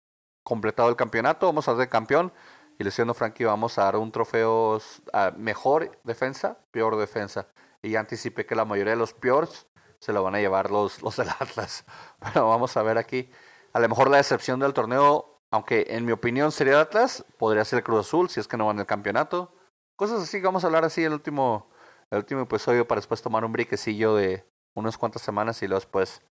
completado 0.44 0.90
el 0.90 0.96
campeonato 0.96 1.46
vamos 1.46 1.68
a 1.68 1.76
de 1.76 1.88
campeón 1.88 2.32
y 2.80 2.84
le 2.84 2.90
siendo 2.92 3.14
Frankie 3.14 3.44
vamos 3.44 3.78
a 3.78 3.84
dar 3.84 3.98
un 3.98 4.12
trofeo 4.12 4.80
a 5.14 5.32
mejor 5.38 5.92
defensa 6.04 6.58
peor 6.72 6.96
defensa 6.96 7.48
y 7.82 7.92
ya 7.92 8.00
anticipé 8.00 8.46
que 8.46 8.56
la 8.56 8.66
mayoría 8.66 8.94
de 8.94 9.00
los 9.00 9.14
peores 9.14 9.68
se 10.00 10.14
lo 10.14 10.24
van 10.24 10.36
a 10.36 10.40
llevar 10.40 10.72
los 10.72 11.02
los 11.02 11.18
del 11.18 11.30
Atlas 11.30 11.86
pero 12.20 12.48
vamos 12.48 12.76
a 12.78 12.84
ver 12.84 12.98
aquí 12.98 13.30
a 13.74 13.80
lo 13.80 13.90
mejor 13.90 14.10
la 14.10 14.18
decepción 14.18 14.60
del 14.60 14.74
torneo 14.74 15.40
aunque 15.52 15.88
en 15.90 16.06
mi 16.06 16.12
opinión 16.12 16.52
sería 16.52 16.74
el 16.74 16.80
Atlas 16.80 17.26
podría 17.38 17.66
ser 17.66 17.78
el 17.78 17.84
Cruz 17.84 18.08
Azul 18.08 18.30
si 18.30 18.40
es 18.40 18.48
que 18.48 18.58
no 18.58 18.68
van 18.68 18.80
el 18.80 18.86
campeonato 18.86 19.54
cosas 19.96 20.22
así 20.22 20.40
que 20.40 20.46
vamos 20.46 20.64
a 20.64 20.68
hablar 20.68 20.86
así 20.86 21.04
el 21.04 21.14
último 21.14 21.70
el 22.12 22.20
último 22.20 22.42
episodio 22.42 22.88
para 22.88 23.00
después 23.00 23.22
tomar 23.22 23.44
un 23.44 23.52
briquecillo 23.52 24.16
de 24.16 24.46
unas 24.76 24.98
cuantas 24.98 25.22
semanas 25.22 25.62
y 25.62 25.68
luego 25.68 25.80
después 25.80 26.22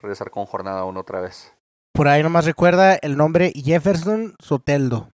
regresar 0.00 0.30
con 0.30 0.44
jornada 0.46 0.84
1 0.84 1.00
otra 1.00 1.20
vez. 1.20 1.54
Por 1.94 2.08
ahí 2.08 2.22
nomás 2.22 2.44
recuerda 2.44 2.96
el 2.96 3.16
nombre 3.16 3.52
Jefferson 3.54 4.34
Soteldo. 4.40 5.10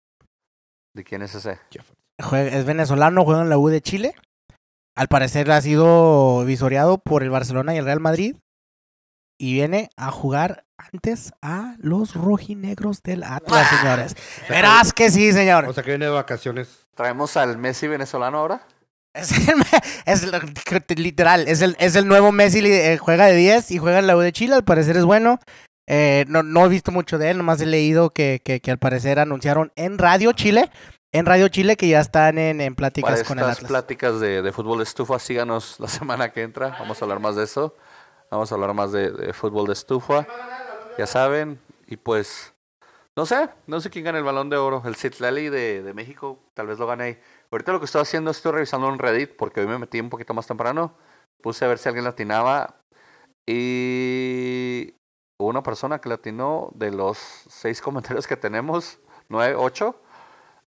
¿De 0.94 1.02
quién 1.02 1.22
es 1.22 1.34
ese? 1.34 1.58
Es 2.18 2.64
venezolano, 2.64 3.24
juega 3.24 3.42
en 3.42 3.48
la 3.48 3.58
U 3.58 3.68
de 3.68 3.80
Chile. 3.80 4.14
Al 4.96 5.08
parecer 5.08 5.50
ha 5.50 5.60
sido 5.60 6.44
visoreado 6.44 6.98
por 6.98 7.22
el 7.22 7.30
Barcelona 7.30 7.74
y 7.74 7.78
el 7.78 7.84
Real 7.84 8.00
Madrid. 8.00 8.36
Y 9.38 9.52
viene 9.54 9.90
a 9.96 10.12
jugar 10.12 10.64
antes 10.78 11.32
a 11.42 11.74
los 11.78 12.14
rojinegros 12.14 13.02
del 13.02 13.24
Atlas, 13.24 13.68
señores. 13.68 14.16
Verás 14.48 14.92
que 14.92 15.10
sí, 15.10 15.32
señor. 15.32 15.64
O 15.66 15.72
sea 15.72 15.82
que 15.82 15.90
viene 15.90 16.04
de 16.04 16.12
vacaciones. 16.12 16.86
¿Traemos 16.94 17.36
al 17.36 17.58
Messi 17.58 17.88
venezolano 17.88 18.38
ahora? 18.38 18.62
Es, 19.12 19.32
el, 19.48 19.62
es 20.06 20.22
el- 20.24 21.02
literal, 21.02 21.46
es 21.48 21.62
el, 21.62 21.76
es 21.80 21.94
el 21.96 22.06
nuevo 22.06 22.32
Messi, 22.32 22.60
eh, 22.64 22.96
juega 22.98 23.26
de 23.26 23.36
10 23.36 23.70
y 23.72 23.78
juega 23.78 23.98
en 23.98 24.06
la 24.06 24.16
U 24.16 24.20
de 24.20 24.32
Chile, 24.32 24.54
al 24.54 24.64
parecer 24.64 24.96
es 24.96 25.04
bueno. 25.04 25.38
Eh, 25.88 26.24
no, 26.28 26.42
no 26.42 26.64
he 26.64 26.68
visto 26.68 26.90
mucho 26.92 27.18
de 27.18 27.30
él, 27.30 27.36
nomás 27.38 27.60
he 27.60 27.66
leído 27.66 28.10
que, 28.10 28.40
que, 28.44 28.60
que 28.60 28.70
al 28.70 28.78
parecer 28.78 29.18
anunciaron 29.18 29.70
en 29.76 29.98
Radio 29.98 30.32
Chile, 30.32 30.70
en 31.14 31.26
Radio 31.26 31.46
Chile 31.48 31.76
que 31.76 31.86
ya 31.88 32.00
están 32.00 32.38
en, 32.38 32.60
en 32.60 32.74
Para 32.74 32.90
pláticas 32.90 33.22
con 33.22 33.38
el 33.38 33.44
Atlas. 33.44 33.68
pláticas 33.70 34.18
de, 34.18 34.42
de 34.42 34.52
fútbol 34.52 34.78
de 34.78 34.84
estufa, 34.84 35.18
síganos 35.20 35.78
la 35.78 35.86
semana 35.98 36.32
que 36.32 36.42
entra. 36.42 36.76
Vamos 36.80 37.00
a 37.00 37.04
hablar 37.04 37.20
más 37.20 37.36
de 37.36 37.44
eso. 37.44 37.76
Vamos 38.30 38.50
a 38.50 38.56
hablar 38.56 38.74
más 38.74 38.90
de, 38.90 39.12
de 39.12 39.32
fútbol 39.32 39.68
de 39.68 39.74
estufa. 39.74 40.26
Ya 40.98 41.06
saben. 41.06 41.60
Y 41.86 41.96
pues, 41.98 42.52
no 43.14 43.26
sé, 43.26 43.48
no 43.68 43.80
sé 43.80 43.90
quién 43.90 44.04
gana 44.04 44.18
el 44.18 44.24
balón 44.24 44.50
de 44.50 44.56
oro. 44.56 44.82
El 44.84 44.96
Citlali 44.96 45.50
de, 45.50 45.84
de 45.84 45.94
México, 45.94 46.40
tal 46.54 46.66
vez 46.66 46.80
lo 46.80 46.86
gane 46.88 47.04
ahí. 47.04 47.18
Ahorita 47.52 47.70
lo 47.70 47.78
que 47.78 47.86
estoy 47.86 48.02
haciendo, 48.02 48.32
estoy 48.32 48.50
revisando 48.50 48.88
en 48.88 48.98
Reddit, 48.98 49.36
porque 49.36 49.60
hoy 49.60 49.68
me 49.68 49.78
metí 49.78 50.00
un 50.00 50.10
poquito 50.10 50.34
más 50.34 50.48
temprano. 50.48 50.96
Puse 51.40 51.64
a 51.64 51.68
ver 51.68 51.78
si 51.78 51.88
alguien 51.88 52.04
latinaba. 52.04 52.80
Y 53.46 54.94
hubo 55.38 55.48
una 55.48 55.62
persona 55.62 56.00
que 56.00 56.08
latinó 56.08 56.70
de 56.74 56.90
los 56.90 57.18
seis 57.48 57.80
comentarios 57.80 58.26
que 58.26 58.36
tenemos, 58.36 58.98
nueve, 59.28 59.54
ocho. 59.56 60.00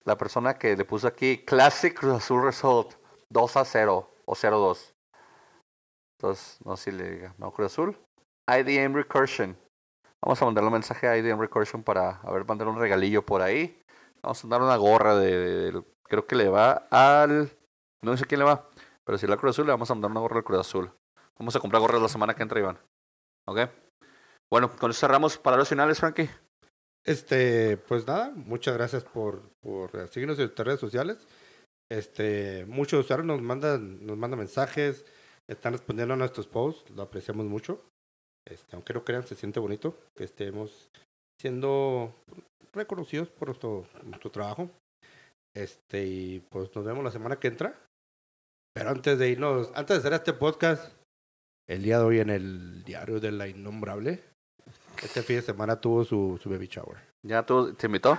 La 0.06 0.18
persona 0.18 0.58
que 0.58 0.76
le 0.76 0.86
puso 0.86 1.08
aquí 1.08 1.44
Classic 1.46 1.98
Cruz 1.98 2.16
Azul 2.16 2.44
Result 2.44 2.94
2 3.30 3.58
a 3.58 3.66
0 3.66 4.12
o 4.26 4.36
0 4.36 4.60
2. 4.60 4.94
Entonces, 6.18 6.60
no 6.66 6.78
sé 6.78 6.92
si 6.92 6.98
le 6.98 7.12
diga, 7.12 7.36
no 7.38 7.52
Cruz 7.52 7.72
Azul. 7.72 7.98
IDM 8.48 8.96
Recursion. 8.96 9.58
Vamos 10.22 10.42
a 10.42 10.46
mandarle 10.46 10.68
un 10.68 10.74
mensaje 10.74 11.08
a 11.08 11.18
IDM 11.18 11.40
Recursion 11.40 11.84
para 11.84 12.22
a 12.22 12.32
ver, 12.32 12.46
mandar 12.46 12.68
un 12.68 12.80
regalillo 12.80 13.26
por 13.26 13.42
ahí. 13.42 13.82
Vamos 14.22 14.44
a 14.44 14.48
mandar 14.48 14.62
una 14.62 14.78
gorra 14.78 15.16
de, 15.16 15.84
creo 16.04 16.26
que 16.26 16.36
le 16.36 16.50
va 16.50 16.88
al 16.92 17.50
no 18.04 18.18
sé 18.18 18.26
quién 18.26 18.40
le 18.40 18.46
va, 18.46 18.68
pero 19.06 19.18
si 19.18 19.26
al 19.26 19.38
Cruz 19.38 19.52
Azul 19.52 19.66
le 19.66 19.72
vamos 19.72 19.90
a 19.90 19.94
mandar 19.96 20.12
una 20.12 20.20
gorra 20.20 20.38
al 20.38 20.44
Cruz 20.44 20.60
Azul. 20.60 20.92
Vamos 21.40 21.56
a 21.56 21.60
comprar 21.60 21.82
gorras 21.82 22.02
la 22.02 22.10
semana 22.10 22.36
que 22.36 22.44
entra, 22.44 22.60
Iván. 22.60 22.78
¿Ok? 23.48 23.60
Bueno, 24.52 24.70
con 24.76 24.92
eso 24.92 25.00
cerramos 25.00 25.38
para 25.38 25.58
los 25.58 25.70
finales, 25.70 26.00
Frankie. 26.00 26.30
Este, 27.06 27.78
pues 27.78 28.08
nada, 28.08 28.32
muchas 28.36 28.76
gracias 28.76 29.04
por, 29.04 29.42
seguirnos 30.10 30.40
en 30.40 30.46
nuestras 30.46 30.66
redes 30.66 30.80
sociales. 30.80 31.28
Este, 31.92 32.66
muchos 32.66 33.04
usuarios 33.04 33.28
nos 33.28 33.42
mandan, 33.42 34.06
nos 34.06 34.18
mandan 34.18 34.40
mensajes, 34.40 35.06
están 35.50 35.74
respondiendo 35.74 36.14
a 36.14 36.18
nuestros 36.18 36.48
posts, 36.48 36.90
lo 36.92 37.04
apreciamos 37.04 37.46
mucho. 37.46 37.84
Este, 38.46 38.76
aunque 38.76 38.94
no 38.94 39.04
crean, 39.04 39.28
se 39.28 39.36
siente 39.36 39.60
bonito 39.60 39.98
que 40.16 40.24
estemos 40.24 40.90
siendo 41.40 42.16
reconocidos 42.74 43.30
por 43.30 43.50
nuestro, 43.50 43.86
nuestro 44.04 44.32
trabajo. 44.32 44.70
Este, 45.54 46.06
y 46.06 46.40
pues 46.50 46.74
nos 46.74 46.86
vemos 46.86 47.04
la 47.04 47.12
semana 47.12 47.40
que 47.40 47.50
entra. 47.50 47.78
Pero 48.74 48.90
antes 48.90 49.20
de 49.20 49.30
irnos, 49.30 49.72
antes 49.76 49.98
de 49.98 50.00
hacer 50.00 50.14
este 50.14 50.34
podcast, 50.34 50.94
el 51.68 51.84
día 51.84 52.00
de 52.00 52.06
hoy 52.06 52.20
en 52.20 52.30
el 52.30 52.84
diario 52.84 53.20
de 53.20 53.32
la 53.32 53.48
innombrable, 53.48 54.24
este 55.02 55.22
fin 55.24 55.38
de 55.38 55.42
semana 55.42 55.80
tuvo 55.80 56.04
su, 56.04 56.40
su 56.42 56.50
baby 56.50 56.68
shower. 56.68 56.98
¿Ya 57.24 57.44
tú 57.46 57.74
te 57.74 57.88
invitó? 57.88 58.18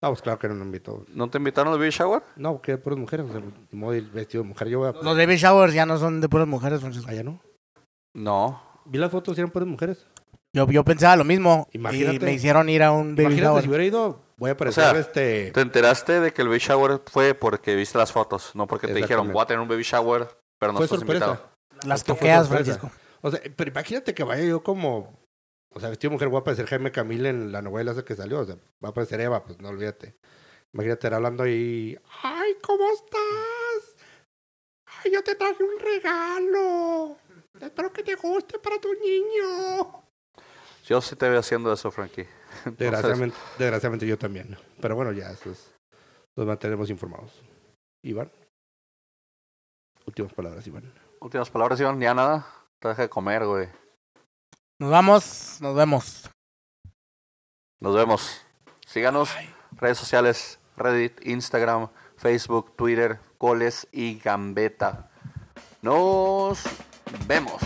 No, 0.00 0.10
pues 0.10 0.22
claro 0.22 0.38
que 0.38 0.46
no 0.48 0.54
nos 0.54 0.66
invitó. 0.66 1.04
¿No 1.08 1.28
te 1.28 1.38
invitaron 1.38 1.72
al 1.72 1.78
baby 1.78 1.90
shower? 1.90 2.22
No, 2.36 2.60
que 2.62 2.78
puras 2.78 2.98
mujeres. 2.98 3.26
O 3.28 3.32
sea, 3.32 3.40
ni 3.70 3.78
modo 3.78 3.92
de 3.92 3.98
ir 3.98 4.10
vestido 4.10 4.44
de 4.44 4.48
mujer. 4.50 4.68
Yo 4.68 4.78
voy 4.78 4.88
a... 4.88 4.92
Los 4.92 5.16
baby 5.16 5.36
showers 5.36 5.74
ya 5.74 5.86
no 5.86 5.98
son 5.98 6.20
de 6.20 6.28
puras 6.28 6.46
mujeres, 6.46 6.80
Francisco. 6.80 7.10
Allá 7.10 7.22
no. 7.24 7.40
No. 8.14 8.62
Vi 8.84 8.98
las 8.98 9.10
fotos 9.10 9.36
y 9.36 9.40
eran 9.40 9.50
puras 9.50 9.66
mujeres. 9.68 10.06
Yo, 10.54 10.66
yo 10.68 10.84
pensaba 10.84 11.16
lo 11.16 11.24
mismo 11.24 11.68
y 11.72 11.78
me 11.78 12.32
hicieron 12.32 12.68
ir 12.68 12.82
a 12.82 12.92
un 12.92 13.14
baby 13.16 13.24
Imagínate 13.24 13.42
shower. 13.44 13.62
si 13.62 13.68
hubiera 13.68 13.84
ido, 13.84 14.20
voy 14.38 14.50
a 14.50 14.52
aparecer 14.54 14.84
sea, 14.84 14.98
este... 14.98 15.50
Te 15.50 15.60
enteraste 15.60 16.20
de 16.20 16.32
que 16.32 16.42
el 16.42 16.48
baby 16.48 16.60
shower 16.60 17.02
fue 17.06 17.34
porque 17.34 17.74
viste 17.74 17.98
las 17.98 18.12
fotos, 18.12 18.52
no 18.54 18.66
porque 18.66 18.86
te 18.86 18.94
dijeron, 18.94 19.26
Exactamente. 19.26 19.34
voy 19.34 19.42
a 19.42 19.46
tener 19.46 19.60
un 19.60 19.68
baby 19.68 19.82
shower, 19.82 20.28
pero 20.58 20.72
no 20.72 20.78
fue 20.78 20.86
estás 20.86 21.00
sorpresa. 21.00 21.26
invitado. 21.26 21.50
Las 21.86 22.00
Esto 22.00 22.14
fue 22.14 22.20
toqueas, 22.20 22.46
sorpresa. 22.46 22.78
Francisco. 22.78 22.90
O 23.20 23.30
sea, 23.30 23.40
pero 23.56 23.70
imagínate 23.70 24.14
que 24.14 24.22
vaya 24.24 24.44
yo 24.44 24.62
como... 24.62 25.12
O 25.78 25.80
sea, 25.80 25.90
vestido 25.90 26.10
de 26.10 26.14
mujer, 26.14 26.28
voy 26.28 26.38
a 26.38 26.40
aparecer 26.40 26.66
Jaime 26.66 26.90
Camil 26.90 27.24
en 27.24 27.52
la 27.52 27.62
novela 27.62 27.92
esa 27.92 28.04
que 28.04 28.16
salió. 28.16 28.40
O 28.40 28.44
sea, 28.44 28.56
va 28.82 28.88
a 28.88 28.90
aparecer 28.90 29.20
Eva, 29.20 29.44
pues 29.44 29.60
no 29.60 29.68
olvídate. 29.68 30.16
Imagínate 30.72 30.98
estar 30.98 31.14
hablando 31.14 31.44
ahí... 31.44 31.96
¡Ay, 32.20 32.56
¿cómo 32.60 32.82
estás? 32.90 33.94
¡Ay, 34.86 35.12
yo 35.12 35.22
te 35.22 35.36
traje 35.36 35.62
un 35.62 35.78
regalo! 35.78 37.16
Espero 37.60 37.92
que 37.92 38.02
te 38.02 38.16
guste 38.16 38.58
para 38.58 38.80
tu 38.80 38.92
niño. 38.92 40.02
Yo 40.84 41.00
sí 41.00 41.14
te 41.14 41.28
veo 41.28 41.38
haciendo 41.38 41.72
eso, 41.72 41.92
Frankie. 41.92 42.26
Entonces, 42.64 42.78
Desgraciadamente, 42.78 43.36
desgraciadamente 43.56 44.06
yo 44.08 44.18
también. 44.18 44.58
Pero 44.80 44.96
bueno, 44.96 45.12
ya 45.12 45.30
eso 45.30 45.52
es. 45.52 45.72
Nos 46.36 46.44
mantenemos 46.44 46.90
informados. 46.90 47.40
Iván. 48.02 48.32
Últimas 50.06 50.32
palabras, 50.32 50.66
Iván. 50.66 50.92
últimas 51.20 51.50
palabras, 51.50 51.78
Iván, 51.78 52.00
ya 52.00 52.14
nada. 52.14 52.48
Te 52.80 52.88
deja 52.88 53.02
de 53.02 53.08
comer, 53.08 53.46
güey. 53.46 53.68
Nos 54.80 54.90
vamos, 54.92 55.58
nos 55.60 55.74
vemos. 55.74 56.30
Nos 57.80 57.96
vemos. 57.96 58.46
Síganos, 58.86 59.30
redes 59.72 59.98
sociales, 59.98 60.60
Reddit, 60.76 61.26
Instagram, 61.26 61.88
Facebook, 62.16 62.76
Twitter, 62.76 63.18
Goles 63.40 63.88
y 63.90 64.20
Gambeta. 64.20 65.10
Nos 65.82 66.62
vemos. 67.26 67.60